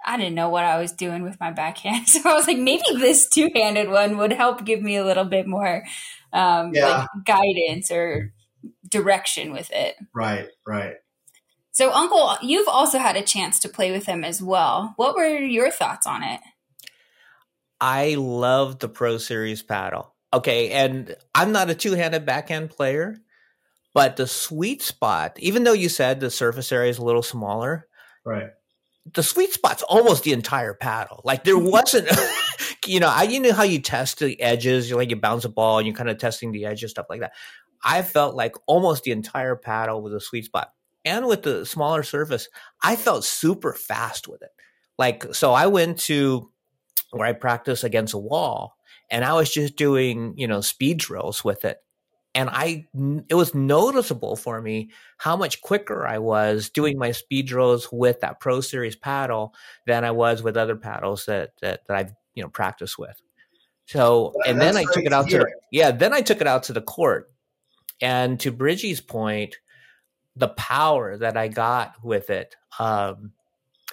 I 0.02 0.16
didn't 0.16 0.34
know 0.34 0.48
what 0.48 0.64
I 0.64 0.80
was 0.80 0.92
doing 0.92 1.22
with 1.22 1.38
my 1.40 1.50
backhand. 1.50 2.08
So 2.08 2.20
I 2.24 2.32
was 2.32 2.46
like, 2.46 2.56
maybe 2.56 2.84
this 2.94 3.28
two 3.28 3.50
handed 3.54 3.90
one 3.90 4.16
would 4.16 4.32
help 4.32 4.64
give 4.64 4.80
me 4.80 4.96
a 4.96 5.04
little 5.04 5.26
bit 5.26 5.46
more 5.46 5.84
um, 6.32 6.72
yeah. 6.72 6.86
like 6.86 7.08
guidance 7.26 7.90
or 7.90 8.32
direction 8.88 9.52
with 9.52 9.70
it. 9.70 9.94
Right, 10.14 10.48
right. 10.66 10.94
So, 11.72 11.92
Uncle, 11.92 12.38
you've 12.40 12.66
also 12.66 12.98
had 12.98 13.16
a 13.16 13.22
chance 13.22 13.60
to 13.60 13.68
play 13.68 13.92
with 13.92 14.06
him 14.06 14.24
as 14.24 14.40
well. 14.40 14.94
What 14.96 15.14
were 15.14 15.36
your 15.36 15.70
thoughts 15.70 16.06
on 16.06 16.22
it? 16.22 16.40
I 17.78 18.14
love 18.14 18.78
the 18.78 18.88
Pro 18.88 19.18
Series 19.18 19.62
paddle. 19.62 20.14
Okay, 20.32 20.70
and 20.70 21.16
I'm 21.34 21.52
not 21.52 21.70
a 21.70 21.74
two-handed 21.74 22.26
backhand 22.26 22.70
player, 22.70 23.16
but 23.94 24.16
the 24.16 24.26
sweet 24.26 24.82
spot, 24.82 25.38
even 25.40 25.64
though 25.64 25.72
you 25.72 25.88
said 25.88 26.20
the 26.20 26.30
surface 26.30 26.70
area 26.70 26.90
is 26.90 26.98
a 26.98 27.04
little 27.04 27.22
smaller, 27.22 27.88
right? 28.24 28.50
The 29.14 29.22
sweet 29.22 29.54
spot's 29.54 29.82
almost 29.82 30.24
the 30.24 30.34
entire 30.34 30.74
paddle. 30.74 31.22
Like 31.24 31.44
there 31.44 31.58
wasn't, 31.58 32.10
you 32.86 33.00
know, 33.00 33.08
I 33.08 33.22
you 33.22 33.40
know 33.40 33.54
how 33.54 33.62
you 33.62 33.80
test 33.80 34.18
the 34.18 34.38
edges, 34.40 34.90
you 34.90 34.96
like 34.96 35.08
you 35.08 35.16
bounce 35.16 35.46
a 35.46 35.48
ball 35.48 35.78
and 35.78 35.86
you're 35.86 35.96
kind 35.96 36.10
of 36.10 36.18
testing 36.18 36.52
the 36.52 36.66
edges, 36.66 36.90
stuff 36.90 37.06
like 37.08 37.20
that. 37.20 37.32
I 37.82 38.02
felt 38.02 38.34
like 38.34 38.54
almost 38.66 39.04
the 39.04 39.12
entire 39.12 39.56
paddle 39.56 40.02
was 40.02 40.12
a 40.12 40.20
sweet 40.20 40.44
spot, 40.44 40.72
and 41.06 41.26
with 41.26 41.42
the 41.42 41.64
smaller 41.64 42.02
surface, 42.02 42.48
I 42.82 42.96
felt 42.96 43.24
super 43.24 43.72
fast 43.72 44.28
with 44.28 44.42
it. 44.42 44.50
Like 44.98 45.34
so, 45.34 45.54
I 45.54 45.68
went 45.68 46.00
to 46.00 46.50
where 47.12 47.26
I 47.26 47.32
practice 47.32 47.82
against 47.82 48.12
a 48.12 48.18
wall 48.18 48.77
and 49.10 49.24
I 49.24 49.34
was 49.34 49.52
just 49.52 49.76
doing, 49.76 50.34
you 50.36 50.46
know, 50.46 50.60
speed 50.60 50.98
drills 50.98 51.44
with 51.44 51.64
it. 51.64 51.78
And 52.34 52.50
I, 52.50 52.86
it 53.28 53.34
was 53.34 53.54
noticeable 53.54 54.36
for 54.36 54.60
me 54.60 54.90
how 55.16 55.36
much 55.36 55.60
quicker 55.60 56.06
I 56.06 56.18
was 56.18 56.68
doing 56.68 56.98
my 56.98 57.12
speed 57.12 57.46
drills 57.46 57.88
with 57.90 58.20
that 58.20 58.38
Pro 58.38 58.60
Series 58.60 58.96
paddle 58.96 59.54
than 59.86 60.04
I 60.04 60.10
was 60.10 60.42
with 60.42 60.56
other 60.56 60.76
paddles 60.76 61.24
that 61.24 61.52
that, 61.62 61.86
that 61.88 61.96
I've 61.96 62.12
you 62.34 62.42
know 62.42 62.48
practiced 62.48 62.98
with. 62.98 63.20
So, 63.88 64.34
and 64.46 64.60
then 64.60 64.76
I 64.76 64.84
took 64.84 65.04
it 65.04 65.14
out 65.14 65.30
to, 65.30 65.46
yeah, 65.72 65.92
then 65.92 66.12
I 66.12 66.20
took 66.20 66.42
it 66.42 66.46
out 66.46 66.64
to 66.64 66.74
the 66.74 66.82
court. 66.82 67.32
And 68.02 68.38
to 68.40 68.52
Bridgie's 68.52 69.00
point, 69.00 69.56
the 70.36 70.48
power 70.48 71.16
that 71.16 71.38
I 71.38 71.48
got 71.48 71.94
with 72.04 72.28
it, 72.28 72.54
um, 72.78 73.32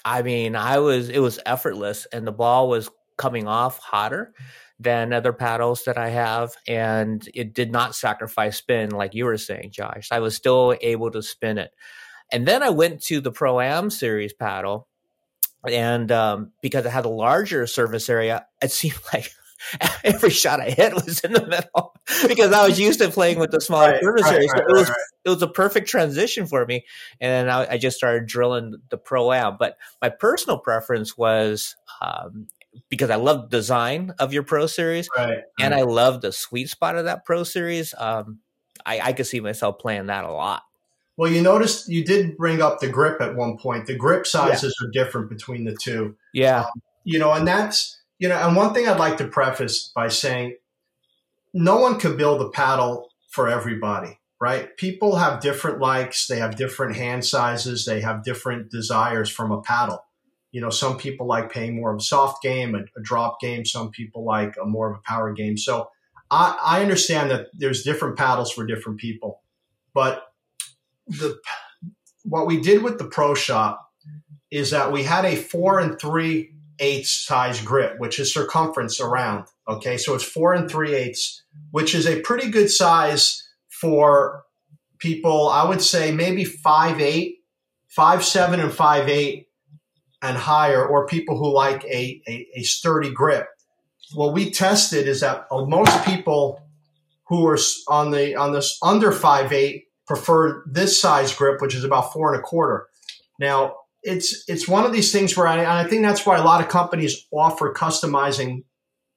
I 0.04 0.22
mean, 0.22 0.58
I 0.58 0.80
was, 0.80 1.08
it 1.08 1.20
was 1.20 1.40
effortless 1.46 2.08
and 2.12 2.28
the 2.28 2.34
ball 2.34 2.68
was 2.68 2.90
coming 3.18 3.48
off 3.48 3.80
hotter 3.80 4.34
than 4.80 5.14
other 5.14 5.34
paddles 5.34 5.84
that 5.86 5.98
I 5.98 6.10
have. 6.10 6.54
And 6.68 7.28
it 7.34 7.54
did 7.54 7.72
not 7.72 7.96
sacrifice 7.96 8.58
spin 8.58 8.90
like 8.92 9.14
you 9.14 9.26
were 9.26 9.38
saying, 9.38 9.72
Josh. 9.72 10.10
I 10.12 10.20
was 10.20 10.36
still 10.36 10.76
able 10.82 11.12
to 11.12 11.22
spin 11.22 11.58
it. 11.58 11.72
And 12.32 12.48
then 12.48 12.64
I 12.64 12.70
went 12.70 13.04
to 13.04 13.22
the 13.22 13.32
Pro 13.32 13.60
Am 13.60 13.90
series 13.90 14.34
paddle. 14.34 14.88
And 15.68 16.12
um, 16.12 16.52
because 16.62 16.86
it 16.86 16.92
had 16.92 17.06
a 17.06 17.10
larger 17.10 17.66
surface 17.68 18.10
area, 18.10 18.46
it 18.62 18.72
seemed 18.72 19.00
like 19.14 19.32
every 20.04 20.30
shot 20.30 20.60
I 20.60 20.70
hit 20.70 20.94
was 20.94 21.22
in 21.22 21.34
the 21.34 21.46
middle 21.46 21.96
because 22.28 22.52
I 22.52 22.68
was 22.68 22.80
used 22.80 23.00
to 23.00 23.10
playing 23.10 23.40
with 23.40 23.52
the 23.52 23.62
smaller 23.62 23.94
right, 23.94 24.04
surface 24.04 24.24
right, 24.24 24.36
area. 24.36 24.48
So 24.48 24.54
right, 24.56 24.70
it 24.70 24.74
was 24.74 24.92
it 25.26 25.30
was 25.30 25.42
a 25.42 25.48
perfect 25.48 25.88
transition 25.88 26.46
for 26.46 26.66
me. 26.66 26.86
And 27.20 27.32
then 27.32 27.50
I, 27.50 27.74
I 27.74 27.78
just 27.78 27.98
started 27.98 28.28
drilling 28.28 28.76
the 28.90 28.98
pro 28.98 29.32
am. 29.32 29.58
But 29.58 29.78
my 30.02 30.10
personal 30.10 30.60
preference 30.60 31.18
was 31.18 31.76
um, 32.02 32.48
because 32.90 33.10
I 33.10 33.16
love 33.16 33.50
the 33.50 33.58
design 33.58 34.14
of 34.20 34.34
your 34.34 34.44
Pro 34.44 34.68
Series, 34.68 35.10
right, 35.16 35.40
and 35.60 35.74
I 35.74 35.82
love 35.82 36.22
the 36.22 36.32
sweet 36.32 36.70
spot 36.70 36.96
of 36.96 37.06
that 37.06 37.26
Pro 37.26 37.44
Series. 37.44 37.94
Um, 37.98 38.40
I, 38.86 39.00
I 39.00 39.14
could 39.14 39.28
see 39.28 39.40
myself 39.40 39.80
playing 39.80 40.08
that 40.08 40.26
a 40.26 40.32
lot. 40.32 40.64
Well, 41.18 41.32
you 41.32 41.42
noticed 41.42 41.90
you 41.90 42.04
did 42.04 42.36
bring 42.38 42.62
up 42.62 42.80
the 42.80 42.90
grip 42.90 43.22
at 43.22 43.36
one 43.36 43.58
point. 43.58 43.86
The 43.86 43.96
grip 43.96 44.28
sizes 44.28 44.76
yeah. 44.80 44.88
are 44.88 44.92
different 44.92 45.30
between 45.30 45.64
the 45.64 45.76
two. 45.82 46.16
Yeah, 46.34 46.62
um, 46.62 46.82
you 47.04 47.20
know, 47.20 47.32
and 47.32 47.48
that's 47.48 48.02
you 48.20 48.30
know, 48.30 48.36
and 48.36 48.56
one 48.56 48.74
thing 48.74 48.88
I'd 48.88 49.00
like 49.00 49.18
to 49.18 49.28
preface 49.28 49.92
by 49.96 50.08
saying, 50.08 50.58
no 51.54 51.78
one 51.78 52.00
can 52.00 52.18
build 52.18 52.42
a 52.42 52.50
paddle 52.50 53.10
for 53.30 53.50
everybody, 53.50 54.20
right? 54.40 54.76
People 54.78 55.18
have 55.18 55.42
different 55.42 55.80
likes, 55.80 56.28
they 56.28 56.40
have 56.40 56.56
different 56.56 56.96
hand 56.96 57.26
sizes, 57.26 57.86
they 57.86 58.02
have 58.02 58.24
different 58.24 58.72
desires 58.72 59.30
from 59.30 59.52
a 59.52 59.62
paddle 59.62 60.05
you 60.56 60.62
know, 60.62 60.70
some 60.70 60.96
people 60.96 61.28
like 61.28 61.52
playing 61.52 61.76
more 61.76 61.92
of 61.92 61.98
a 61.98 62.02
soft 62.02 62.42
game, 62.42 62.76
a, 62.76 62.80
a 62.98 63.04
drop 63.04 63.42
game. 63.42 63.66
Some 63.66 63.92
people 63.92 64.24
like 64.24 64.56
a 64.56 64.66
more 64.66 64.90
of 64.90 64.96
a 64.96 65.02
power 65.02 65.34
game. 65.34 65.58
So 65.58 65.90
I, 66.32 66.58
I 66.64 66.82
understand 66.82 67.30
that 67.30 67.48
there's 67.54 67.84
different 67.84 68.18
paddles 68.18 68.54
for 68.54 68.66
different 68.66 68.98
people, 68.98 69.42
but 69.94 70.32
the 71.08 71.38
what 72.24 72.48
we 72.48 72.62
did 72.62 72.84
with 72.84 73.00
the 73.00 73.04
Pro 73.04 73.36
Shop 73.36 73.92
is 74.50 74.72
that 74.72 74.94
we 74.94 75.04
had 75.04 75.26
a 75.26 75.36
four 75.36 75.82
and 75.82 76.00
three 76.00 76.54
eighths 76.80 77.26
size 77.26 77.60
grip, 77.60 78.00
which 78.00 78.18
is 78.18 78.34
circumference 78.34 79.02
around. 79.02 79.48
Okay, 79.68 79.98
so 79.98 80.16
it's 80.16 80.24
four 80.24 80.54
and 80.54 80.72
three 80.72 80.96
eighths, 80.96 81.44
which 81.72 81.94
is 81.94 82.08
a 82.08 82.22
pretty 82.22 82.50
good 82.50 82.72
size 82.72 83.46
for 83.68 84.46
people. 85.00 85.50
I 85.50 85.68
would 85.68 85.82
say 85.82 86.14
maybe 86.14 86.46
five 86.46 87.02
eight, 87.02 87.40
five 87.90 88.24
seven, 88.24 88.62
and 88.62 88.72
five 88.72 89.10
eight 89.10 89.50
and 90.26 90.38
higher, 90.38 90.86
or 90.86 91.06
people 91.06 91.38
who 91.38 91.54
like 91.54 91.84
a, 91.86 92.22
a, 92.28 92.48
a 92.56 92.64
sturdy 92.64 93.12
grip. 93.12 93.48
What 94.14 94.34
we 94.34 94.52
tested 94.52 95.08
is 95.08 95.22
that 95.22 95.46
most 95.52 96.06
people 96.06 96.62
who 97.28 97.46
are 97.48 97.58
on 97.88 98.12
the 98.12 98.36
on 98.36 98.54
this 98.54 98.78
under 98.84 99.12
five 99.12 99.52
eight 99.52 99.86
prefer 100.08 100.64
this 100.68 101.00
size 101.00 101.34
grip, 101.34 101.62
which 101.62 101.76
is 101.76 101.84
about 101.84 102.14
four 102.14 102.34
and 102.34 102.40
a 102.40 102.44
quarter. 102.44 102.88
Now, 103.40 103.76
it's 104.04 104.44
it's 104.48 104.68
one 104.68 104.86
of 104.86 104.94
these 104.94 105.12
things 105.12 105.36
where 105.36 105.48
I, 105.48 105.82
I 105.82 105.88
think 105.88 106.04
that's 106.04 106.26
why 106.26 106.38
a 106.38 106.44
lot 106.44 106.62
of 106.62 106.70
companies 106.70 107.26
offer 107.32 107.74
customizing 107.74 108.64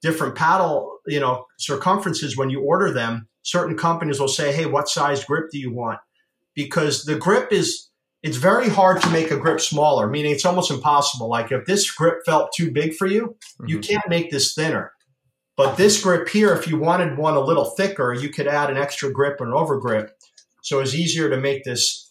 different 0.01 0.35
paddle, 0.35 0.99
you 1.07 1.21
know, 1.21 1.47
circumferences 1.59 2.37
when 2.37 2.51
you 2.51 2.63
order 2.63 2.93
them. 2.93 3.29
Certain 3.43 3.77
companies 3.77 4.19
will 4.19 4.29
say, 4.29 4.53
"Hey, 4.53 4.67
what 4.67 4.89
size 4.89 5.25
grip 5.25 5.51
do 5.51 5.59
you 5.59 5.73
want?" 5.73 6.01
Because 6.55 7.05
the 7.05 7.17
grip 7.17 7.53
is 7.53 7.88
it's 8.23 8.37
very 8.37 8.69
hard 8.69 9.01
to 9.03 9.11
make 9.11 9.31
a 9.31 9.37
grip 9.37 9.61
smaller, 9.61 10.09
meaning 10.09 10.33
it's 10.33 10.45
almost 10.45 10.71
impossible. 10.71 11.29
Like 11.29 11.53
if 11.53 11.66
this 11.66 11.91
grip 11.91 12.25
felt 12.27 12.53
too 12.57 12.71
big 12.73 12.95
for 12.95 13.07
you, 13.07 13.37
mm-hmm. 13.61 13.69
you 13.69 13.79
can't 13.79 14.09
make 14.09 14.31
this 14.31 14.55
thinner. 14.55 14.93
But 15.57 15.77
this 15.77 16.03
grip 16.03 16.29
here, 16.29 16.53
if 16.53 16.69
you 16.69 16.79
wanted 16.79 17.19
one 17.19 17.35
a 17.35 17.41
little 17.41 17.64
thicker, 17.64 18.12
you 18.14 18.29
could 18.29 18.47
add 18.47 18.71
an 18.71 18.77
extra 18.77 19.12
grip 19.12 19.41
or 19.41 19.47
an 19.47 19.53
over 19.53 19.79
grip. 19.79 20.16
So 20.62 20.81
it's 20.81 20.95
easier 20.95 21.31
to 21.31 21.37
make 21.37 21.64
this 21.64 22.09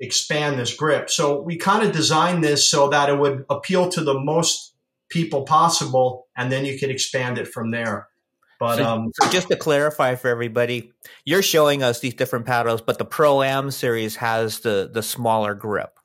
expand 0.00 0.58
this 0.58 0.74
grip. 0.74 1.10
So 1.10 1.40
we 1.40 1.56
kind 1.56 1.86
of 1.86 1.92
designed 1.92 2.42
this 2.42 2.68
so 2.68 2.88
that 2.88 3.08
it 3.08 3.18
would 3.18 3.44
appeal 3.50 3.88
to 3.90 4.00
the 4.00 4.18
most 4.18 4.74
people 5.08 5.42
possible, 5.42 6.26
and 6.36 6.52
then 6.52 6.64
you 6.64 6.78
could 6.78 6.90
expand 6.90 7.38
it 7.38 7.48
from 7.48 7.70
there. 7.70 8.08
But 8.58 8.76
so, 8.76 8.84
um, 8.84 9.12
so 9.14 9.30
just 9.30 9.48
to 9.48 9.56
clarify 9.56 10.16
for 10.16 10.28
everybody, 10.28 10.92
you're 11.24 11.42
showing 11.42 11.82
us 11.82 12.00
these 12.00 12.14
different 12.14 12.44
paddles, 12.44 12.82
but 12.82 12.98
the 12.98 13.04
Pro 13.04 13.42
Am 13.42 13.70
series 13.70 14.16
has 14.16 14.60
the 14.60 14.90
the 14.92 15.02
smaller 15.02 15.54
grip. 15.54 15.98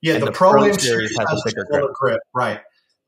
Yeah, 0.00 0.18
the, 0.18 0.26
the, 0.26 0.32
Pro, 0.32 0.52
Pro 0.52 0.64
Am 0.64 0.78
series 0.78 1.16
has, 1.18 1.28
has 1.28 1.40
a 1.40 1.48
bigger 1.48 1.66
grip. 1.70 1.92
grip. 1.94 2.20
right? 2.34 2.60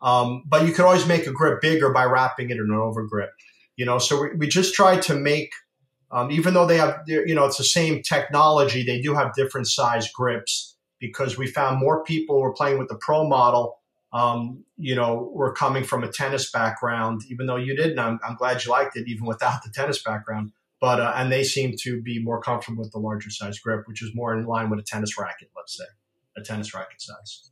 Um, 0.03 0.43
but 0.47 0.67
you 0.67 0.73
can 0.73 0.85
always 0.85 1.07
make 1.07 1.27
a 1.27 1.33
grip 1.33 1.61
bigger 1.61 1.91
by 1.91 2.05
wrapping 2.05 2.51
it 2.51 2.57
in 2.57 2.61
an 2.61 2.73
over 2.73 3.07
grip. 3.07 3.31
You 3.77 3.87
know, 3.87 3.99
so 3.99 4.23
we, 4.23 4.35
we 4.37 4.49
just 4.49 4.75
tried 4.75 5.03
to 5.03 5.15
make, 5.15 5.53
um, 6.11 6.31
even 6.31 6.53
though 6.53 6.67
they 6.67 6.77
have, 6.77 7.03
you 7.07 7.35
know, 7.35 7.47
it's 7.47 7.57
the 7.57 7.65
same 7.65 8.03
technology, 8.03 8.85
they 8.85 9.01
do 9.01 9.15
have 9.15 9.33
different 9.35 9.69
size 9.69 10.11
grips 10.11 10.77
because 10.99 11.39
we 11.39 11.47
found 11.47 11.79
more 11.79 12.05
people 12.05 12.41
were 12.41 12.53
playing 12.53 12.79
with 12.79 12.89
the 12.89 12.97
Pro 12.97 13.27
model 13.27 13.79
um, 14.13 14.65
you 14.77 14.95
know, 14.95 15.31
were 15.33 15.53
coming 15.53 15.85
from 15.85 16.05
a 16.05 16.13
tennis 16.13 16.51
background, 16.51 17.23
even 17.31 17.47
though 17.47 17.57
you 17.57 17.75
didn't. 17.75 17.99
I'm, 17.99 18.19
I'm 18.27 18.37
glad 18.37 18.65
you 18.65 18.71
liked 18.71 18.97
it, 18.97 19.09
even 19.09 19.27
without 19.27 19.63
the 19.63 19.71
tennis 19.71 20.03
background. 20.03 20.53
But 20.81 21.01
uh, 21.01 21.13
and 21.17 21.31
they 21.31 21.45
seem 21.45 21.77
to 21.83 22.03
be 22.03 22.23
more 22.23 22.41
comfortable 22.43 22.83
with 22.83 22.93
the 22.93 22.99
larger 22.99 23.31
size 23.31 23.59
grip, 23.59 23.87
which 23.87 24.03
is 24.03 24.11
more 24.15 24.37
in 24.37 24.45
line 24.47 24.69
with 24.69 24.81
a 24.81 24.83
tennis 24.83 25.17
racket, 25.17 25.51
let's 25.57 25.79
say, 25.79 25.85
a 26.37 26.43
tennis 26.43 26.75
racket 26.75 27.01
size. 27.01 27.51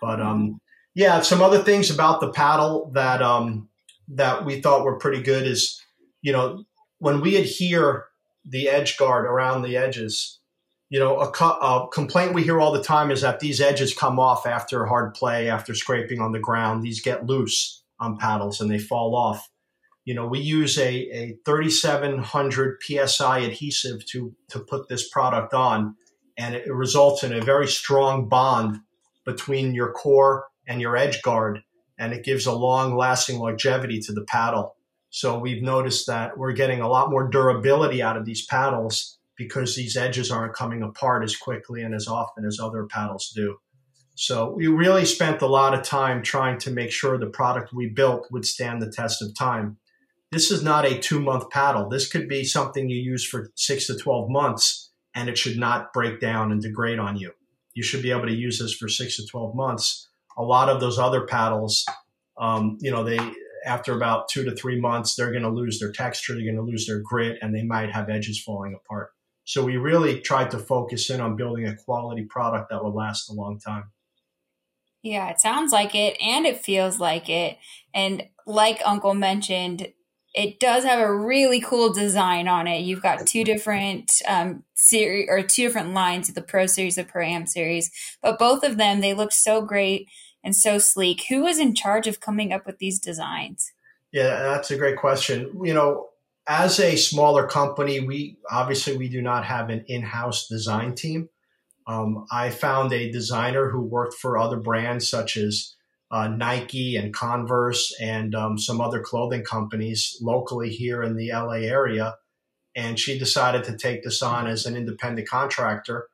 But 0.00 0.20
um, 0.20 0.60
yeah, 0.94 1.20
some 1.20 1.42
other 1.42 1.62
things 1.62 1.90
about 1.90 2.20
the 2.20 2.32
paddle 2.32 2.90
that 2.94 3.20
um, 3.20 3.68
that 4.08 4.44
we 4.44 4.60
thought 4.60 4.84
were 4.84 4.98
pretty 4.98 5.22
good 5.22 5.46
is, 5.46 5.82
you 6.22 6.32
know, 6.32 6.64
when 6.98 7.20
we 7.20 7.36
adhere 7.36 8.06
the 8.44 8.68
edge 8.68 8.96
guard 8.96 9.26
around 9.26 9.62
the 9.62 9.76
edges, 9.76 10.40
you 10.88 11.00
know, 11.00 11.18
a, 11.18 11.44
a, 11.44 11.88
complaint 11.92 12.34
we 12.34 12.44
hear 12.44 12.60
all 12.60 12.72
the 12.72 12.82
time 12.82 13.10
is 13.10 13.22
that 13.22 13.40
these 13.40 13.60
edges 13.60 13.92
come 13.92 14.20
off 14.20 14.46
after 14.46 14.86
hard 14.86 15.14
play, 15.14 15.48
after 15.48 15.74
scraping 15.74 16.20
on 16.20 16.32
the 16.32 16.38
ground. 16.38 16.82
These 16.82 17.00
get 17.00 17.26
loose 17.26 17.82
on 17.98 18.16
paddles 18.18 18.60
and 18.60 18.70
they 18.70 18.78
fall 18.78 19.16
off. 19.16 19.48
You 20.04 20.14
know, 20.14 20.26
we 20.26 20.38
use 20.38 20.78
a, 20.78 20.94
a 21.12 21.38
3700 21.44 22.78
psi 22.80 23.38
adhesive 23.38 24.06
to 24.06 24.36
to 24.50 24.60
put 24.60 24.88
this 24.88 25.08
product 25.08 25.52
on, 25.52 25.96
and 26.38 26.54
it 26.54 26.72
results 26.72 27.24
in 27.24 27.32
a 27.32 27.40
very 27.42 27.66
strong 27.66 28.28
bond 28.28 28.78
between 29.24 29.74
your 29.74 29.90
core 29.90 30.44
and 30.68 30.80
your 30.80 30.96
edge 30.96 31.22
guard, 31.22 31.64
and 31.98 32.12
it 32.12 32.24
gives 32.24 32.46
a 32.46 32.52
long 32.52 32.96
lasting 32.96 33.40
longevity 33.40 33.98
to 33.98 34.12
the 34.12 34.24
paddle. 34.24 34.76
So 35.10 35.36
we've 35.38 35.62
noticed 35.62 36.06
that 36.06 36.38
we're 36.38 36.52
getting 36.52 36.80
a 36.80 36.88
lot 36.88 37.10
more 37.10 37.28
durability 37.28 38.00
out 38.00 38.16
of 38.16 38.24
these 38.24 38.46
paddles 38.46 39.18
because 39.36 39.76
these 39.76 39.96
edges 39.96 40.30
aren't 40.30 40.54
coming 40.54 40.82
apart 40.82 41.22
as 41.22 41.36
quickly 41.36 41.82
and 41.82 41.94
as 41.94 42.08
often 42.08 42.44
as 42.44 42.58
other 42.60 42.84
paddles 42.84 43.32
do. 43.34 43.58
So 44.14 44.50
we 44.50 44.66
really 44.66 45.04
spent 45.04 45.42
a 45.42 45.46
lot 45.46 45.74
of 45.74 45.82
time 45.82 46.22
trying 46.22 46.58
to 46.60 46.70
make 46.70 46.90
sure 46.90 47.18
the 47.18 47.26
product 47.26 47.74
we 47.74 47.88
built 47.88 48.28
would 48.30 48.46
stand 48.46 48.80
the 48.80 48.90
test 48.90 49.20
of 49.20 49.34
time. 49.34 49.76
This 50.32 50.50
is 50.50 50.62
not 50.62 50.86
a 50.86 50.98
two 50.98 51.20
month 51.20 51.50
paddle. 51.50 51.88
This 51.88 52.08
could 52.08 52.28
be 52.28 52.42
something 52.42 52.88
you 52.88 52.96
use 52.96 53.26
for 53.26 53.50
six 53.54 53.86
to 53.88 53.96
12 53.96 54.30
months 54.30 54.90
and 55.14 55.28
it 55.28 55.36
should 55.38 55.58
not 55.58 55.92
break 55.92 56.20
down 56.20 56.52
and 56.52 56.62
degrade 56.62 56.98
on 56.98 57.16
you. 57.16 57.32
You 57.74 57.82
should 57.82 58.02
be 58.02 58.10
able 58.10 58.26
to 58.26 58.34
use 58.34 58.58
this 58.58 58.74
for 58.74 58.88
six 58.88 59.16
to 59.16 59.26
12 59.26 59.54
months. 59.54 60.08
A 60.38 60.42
lot 60.42 60.68
of 60.68 60.80
those 60.80 60.98
other 60.98 61.26
paddles, 61.26 61.84
um, 62.38 62.78
you 62.80 62.90
know, 62.90 63.04
they, 63.04 63.18
after 63.66 63.94
about 63.94 64.28
two 64.28 64.44
to 64.44 64.54
three 64.54 64.80
months, 64.80 65.14
they're 65.14 65.32
going 65.32 65.42
to 65.42 65.50
lose 65.50 65.78
their 65.78 65.92
texture, 65.92 66.34
they're 66.34 66.44
going 66.44 66.56
to 66.56 66.62
lose 66.62 66.86
their 66.86 67.00
grit, 67.00 67.38
and 67.42 67.54
they 67.54 67.64
might 67.64 67.90
have 67.92 68.08
edges 68.08 68.40
falling 68.40 68.74
apart. 68.74 69.10
So 69.46 69.64
we 69.64 69.76
really 69.76 70.20
tried 70.20 70.50
to 70.50 70.58
focus 70.58 71.08
in 71.08 71.20
on 71.20 71.36
building 71.36 71.66
a 71.66 71.76
quality 71.76 72.24
product 72.24 72.68
that 72.68 72.82
will 72.82 72.92
last 72.92 73.30
a 73.30 73.32
long 73.32 73.60
time. 73.60 73.92
Yeah, 75.02 75.30
it 75.30 75.40
sounds 75.40 75.72
like 75.72 75.94
it 75.94 76.16
and 76.20 76.44
it 76.44 76.64
feels 76.64 76.98
like 76.98 77.28
it. 77.28 77.56
And 77.94 78.24
like 78.44 78.82
Uncle 78.84 79.14
mentioned, 79.14 79.92
it 80.34 80.58
does 80.58 80.82
have 80.82 80.98
a 80.98 81.14
really 81.14 81.60
cool 81.60 81.92
design 81.92 82.48
on 82.48 82.66
it. 82.66 82.80
You've 82.80 83.02
got 83.02 83.24
two 83.24 83.44
different 83.44 84.20
um, 84.26 84.64
series 84.74 85.28
or 85.30 85.42
two 85.42 85.62
different 85.62 85.94
lines 85.94 86.28
of 86.28 86.34
the 86.34 86.42
Pro 86.42 86.66
Series, 86.66 86.96
the 86.96 87.04
Pro 87.04 87.24
Am 87.24 87.46
Series, 87.46 87.92
but 88.20 88.40
both 88.40 88.64
of 88.64 88.78
them 88.78 89.00
they 89.00 89.14
look 89.14 89.30
so 89.30 89.62
great 89.62 90.08
and 90.42 90.56
so 90.56 90.78
sleek. 90.78 91.22
Who 91.28 91.44
was 91.44 91.60
in 91.60 91.72
charge 91.72 92.08
of 92.08 92.18
coming 92.18 92.52
up 92.52 92.66
with 92.66 92.78
these 92.78 92.98
designs? 92.98 93.72
Yeah, 94.10 94.42
that's 94.42 94.72
a 94.72 94.76
great 94.76 94.96
question. 94.96 95.52
You 95.62 95.72
know, 95.72 96.08
as 96.46 96.78
a 96.78 96.96
smaller 96.96 97.46
company, 97.46 98.00
we 98.00 98.38
obviously 98.50 98.96
we 98.96 99.08
do 99.08 99.20
not 99.20 99.44
have 99.44 99.68
an 99.68 99.84
in-house 99.88 100.46
design 100.48 100.94
team. 100.94 101.28
Um, 101.86 102.26
I 102.30 102.50
found 102.50 102.92
a 102.92 103.10
designer 103.10 103.70
who 103.70 103.80
worked 103.80 104.14
for 104.14 104.38
other 104.38 104.58
brands 104.58 105.08
such 105.08 105.36
as 105.36 105.74
uh, 106.10 106.28
Nike 106.28 106.96
and 106.96 107.12
Converse 107.12 107.94
and 108.00 108.34
um, 108.34 108.58
some 108.58 108.80
other 108.80 109.00
clothing 109.00 109.42
companies 109.44 110.16
locally 110.20 110.70
here 110.70 111.02
in 111.02 111.16
the 111.16 111.30
LA 111.32 111.66
area. 111.66 112.14
And 112.76 112.98
she 112.98 113.18
decided 113.18 113.64
to 113.64 113.76
take 113.76 114.04
this 114.04 114.22
on 114.22 114.46
as 114.46 114.66
an 114.66 114.76
independent 114.76 115.28
contractor 115.28 116.08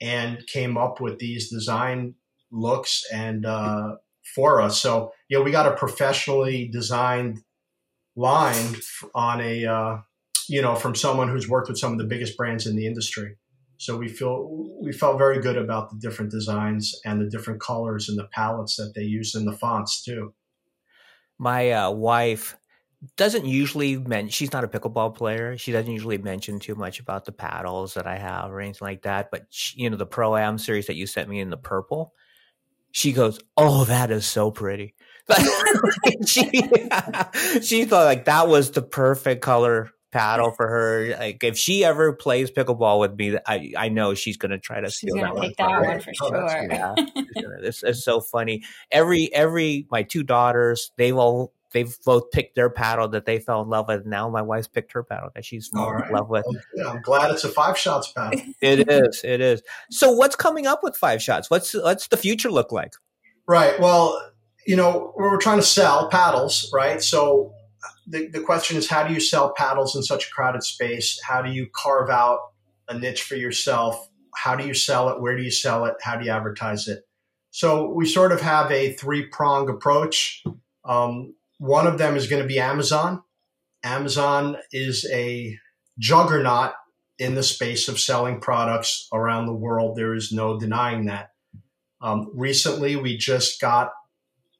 and 0.00 0.46
came 0.46 0.76
up 0.76 1.00
with 1.00 1.18
these 1.18 1.50
design 1.50 2.14
looks 2.50 3.04
and 3.12 3.46
uh, 3.46 3.96
for 4.34 4.60
us. 4.60 4.80
So, 4.80 5.12
you 5.28 5.38
know, 5.38 5.44
we 5.44 5.50
got 5.50 5.66
a 5.66 5.76
professionally 5.76 6.68
designed 6.68 7.42
line 8.16 8.76
on 9.14 9.40
a, 9.40 9.66
uh, 9.66 9.98
you 10.48 10.62
know, 10.62 10.74
from 10.74 10.94
someone 10.94 11.28
who's 11.28 11.48
worked 11.48 11.68
with 11.68 11.78
some 11.78 11.92
of 11.92 11.98
the 11.98 12.04
biggest 12.04 12.36
brands 12.36 12.66
in 12.66 12.76
the 12.76 12.86
industry. 12.86 13.36
So 13.78 13.96
we 13.96 14.08
feel 14.08 14.48
we 14.80 14.92
felt 14.92 15.18
very 15.18 15.40
good 15.40 15.56
about 15.56 15.90
the 15.90 15.96
different 15.96 16.30
designs 16.30 16.94
and 17.04 17.20
the 17.20 17.28
different 17.28 17.60
colors 17.60 18.08
and 18.08 18.16
the 18.16 18.28
palettes 18.32 18.76
that 18.76 18.92
they 18.94 19.02
use 19.02 19.34
and 19.34 19.46
the 19.46 19.56
fonts 19.56 20.02
too. 20.02 20.34
My 21.38 21.72
uh, 21.72 21.90
wife 21.90 22.56
doesn't 23.16 23.44
usually 23.44 23.96
mention 23.96 24.28
she's 24.28 24.52
not 24.52 24.62
a 24.62 24.68
pickleball 24.68 25.16
player. 25.16 25.56
She 25.58 25.72
doesn't 25.72 25.90
usually 25.90 26.18
mention 26.18 26.60
too 26.60 26.76
much 26.76 27.00
about 27.00 27.24
the 27.24 27.32
paddles 27.32 27.94
that 27.94 28.06
I 28.06 28.16
have 28.18 28.52
or 28.52 28.60
anything 28.60 28.86
like 28.86 29.02
that. 29.02 29.30
But 29.32 29.46
she, 29.50 29.82
you 29.82 29.90
know, 29.90 29.96
the 29.96 30.06
Pro 30.06 30.36
Am 30.36 30.58
series 30.58 30.86
that 30.86 30.94
you 30.94 31.06
sent 31.08 31.28
me 31.28 31.40
in 31.40 31.50
the 31.50 31.56
purple, 31.56 32.14
she 32.92 33.12
goes, 33.12 33.40
"Oh, 33.56 33.84
that 33.86 34.10
is 34.12 34.26
so 34.26 34.50
pretty." 34.52 34.94
she 36.26 36.50
she 37.62 37.84
thought 37.84 38.04
like 38.04 38.24
that 38.26 38.48
was 38.48 38.72
the 38.72 38.82
perfect 38.82 39.42
color 39.42 39.90
paddle 40.12 40.52
for 40.52 40.68
her. 40.68 41.16
Like 41.18 41.42
if 41.42 41.58
she 41.58 41.84
ever 41.84 42.12
plays 42.12 42.50
pickleball 42.50 43.00
with 43.00 43.16
me, 43.16 43.36
I 43.46 43.72
I 43.76 43.88
know 43.88 44.14
she's 44.14 44.36
gonna 44.36 44.58
try 44.58 44.80
to 44.80 44.90
steal 44.90 45.16
that 45.16 45.34
one. 45.34 45.42
Take 45.42 45.56
that 45.56 45.82
one 45.82 46.00
for 46.00 46.12
oh, 46.22 46.28
sure. 46.28 46.68
Yeah, 46.70 46.94
this 47.60 47.82
is 47.82 48.04
so 48.04 48.20
funny. 48.20 48.62
Every 48.90 49.32
every 49.32 49.86
my 49.90 50.04
two 50.04 50.22
daughters, 50.22 50.92
they've 50.96 51.16
all 51.16 51.52
they've 51.72 51.96
both 52.04 52.30
picked 52.30 52.54
their 52.54 52.70
paddle 52.70 53.08
that 53.08 53.24
they 53.24 53.38
fell 53.38 53.62
in 53.62 53.68
love 53.68 53.88
with. 53.88 54.06
Now 54.06 54.28
my 54.28 54.42
wife's 54.42 54.68
picked 54.68 54.92
her 54.92 55.02
paddle 55.02 55.30
that 55.34 55.44
she's 55.44 55.70
right. 55.74 56.06
in 56.06 56.14
love 56.14 56.28
with. 56.28 56.44
Yeah, 56.76 56.90
I'm 56.90 57.02
glad 57.02 57.30
it's 57.32 57.44
a 57.44 57.48
five 57.48 57.78
shots 57.78 58.12
paddle. 58.12 58.40
it 58.60 58.88
is. 58.88 59.22
It 59.24 59.40
is. 59.40 59.62
So 59.90 60.12
what's 60.12 60.36
coming 60.36 60.66
up 60.66 60.80
with 60.82 60.96
five 60.96 61.22
shots? 61.22 61.50
What's 61.50 61.74
what's 61.74 62.08
the 62.08 62.16
future 62.16 62.50
look 62.50 62.70
like? 62.70 62.92
Right. 63.48 63.80
Well, 63.80 64.31
you 64.66 64.76
know, 64.76 65.12
we're 65.16 65.38
trying 65.38 65.58
to 65.58 65.64
sell 65.64 66.08
paddles, 66.08 66.70
right? 66.72 67.02
So 67.02 67.52
the, 68.06 68.28
the 68.28 68.40
question 68.40 68.76
is 68.76 68.88
how 68.88 69.06
do 69.06 69.12
you 69.12 69.20
sell 69.20 69.52
paddles 69.56 69.96
in 69.96 70.02
such 70.02 70.26
a 70.26 70.30
crowded 70.30 70.62
space? 70.62 71.20
How 71.22 71.42
do 71.42 71.50
you 71.50 71.68
carve 71.74 72.10
out 72.10 72.38
a 72.88 72.98
niche 72.98 73.22
for 73.22 73.36
yourself? 73.36 74.08
How 74.34 74.54
do 74.54 74.66
you 74.66 74.74
sell 74.74 75.08
it? 75.08 75.20
Where 75.20 75.36
do 75.36 75.42
you 75.42 75.50
sell 75.50 75.84
it? 75.84 75.94
How 76.02 76.16
do 76.16 76.24
you 76.24 76.30
advertise 76.30 76.88
it? 76.88 77.06
So 77.50 77.92
we 77.92 78.06
sort 78.06 78.32
of 78.32 78.40
have 78.40 78.70
a 78.70 78.92
three 78.94 79.26
prong 79.26 79.68
approach. 79.68 80.42
Um, 80.84 81.34
one 81.58 81.86
of 81.86 81.98
them 81.98 82.16
is 82.16 82.26
going 82.26 82.42
to 82.42 82.48
be 82.48 82.58
Amazon. 82.58 83.22
Amazon 83.84 84.56
is 84.72 85.08
a 85.12 85.58
juggernaut 85.98 86.72
in 87.18 87.34
the 87.34 87.42
space 87.42 87.88
of 87.88 88.00
selling 88.00 88.40
products 88.40 89.06
around 89.12 89.46
the 89.46 89.52
world. 89.52 89.96
There 89.96 90.14
is 90.14 90.32
no 90.32 90.58
denying 90.58 91.06
that. 91.06 91.30
Um, 92.00 92.30
recently, 92.34 92.96
we 92.96 93.16
just 93.16 93.60
got 93.60 93.92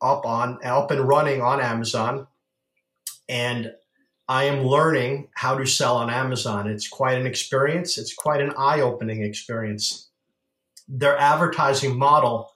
up 0.02 0.26
on 0.26 0.58
up 0.64 0.90
and 0.90 1.06
running 1.06 1.40
on 1.40 1.60
Amazon 1.60 2.26
and 3.28 3.72
I 4.28 4.44
am 4.44 4.64
learning 4.64 5.28
how 5.34 5.56
to 5.56 5.66
sell 5.66 5.96
on 5.96 6.10
Amazon. 6.10 6.68
It's 6.68 6.88
quite 6.88 7.18
an 7.18 7.26
experience. 7.26 7.98
It's 7.98 8.14
quite 8.14 8.40
an 8.40 8.52
eye-opening 8.56 9.22
experience. 9.22 10.08
Their 10.88 11.18
advertising 11.18 11.98
model 11.98 12.50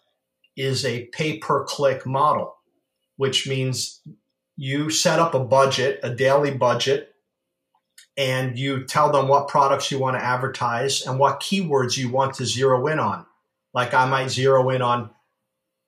is 0.57 0.85
a 0.85 1.07
pay-per-click 1.07 2.07
model, 2.07 2.57
which 3.17 3.49
means 3.49 4.01
you 4.57 4.91
set 4.91 5.19
up 5.19 5.35
a 5.35 5.45
budget, 5.45 6.01
a 6.03 6.15
daily 6.15 6.51
budget, 6.51 7.15
and 8.17 8.59
you 8.59 8.85
tell 8.85 9.13
them 9.13 9.29
what 9.29 9.49
products 9.49 9.91
you 9.91 9.99
want 9.99 10.17
to 10.17 10.25
advertise 10.25 11.03
and 11.07 11.19
what 11.19 11.41
keywords 11.41 11.97
you 11.97 12.09
want 12.09 12.35
to 12.35 12.47
zero 12.47 12.87
in 12.87 12.99
on. 12.99 13.27
Like 13.75 13.93
I 13.93 14.07
might 14.07 14.31
zero 14.31 14.71
in 14.71 14.81
on 14.81 15.11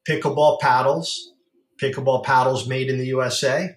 pickleball 0.07 0.61
paddles, 0.61 1.33
pickleball 1.81 2.25
paddles 2.25 2.69
made 2.69 2.91
in 2.91 2.99
the 2.99 3.07
USA, 3.07 3.77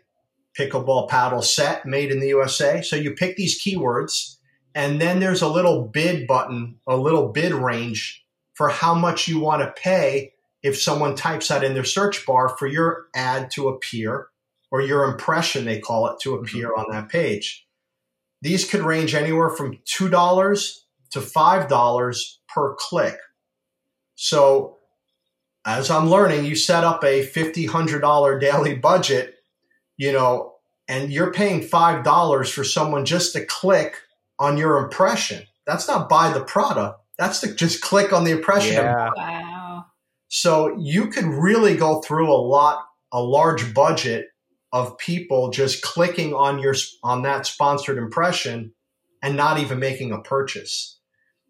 pickleball 0.58 1.10
paddle 1.10 1.42
set 1.42 1.86
made 1.86 2.12
in 2.12 2.20
the 2.20 2.28
USA. 2.28 2.82
So 2.82 2.96
you 2.96 3.14
pick 3.14 3.38
these 3.38 3.62
keywords, 3.62 4.38
and 4.76 5.00
then 5.02 5.20
there's 5.20 5.42
a 5.42 5.48
little 5.48 5.88
bid 5.88 6.28
button, 6.28 6.80
a 6.88 6.98
little 6.98 7.30
bid 7.30 7.54
range 7.54 8.26
for 8.54 8.70
how 8.70 8.94
much 8.94 9.28
you 9.28 9.40
want 9.40 9.62
to 9.62 9.82
pay 9.82 10.34
if 10.64 10.80
someone 10.80 11.16
types 11.16 11.48
that 11.48 11.64
in 11.64 11.74
their 11.74 11.84
search 11.84 12.26
bar 12.26 12.50
for 12.50 12.68
your 12.68 13.08
ad 13.16 13.50
to 13.52 13.68
appear 13.68 14.28
or 14.70 14.82
your 14.82 15.04
impression, 15.04 15.66
they 15.66 15.80
call 15.80 16.08
it, 16.08 16.20
to 16.22 16.36
appear 16.36 16.70
mm-hmm. 16.70 16.80
on 16.80 16.92
that 16.92 17.10
page. 17.10 17.68
These 18.42 18.70
could 18.70 18.82
range 18.82 19.14
anywhere 19.14 19.50
from 19.50 19.80
$2 19.86 20.78
to 21.12 21.20
$5 21.20 22.36
per 22.48 22.76
click. 22.76 23.18
So 24.16 24.78
Uh, 25.66 25.76
as 25.78 25.92
I'm 25.92 26.10
learning, 26.10 26.46
you 26.46 26.56
set 26.56 26.84
up 26.84 27.04
a 27.04 27.26
$50, 27.26 27.68
$100 27.68 28.40
daily 28.40 28.76
budget 28.76 29.36
you 30.02 30.12
know, 30.12 30.56
and 30.88 31.14
you're 31.14 31.32
paying 31.32 31.62
$5 31.62 32.52
for 32.52 32.64
someone 32.64 33.06
just 33.06 33.34
to 33.34 33.46
click 33.46 33.98
on 34.40 34.58
your 34.58 34.80
impression. 34.84 35.44
That's 35.68 35.88
not 35.88 36.10
buy 36.10 36.34
the 36.34 36.44
product. 36.44 37.00
That's 37.20 37.40
to 37.42 37.54
just 37.54 37.82
click 37.82 38.12
on 38.12 38.24
the 38.24 38.32
impression. 38.32 38.78
Yeah. 38.78 39.12
Wow. 39.16 39.86
So 40.28 40.76
you 40.80 41.10
could 41.10 41.26
really 41.26 41.78
go 41.78 42.02
through 42.02 42.34
a 42.34 42.42
lot, 42.42 42.84
a 43.12 43.22
large 43.22 43.76
budget 43.76 44.30
of 44.74 44.98
people 44.98 45.52
just 45.52 45.84
clicking 45.84 46.34
on 46.34 46.58
your, 46.58 46.74
on 47.04 47.22
that 47.22 47.46
sponsored 47.46 48.00
impression 48.00 48.74
and 49.22 49.38
not 49.38 49.60
even 49.60 49.78
making 49.78 50.12
a 50.12 50.22
purchase. 50.22 50.98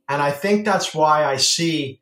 And 0.09 0.21
I 0.21 0.31
think 0.31 0.65
that's 0.65 0.93
why 0.93 1.23
I 1.23 1.37
see 1.37 2.01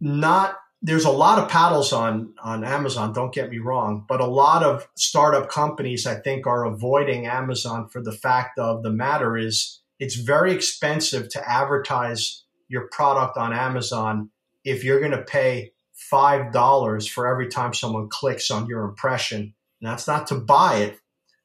not 0.00 0.54
there's 0.82 1.04
a 1.04 1.10
lot 1.10 1.38
of 1.38 1.50
paddles 1.50 1.92
on 1.92 2.34
on 2.42 2.64
Amazon. 2.64 3.12
Don't 3.12 3.34
get 3.34 3.50
me 3.50 3.58
wrong, 3.58 4.04
but 4.08 4.20
a 4.20 4.26
lot 4.26 4.62
of 4.62 4.88
startup 4.94 5.50
companies 5.50 6.06
I 6.06 6.14
think 6.14 6.46
are 6.46 6.64
avoiding 6.64 7.26
Amazon 7.26 7.88
for 7.88 8.02
the 8.02 8.12
fact 8.12 8.58
of 8.58 8.82
the 8.82 8.90
matter 8.90 9.36
is 9.36 9.80
it's 9.98 10.14
very 10.14 10.52
expensive 10.52 11.28
to 11.30 11.50
advertise 11.50 12.44
your 12.68 12.88
product 12.88 13.36
on 13.36 13.52
Amazon 13.52 14.30
if 14.64 14.84
you're 14.84 15.00
going 15.00 15.10
to 15.12 15.22
pay 15.22 15.72
five 15.92 16.52
dollars 16.52 17.06
for 17.06 17.26
every 17.26 17.48
time 17.48 17.74
someone 17.74 18.08
clicks 18.08 18.50
on 18.50 18.66
your 18.66 18.84
impression. 18.84 19.54
And 19.80 19.90
that's 19.90 20.06
not 20.06 20.26
to 20.28 20.36
buy 20.36 20.76
it. 20.76 20.98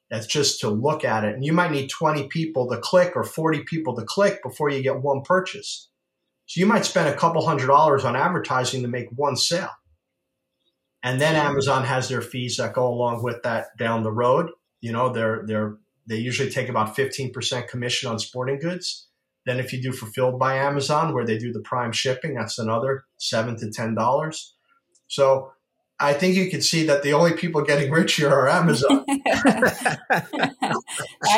That's 0.09 0.27
just 0.27 0.61
to 0.61 0.69
look 0.69 1.03
at 1.03 1.25
it. 1.25 1.33
And 1.33 1.43
you 1.43 1.51
might 1.51 1.71
need 1.71 1.89
20 1.89 2.27
people 2.27 2.69
to 2.69 2.77
click 2.77 3.13
or 3.15 3.23
40 3.23 3.63
people 3.63 3.95
to 3.95 4.05
click 4.05 4.41
before 4.43 4.69
you 4.69 4.81
get 4.83 5.01
one 5.01 5.23
purchase. 5.23 5.89
So 6.45 6.59
you 6.59 6.65
might 6.65 6.85
spend 6.85 7.09
a 7.09 7.17
couple 7.17 7.45
hundred 7.45 7.67
dollars 7.67 8.05
on 8.05 8.15
advertising 8.15 8.81
to 8.83 8.87
make 8.87 9.07
one 9.15 9.35
sale. 9.35 9.71
And 11.03 11.21
then 11.21 11.35
Amazon 11.35 11.83
has 11.83 12.09
their 12.09 12.21
fees 12.21 12.57
that 12.57 12.73
go 12.73 12.87
along 12.87 13.23
with 13.23 13.43
that 13.43 13.77
down 13.77 14.03
the 14.03 14.11
road. 14.11 14.49
You 14.81 14.91
know, 14.91 15.11
they're 15.11 15.43
they're 15.45 15.77
they 16.07 16.17
usually 16.17 16.49
take 16.51 16.69
about 16.69 16.95
15% 16.95 17.67
commission 17.67 18.11
on 18.11 18.19
sporting 18.19 18.59
goods. 18.59 19.07
Then 19.45 19.59
if 19.59 19.73
you 19.73 19.81
do 19.81 19.91
fulfilled 19.91 20.39
by 20.39 20.55
Amazon, 20.55 21.13
where 21.13 21.25
they 21.25 21.37
do 21.37 21.51
the 21.51 21.61
prime 21.61 21.91
shipping, 21.91 22.35
that's 22.35 22.59
another 22.59 23.05
seven 23.17 23.57
to 23.57 23.71
ten 23.71 23.93
dollars. 23.95 24.55
So 25.07 25.51
I 25.99 26.13
think 26.13 26.35
you 26.35 26.49
can 26.49 26.61
see 26.61 26.85
that 26.87 27.03
the 27.03 27.13
only 27.13 27.33
people 27.33 27.61
getting 27.61 27.89
rich 27.89 28.15
here 28.15 28.29
are 28.29 28.49
Amazon. 28.49 29.05
I 29.07 29.97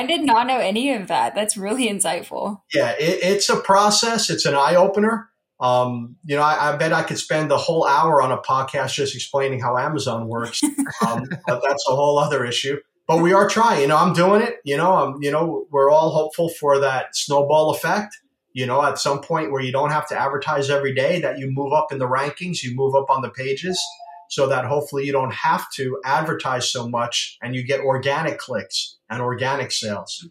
did 0.08 0.24
not 0.24 0.48
know 0.48 0.58
any 0.58 0.94
of 0.94 1.08
that. 1.08 1.36
That's 1.36 1.58
really 1.58 1.88
insightful. 1.88 2.62
Yeah, 2.74 2.96
it, 3.00 3.20
it's 3.22 3.50
a 3.50 3.58
process. 3.58 4.32
It's 4.32 4.46
an 4.46 4.56
eye 4.56 4.76
opener. 4.76 5.30
Um, 5.60 6.18
you 6.24 6.36
know, 6.36 6.44
I, 6.44 6.74
I, 6.74 6.76
bet 6.76 6.94
I 6.94 7.02
could 7.04 7.18
spend 7.18 7.50
the 7.50 7.58
whole 7.58 7.88
hour 7.88 8.22
on 8.22 8.32
a 8.32 8.38
podcast 8.38 8.94
just 8.94 9.16
explaining 9.16 9.60
how 9.60 9.76
Amazon 9.78 10.28
works, 10.28 10.62
um, 10.64 11.24
but 11.48 11.64
that's 11.68 11.84
a 11.88 11.96
whole 11.96 12.20
other 12.20 12.46
issue. 12.46 12.78
But 13.08 13.24
we 13.24 13.34
are 13.34 13.48
trying. 13.48 13.82
You 13.82 13.88
know, 13.88 13.98
I'm 13.98 14.14
doing 14.14 14.42
it. 14.42 14.58
You 14.66 14.78
know, 14.78 14.94
I'm. 14.94 15.22
You 15.22 15.32
know, 15.32 15.66
we're 15.72 15.90
all 15.90 16.12
hopeful 16.12 16.50
for 16.50 16.80
that 16.80 17.16
snowball 17.16 17.72
effect. 17.72 18.16
You 18.54 18.66
know, 18.66 18.84
at 18.84 19.00
some 19.00 19.22
point 19.22 19.52
where 19.52 19.62
you 19.62 19.72
don't 19.72 19.92
have 19.92 20.08
to 20.10 20.20
advertise 20.20 20.70
every 20.70 20.94
day, 20.94 21.22
that 21.22 21.40
you 21.40 21.50
move 21.50 21.74
up 21.74 21.92
in 21.92 22.00
the 22.00 22.08
rankings, 22.08 22.64
you 22.64 22.76
move 22.76 22.96
up 22.96 23.10
on 23.10 23.22
the 23.22 23.30
pages, 23.30 23.82
so 24.30 24.48
that 24.48 24.66
hopefully 24.66 25.06
you 25.06 25.12
don't 25.12 25.34
have 25.34 25.70
to 25.72 26.00
advertise 26.04 26.70
so 26.70 26.88
much 26.88 27.38
and 27.42 27.56
you 27.56 27.64
get 27.64 27.80
organic 27.80 28.38
clicks 28.38 28.98
and 29.10 29.22
organic 29.22 29.72
sales. 29.72 30.28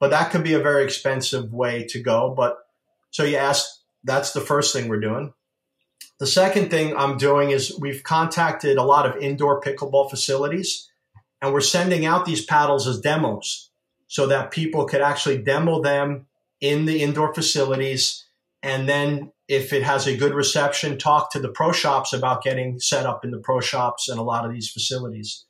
But 0.00 0.10
that 0.10 0.30
could 0.30 0.44
be 0.44 0.54
a 0.54 0.60
very 0.60 0.84
expensive 0.84 1.52
way 1.52 1.84
to 1.90 2.00
go. 2.00 2.32
But 2.36 2.58
so 3.10 3.24
you 3.24 3.36
ask, 3.36 3.66
that's 4.04 4.32
the 4.32 4.40
first 4.40 4.72
thing 4.72 4.88
we're 4.88 5.00
doing. 5.00 5.32
The 6.18 6.26
second 6.26 6.70
thing 6.70 6.96
I'm 6.96 7.16
doing 7.16 7.50
is 7.50 7.78
we've 7.78 8.02
contacted 8.02 8.76
a 8.76 8.82
lot 8.82 9.06
of 9.06 9.22
indoor 9.22 9.60
pickleball 9.60 10.10
facilities 10.10 10.88
and 11.40 11.52
we're 11.52 11.60
sending 11.60 12.04
out 12.04 12.24
these 12.24 12.44
paddles 12.44 12.86
as 12.86 13.00
demos 13.00 13.70
so 14.08 14.26
that 14.26 14.50
people 14.50 14.84
could 14.84 15.00
actually 15.00 15.38
demo 15.38 15.80
them 15.80 16.26
in 16.60 16.86
the 16.86 17.02
indoor 17.02 17.32
facilities 17.32 18.24
and 18.62 18.88
then 18.88 19.32
if 19.48 19.72
it 19.72 19.82
has 19.82 20.06
a 20.06 20.16
good 20.16 20.34
reception, 20.34 20.98
talk 20.98 21.32
to 21.32 21.40
the 21.40 21.48
pro 21.48 21.72
shops 21.72 22.12
about 22.12 22.42
getting 22.42 22.78
set 22.78 23.06
up 23.06 23.24
in 23.24 23.30
the 23.30 23.38
pro 23.38 23.60
shops 23.60 24.08
and 24.08 24.18
a 24.18 24.22
lot 24.22 24.44
of 24.44 24.52
these 24.52 24.70
facilities. 24.70 25.46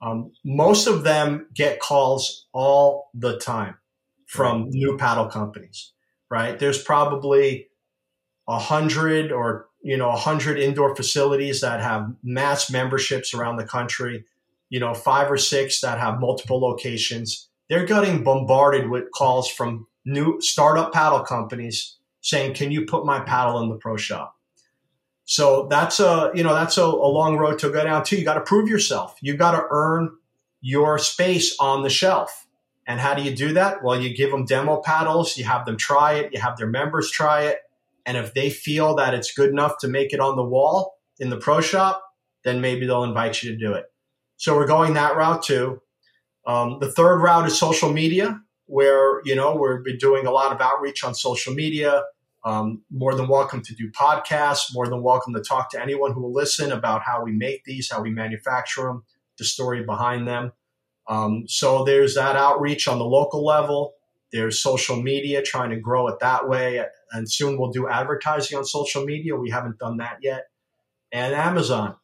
Um, 0.00 0.32
most 0.44 0.86
of 0.86 1.02
them 1.02 1.48
get 1.54 1.80
calls 1.80 2.46
all 2.52 3.10
the 3.14 3.38
time 3.38 3.74
from 4.26 4.70
new 4.70 4.96
paddle 4.96 5.26
companies, 5.26 5.92
right? 6.30 6.58
There's 6.58 6.82
probably 6.82 7.68
a 8.48 8.58
hundred 8.58 9.30
or 9.30 9.68
you 9.82 9.96
know 9.96 10.10
a 10.10 10.16
hundred 10.16 10.58
indoor 10.58 10.94
facilities 10.94 11.60
that 11.60 11.80
have 11.80 12.12
mass 12.22 12.70
memberships 12.70 13.34
around 13.34 13.56
the 13.56 13.66
country. 13.66 14.24
You 14.70 14.80
know, 14.80 14.94
five 14.94 15.30
or 15.30 15.36
six 15.36 15.80
that 15.80 15.98
have 15.98 16.20
multiple 16.20 16.60
locations. 16.60 17.48
They're 17.68 17.86
getting 17.86 18.24
bombarded 18.24 18.88
with 18.88 19.10
calls 19.12 19.48
from 19.48 19.86
new 20.04 20.40
startup 20.40 20.92
paddle 20.92 21.20
companies 21.20 21.96
saying, 22.22 22.54
"Can 22.54 22.72
you 22.72 22.86
put 22.86 23.04
my 23.04 23.20
paddle 23.20 23.60
in 23.60 23.68
the 23.68 23.76
pro 23.76 23.96
shop?" 23.98 24.36
So 25.24 25.66
that's 25.68 26.00
a 26.00 26.30
you 26.34 26.42
know 26.42 26.54
that's 26.54 26.78
a, 26.78 26.84
a 26.84 27.10
long 27.10 27.36
road 27.36 27.58
to 27.60 27.70
go 27.70 27.84
down 27.84 28.04
too. 28.04 28.16
You 28.16 28.24
got 28.24 28.34
to 28.34 28.40
prove 28.40 28.68
yourself. 28.68 29.16
You 29.20 29.36
got 29.36 29.52
to 29.52 29.66
earn 29.70 30.10
your 30.62 30.98
space 30.98 31.54
on 31.60 31.82
the 31.82 31.90
shelf. 31.90 32.46
And 32.86 32.98
how 32.98 33.14
do 33.14 33.22
you 33.22 33.34
do 33.34 33.52
that? 33.52 33.82
Well, 33.82 34.00
you 34.00 34.14
give 34.14 34.30
them 34.30 34.44
demo 34.44 34.80
paddles, 34.80 35.36
you 35.36 35.44
have 35.44 35.66
them 35.66 35.76
try 35.76 36.14
it, 36.14 36.32
you 36.32 36.40
have 36.40 36.56
their 36.56 36.66
members 36.66 37.10
try 37.10 37.42
it, 37.42 37.58
and 38.06 38.16
if 38.16 38.34
they 38.34 38.50
feel 38.50 38.96
that 38.96 39.14
it's 39.14 39.32
good 39.32 39.50
enough 39.50 39.78
to 39.78 39.88
make 39.88 40.12
it 40.12 40.20
on 40.20 40.36
the 40.36 40.44
wall 40.44 40.98
in 41.20 41.30
the 41.30 41.36
pro 41.36 41.60
shop, 41.60 42.02
then 42.44 42.60
maybe 42.60 42.86
they'll 42.86 43.04
invite 43.04 43.42
you 43.42 43.52
to 43.52 43.56
do 43.56 43.72
it. 43.72 43.84
So 44.36 44.56
we're 44.56 44.66
going 44.66 44.94
that 44.94 45.16
route 45.16 45.42
too. 45.42 45.80
Um, 46.44 46.78
the 46.80 46.90
third 46.90 47.18
route 47.18 47.46
is 47.46 47.56
social 47.56 47.92
media 47.92 48.40
where 48.72 49.20
you 49.26 49.36
know 49.36 49.54
we've 49.54 49.84
been 49.84 49.98
doing 49.98 50.26
a 50.26 50.30
lot 50.30 50.50
of 50.50 50.58
outreach 50.58 51.04
on 51.04 51.14
social 51.14 51.52
media. 51.52 52.04
Um, 52.42 52.82
more 52.90 53.14
than 53.14 53.28
welcome 53.28 53.60
to 53.60 53.74
do 53.74 53.90
podcasts. 53.90 54.72
More 54.72 54.88
than 54.88 55.02
welcome 55.02 55.34
to 55.34 55.42
talk 55.42 55.70
to 55.72 55.80
anyone 55.80 56.14
who 56.14 56.22
will 56.22 56.32
listen 56.32 56.72
about 56.72 57.02
how 57.02 57.22
we 57.22 57.32
make 57.32 57.64
these, 57.64 57.90
how 57.92 58.00
we 58.00 58.10
manufacture 58.10 58.84
them, 58.84 59.04
the 59.36 59.44
story 59.44 59.84
behind 59.84 60.26
them. 60.26 60.52
Um, 61.06 61.44
so 61.46 61.84
there's 61.84 62.14
that 62.14 62.34
outreach 62.34 62.88
on 62.88 62.98
the 62.98 63.04
local 63.04 63.44
level. 63.44 63.92
There's 64.32 64.62
social 64.62 64.96
media, 64.96 65.42
trying 65.42 65.68
to 65.68 65.76
grow 65.76 66.08
it 66.08 66.18
that 66.20 66.48
way, 66.48 66.82
and 67.10 67.30
soon 67.30 67.58
we'll 67.58 67.72
do 67.72 67.86
advertising 67.86 68.56
on 68.56 68.64
social 68.64 69.04
media. 69.04 69.36
We 69.36 69.50
haven't 69.50 69.78
done 69.78 69.98
that 69.98 70.16
yet, 70.22 70.46
and 71.12 71.34
Amazon. 71.34 71.96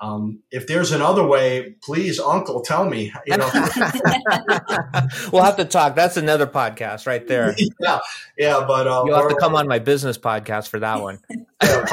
Um, 0.00 0.40
if 0.52 0.68
there's 0.68 0.92
another 0.92 1.26
way, 1.26 1.74
please, 1.82 2.20
Uncle, 2.20 2.60
tell 2.60 2.88
me. 2.88 3.12
You 3.26 3.36
know, 3.36 3.50
we'll 5.32 5.42
have 5.42 5.56
to 5.56 5.64
talk. 5.68 5.96
That's 5.96 6.16
another 6.16 6.46
podcast 6.46 7.06
right 7.06 7.26
there. 7.26 7.56
Yeah, 7.80 7.98
yeah, 8.36 8.64
but 8.66 8.86
uh, 8.86 9.04
you'll 9.06 9.16
have 9.16 9.28
to 9.28 9.36
come 9.36 9.54
on 9.54 9.68
my 9.68 9.78
business 9.78 10.18
podcast 10.18 10.68
for 10.68 10.80
that 10.80 11.00
one. 11.00 11.20
yeah, 11.62 11.86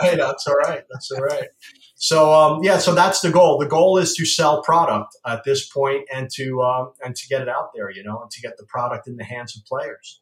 hey, 0.00 0.16
that's 0.16 0.46
all 0.46 0.54
right. 0.54 0.84
That's 0.90 1.10
all 1.10 1.22
right. 1.22 1.48
So 1.96 2.32
um, 2.32 2.62
yeah, 2.62 2.78
so 2.78 2.94
that's 2.94 3.20
the 3.20 3.30
goal. 3.30 3.58
The 3.58 3.66
goal 3.66 3.98
is 3.98 4.14
to 4.14 4.24
sell 4.24 4.62
product 4.62 5.16
at 5.26 5.42
this 5.44 5.68
point 5.68 6.04
and 6.14 6.30
to 6.34 6.62
um, 6.62 6.92
and 7.04 7.16
to 7.16 7.28
get 7.28 7.42
it 7.42 7.48
out 7.48 7.70
there, 7.74 7.90
you 7.90 8.04
know, 8.04 8.22
and 8.22 8.30
to 8.30 8.40
get 8.40 8.56
the 8.58 8.64
product 8.64 9.08
in 9.08 9.16
the 9.16 9.24
hands 9.24 9.56
of 9.56 9.64
players. 9.64 10.20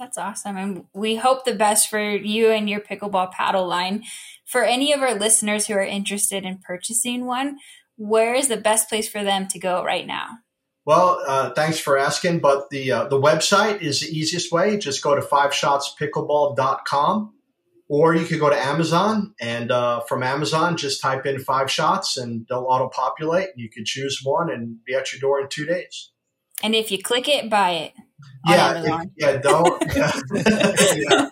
That's 0.00 0.16
awesome. 0.16 0.56
And 0.56 0.84
we 0.94 1.16
hope 1.16 1.44
the 1.44 1.54
best 1.54 1.90
for 1.90 2.00
you 2.00 2.48
and 2.48 2.70
your 2.70 2.80
pickleball 2.80 3.32
paddle 3.32 3.66
line. 3.66 4.04
For 4.50 4.64
any 4.64 4.92
of 4.92 5.00
our 5.00 5.14
listeners 5.14 5.68
who 5.68 5.74
are 5.74 5.82
interested 5.82 6.44
in 6.44 6.58
purchasing 6.58 7.24
one, 7.24 7.58
where 7.96 8.34
is 8.34 8.48
the 8.48 8.56
best 8.56 8.88
place 8.88 9.08
for 9.08 9.22
them 9.22 9.46
to 9.46 9.60
go 9.60 9.84
right 9.84 10.04
now? 10.04 10.38
Well, 10.84 11.22
uh, 11.24 11.50
thanks 11.50 11.78
for 11.78 11.96
asking, 11.96 12.40
but 12.40 12.68
the 12.70 12.90
uh, 12.90 13.06
the 13.06 13.20
website 13.20 13.80
is 13.80 14.00
the 14.00 14.08
easiest 14.08 14.50
way. 14.50 14.76
Just 14.76 15.04
go 15.04 15.14
to 15.14 15.20
fiveshotspickleball.com 15.20 17.34
or 17.88 18.16
you 18.16 18.26
could 18.26 18.40
go 18.40 18.50
to 18.50 18.56
Amazon 18.56 19.36
and 19.40 19.70
uh, 19.70 20.00
from 20.00 20.24
Amazon, 20.24 20.76
just 20.76 21.00
type 21.00 21.26
in 21.26 21.38
five 21.38 21.70
shots 21.70 22.16
and 22.16 22.44
they'll 22.48 22.66
auto 22.68 22.88
populate. 22.88 23.50
You 23.54 23.70
could 23.70 23.84
choose 23.84 24.18
one 24.24 24.50
and 24.50 24.82
be 24.84 24.96
at 24.96 25.12
your 25.12 25.20
door 25.20 25.40
in 25.40 25.46
two 25.48 25.64
days. 25.64 26.10
And 26.60 26.74
if 26.74 26.90
you 26.90 27.00
click 27.00 27.28
it, 27.28 27.48
buy 27.48 27.70
it 27.70 27.92
yeah, 28.46 29.04
yeah, 29.16 29.36
don't. 29.38 29.82
yeah. 29.96 31.28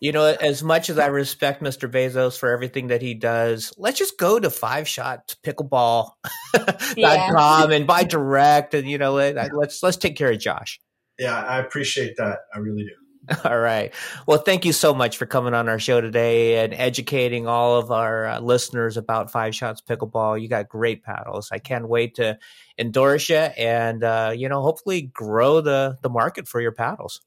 You 0.00 0.12
know, 0.12 0.24
as 0.24 0.62
much 0.62 0.90
as 0.90 0.98
I 0.98 1.06
respect 1.06 1.62
Mr. 1.62 1.90
Bezos 1.90 2.38
for 2.38 2.50
everything 2.50 2.88
that 2.88 3.02
he 3.02 3.14
does, 3.14 3.72
let's 3.76 3.98
just 3.98 4.18
go 4.18 4.38
to 4.38 4.50
five 4.50 4.88
shot 4.88 5.34
pickleball.com 5.44 6.12
yeah. 6.96 7.66
and 7.70 7.86
buy 7.86 8.04
direct 8.04 8.74
and 8.74 8.88
you 8.88 8.98
know, 8.98 9.14
let, 9.14 9.54
let's 9.54 9.82
let's 9.82 9.96
take 9.96 10.16
care 10.16 10.30
of 10.30 10.38
Josh. 10.38 10.80
Yeah, 11.18 11.34
I 11.34 11.58
appreciate 11.58 12.16
that. 12.18 12.40
I 12.54 12.58
really 12.58 12.82
do. 12.82 13.05
All 13.44 13.58
right. 13.58 13.92
Well, 14.26 14.38
thank 14.38 14.64
you 14.64 14.72
so 14.72 14.94
much 14.94 15.16
for 15.16 15.26
coming 15.26 15.54
on 15.54 15.68
our 15.68 15.78
show 15.78 16.00
today 16.00 16.62
and 16.64 16.72
educating 16.72 17.48
all 17.48 17.76
of 17.76 17.90
our 17.90 18.26
uh, 18.26 18.40
listeners 18.40 18.96
about 18.96 19.32
Five 19.32 19.54
Shots 19.54 19.82
Pickleball. 19.82 20.40
You 20.40 20.48
got 20.48 20.68
great 20.68 21.02
paddles. 21.02 21.50
I 21.50 21.58
can't 21.58 21.88
wait 21.88 22.16
to 22.16 22.38
endorse 22.78 23.28
you 23.28 23.36
and, 23.36 24.04
uh, 24.04 24.32
you 24.36 24.48
know, 24.48 24.62
hopefully 24.62 25.02
grow 25.02 25.60
the, 25.60 25.98
the 26.02 26.08
market 26.08 26.46
for 26.46 26.60
your 26.60 26.72
paddles. 26.72 27.20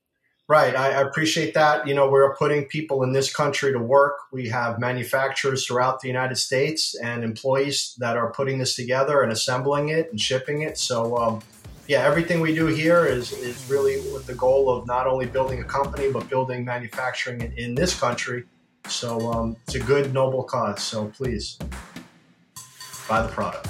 Right. 0.48 0.76
I, 0.76 0.94
I 0.94 1.02
appreciate 1.02 1.54
that. 1.54 1.88
You 1.88 1.94
know, 1.94 2.10
we're 2.10 2.34
putting 2.36 2.66
people 2.66 3.04
in 3.04 3.12
this 3.12 3.32
country 3.34 3.72
to 3.72 3.80
work. 3.80 4.16
We 4.32 4.50
have 4.50 4.80
manufacturers 4.80 5.68
throughout 5.68 6.00
the 6.00 6.08
United 6.08 6.38
States 6.38 6.96
and 6.96 7.24
employees 7.24 7.94
that 8.00 8.18
are 8.18 8.32
putting 8.32 8.58
this 8.58 8.76
together 8.76 9.22
and 9.22 9.32
assembling 9.32 9.90
it 9.90 10.10
and 10.10 10.20
shipping 10.20 10.62
it. 10.62 10.78
So, 10.78 11.18
um, 11.18 11.42
yeah, 11.90 12.06
everything 12.06 12.40
we 12.40 12.54
do 12.54 12.68
here 12.68 13.08
is, 13.08 13.32
is 13.32 13.68
really 13.68 13.96
with 14.14 14.28
the 14.28 14.36
goal 14.36 14.70
of 14.70 14.86
not 14.86 15.08
only 15.08 15.26
building 15.26 15.60
a 15.60 15.64
company, 15.64 16.12
but 16.12 16.30
building 16.30 16.64
manufacturing 16.64 17.42
in, 17.42 17.52
in 17.54 17.74
this 17.74 18.00
country. 18.00 18.44
So 18.86 19.32
um, 19.32 19.58
it's 19.66 19.74
a 19.74 19.80
good, 19.80 20.14
noble 20.14 20.44
cause. 20.44 20.84
So 20.84 21.08
please 21.08 21.58
buy 23.08 23.24
the 23.24 23.28
product. 23.30 23.70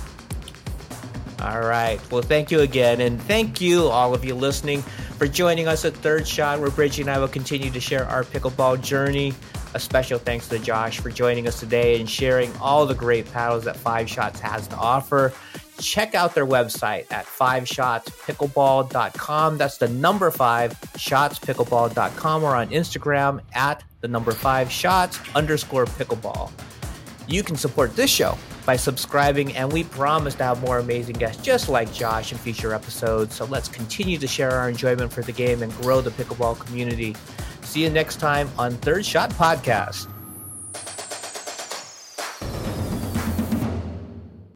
All 1.42 1.62
right. 1.62 1.98
Well, 2.12 2.22
thank 2.22 2.52
you 2.52 2.60
again. 2.60 3.00
And 3.00 3.22
thank 3.22 3.62
you, 3.62 3.88
all 3.88 4.14
of 4.14 4.26
you 4.26 4.36
listening, 4.36 4.82
for 4.82 5.26
joining 5.26 5.70
us 5.70 5.86
at 5.86 5.94
Third 5.94 6.28
Shot, 6.28 6.60
where 6.60 6.72
Bridgie 6.72 7.04
and 7.04 7.10
I 7.10 7.20
will 7.20 7.30
continue 7.30 7.72
to 7.72 7.80
share 7.80 8.04
our 8.04 8.26
pickleball 8.26 8.82
journey. 8.82 9.34
A 9.76 9.80
special 9.80 10.20
thanks 10.20 10.50
to 10.50 10.60
Josh 10.60 11.00
for 11.00 11.10
joining 11.10 11.48
us 11.48 11.58
today 11.58 12.02
and 12.02 12.10
sharing 12.10 12.54
all 12.58 12.86
the 12.86 12.96
great 12.96 13.32
paddles 13.32 13.64
that 13.64 13.78
Five 13.78 14.10
Shots 14.10 14.42
has 14.42 14.68
to 14.68 14.76
offer 14.76 15.32
check 15.80 16.16
out 16.16 16.36
their 16.36 16.46
website 16.46 17.10
at 17.12 17.26
fiveshotspickleball.com. 17.26 19.58
That's 19.58 19.78
the 19.78 19.88
number 19.88 20.32
five 20.32 20.74
shotspickleball.com 20.98 22.44
or 22.44 22.56
on 22.56 22.70
Instagram 22.70 23.40
at 23.54 23.84
the 24.02 24.08
number 24.08 24.32
five 24.32 24.72
shots 24.72 25.20
underscore 25.36 25.86
pickleball. 25.86 26.52
You 27.28 27.44
can 27.44 27.56
support 27.56 27.96
this 27.96 28.10
show 28.10 28.38
by 28.66 28.76
subscribing, 28.76 29.56
and 29.56 29.72
we 29.72 29.84
promise 29.84 30.36
to 30.36 30.44
have 30.44 30.62
more 30.62 30.80
amazing 30.80 31.16
guests 31.16 31.44
just 31.44 31.70
like 31.70 31.92
Josh 31.94 32.32
in 32.32 32.38
future 32.38 32.74
episodes. 32.74 33.36
So 33.36 33.46
let's 33.46 33.68
continue 33.68 34.18
to 34.18 34.28
share 34.28 34.52
our 34.52 34.70
enjoyment 34.70 35.12
for 35.12 35.22
the 35.22 35.32
game 35.32 35.64
and 35.64 35.72
grow 35.78 36.02
the 36.02 36.12
pickleball 36.12 36.60
community. 36.60 37.16
See 37.62 37.84
you 37.84 37.90
next 37.90 38.18
time 38.18 38.50
on 38.58 38.74
Third 38.78 39.06
Shot 39.06 39.32
Podcast. 39.32 40.08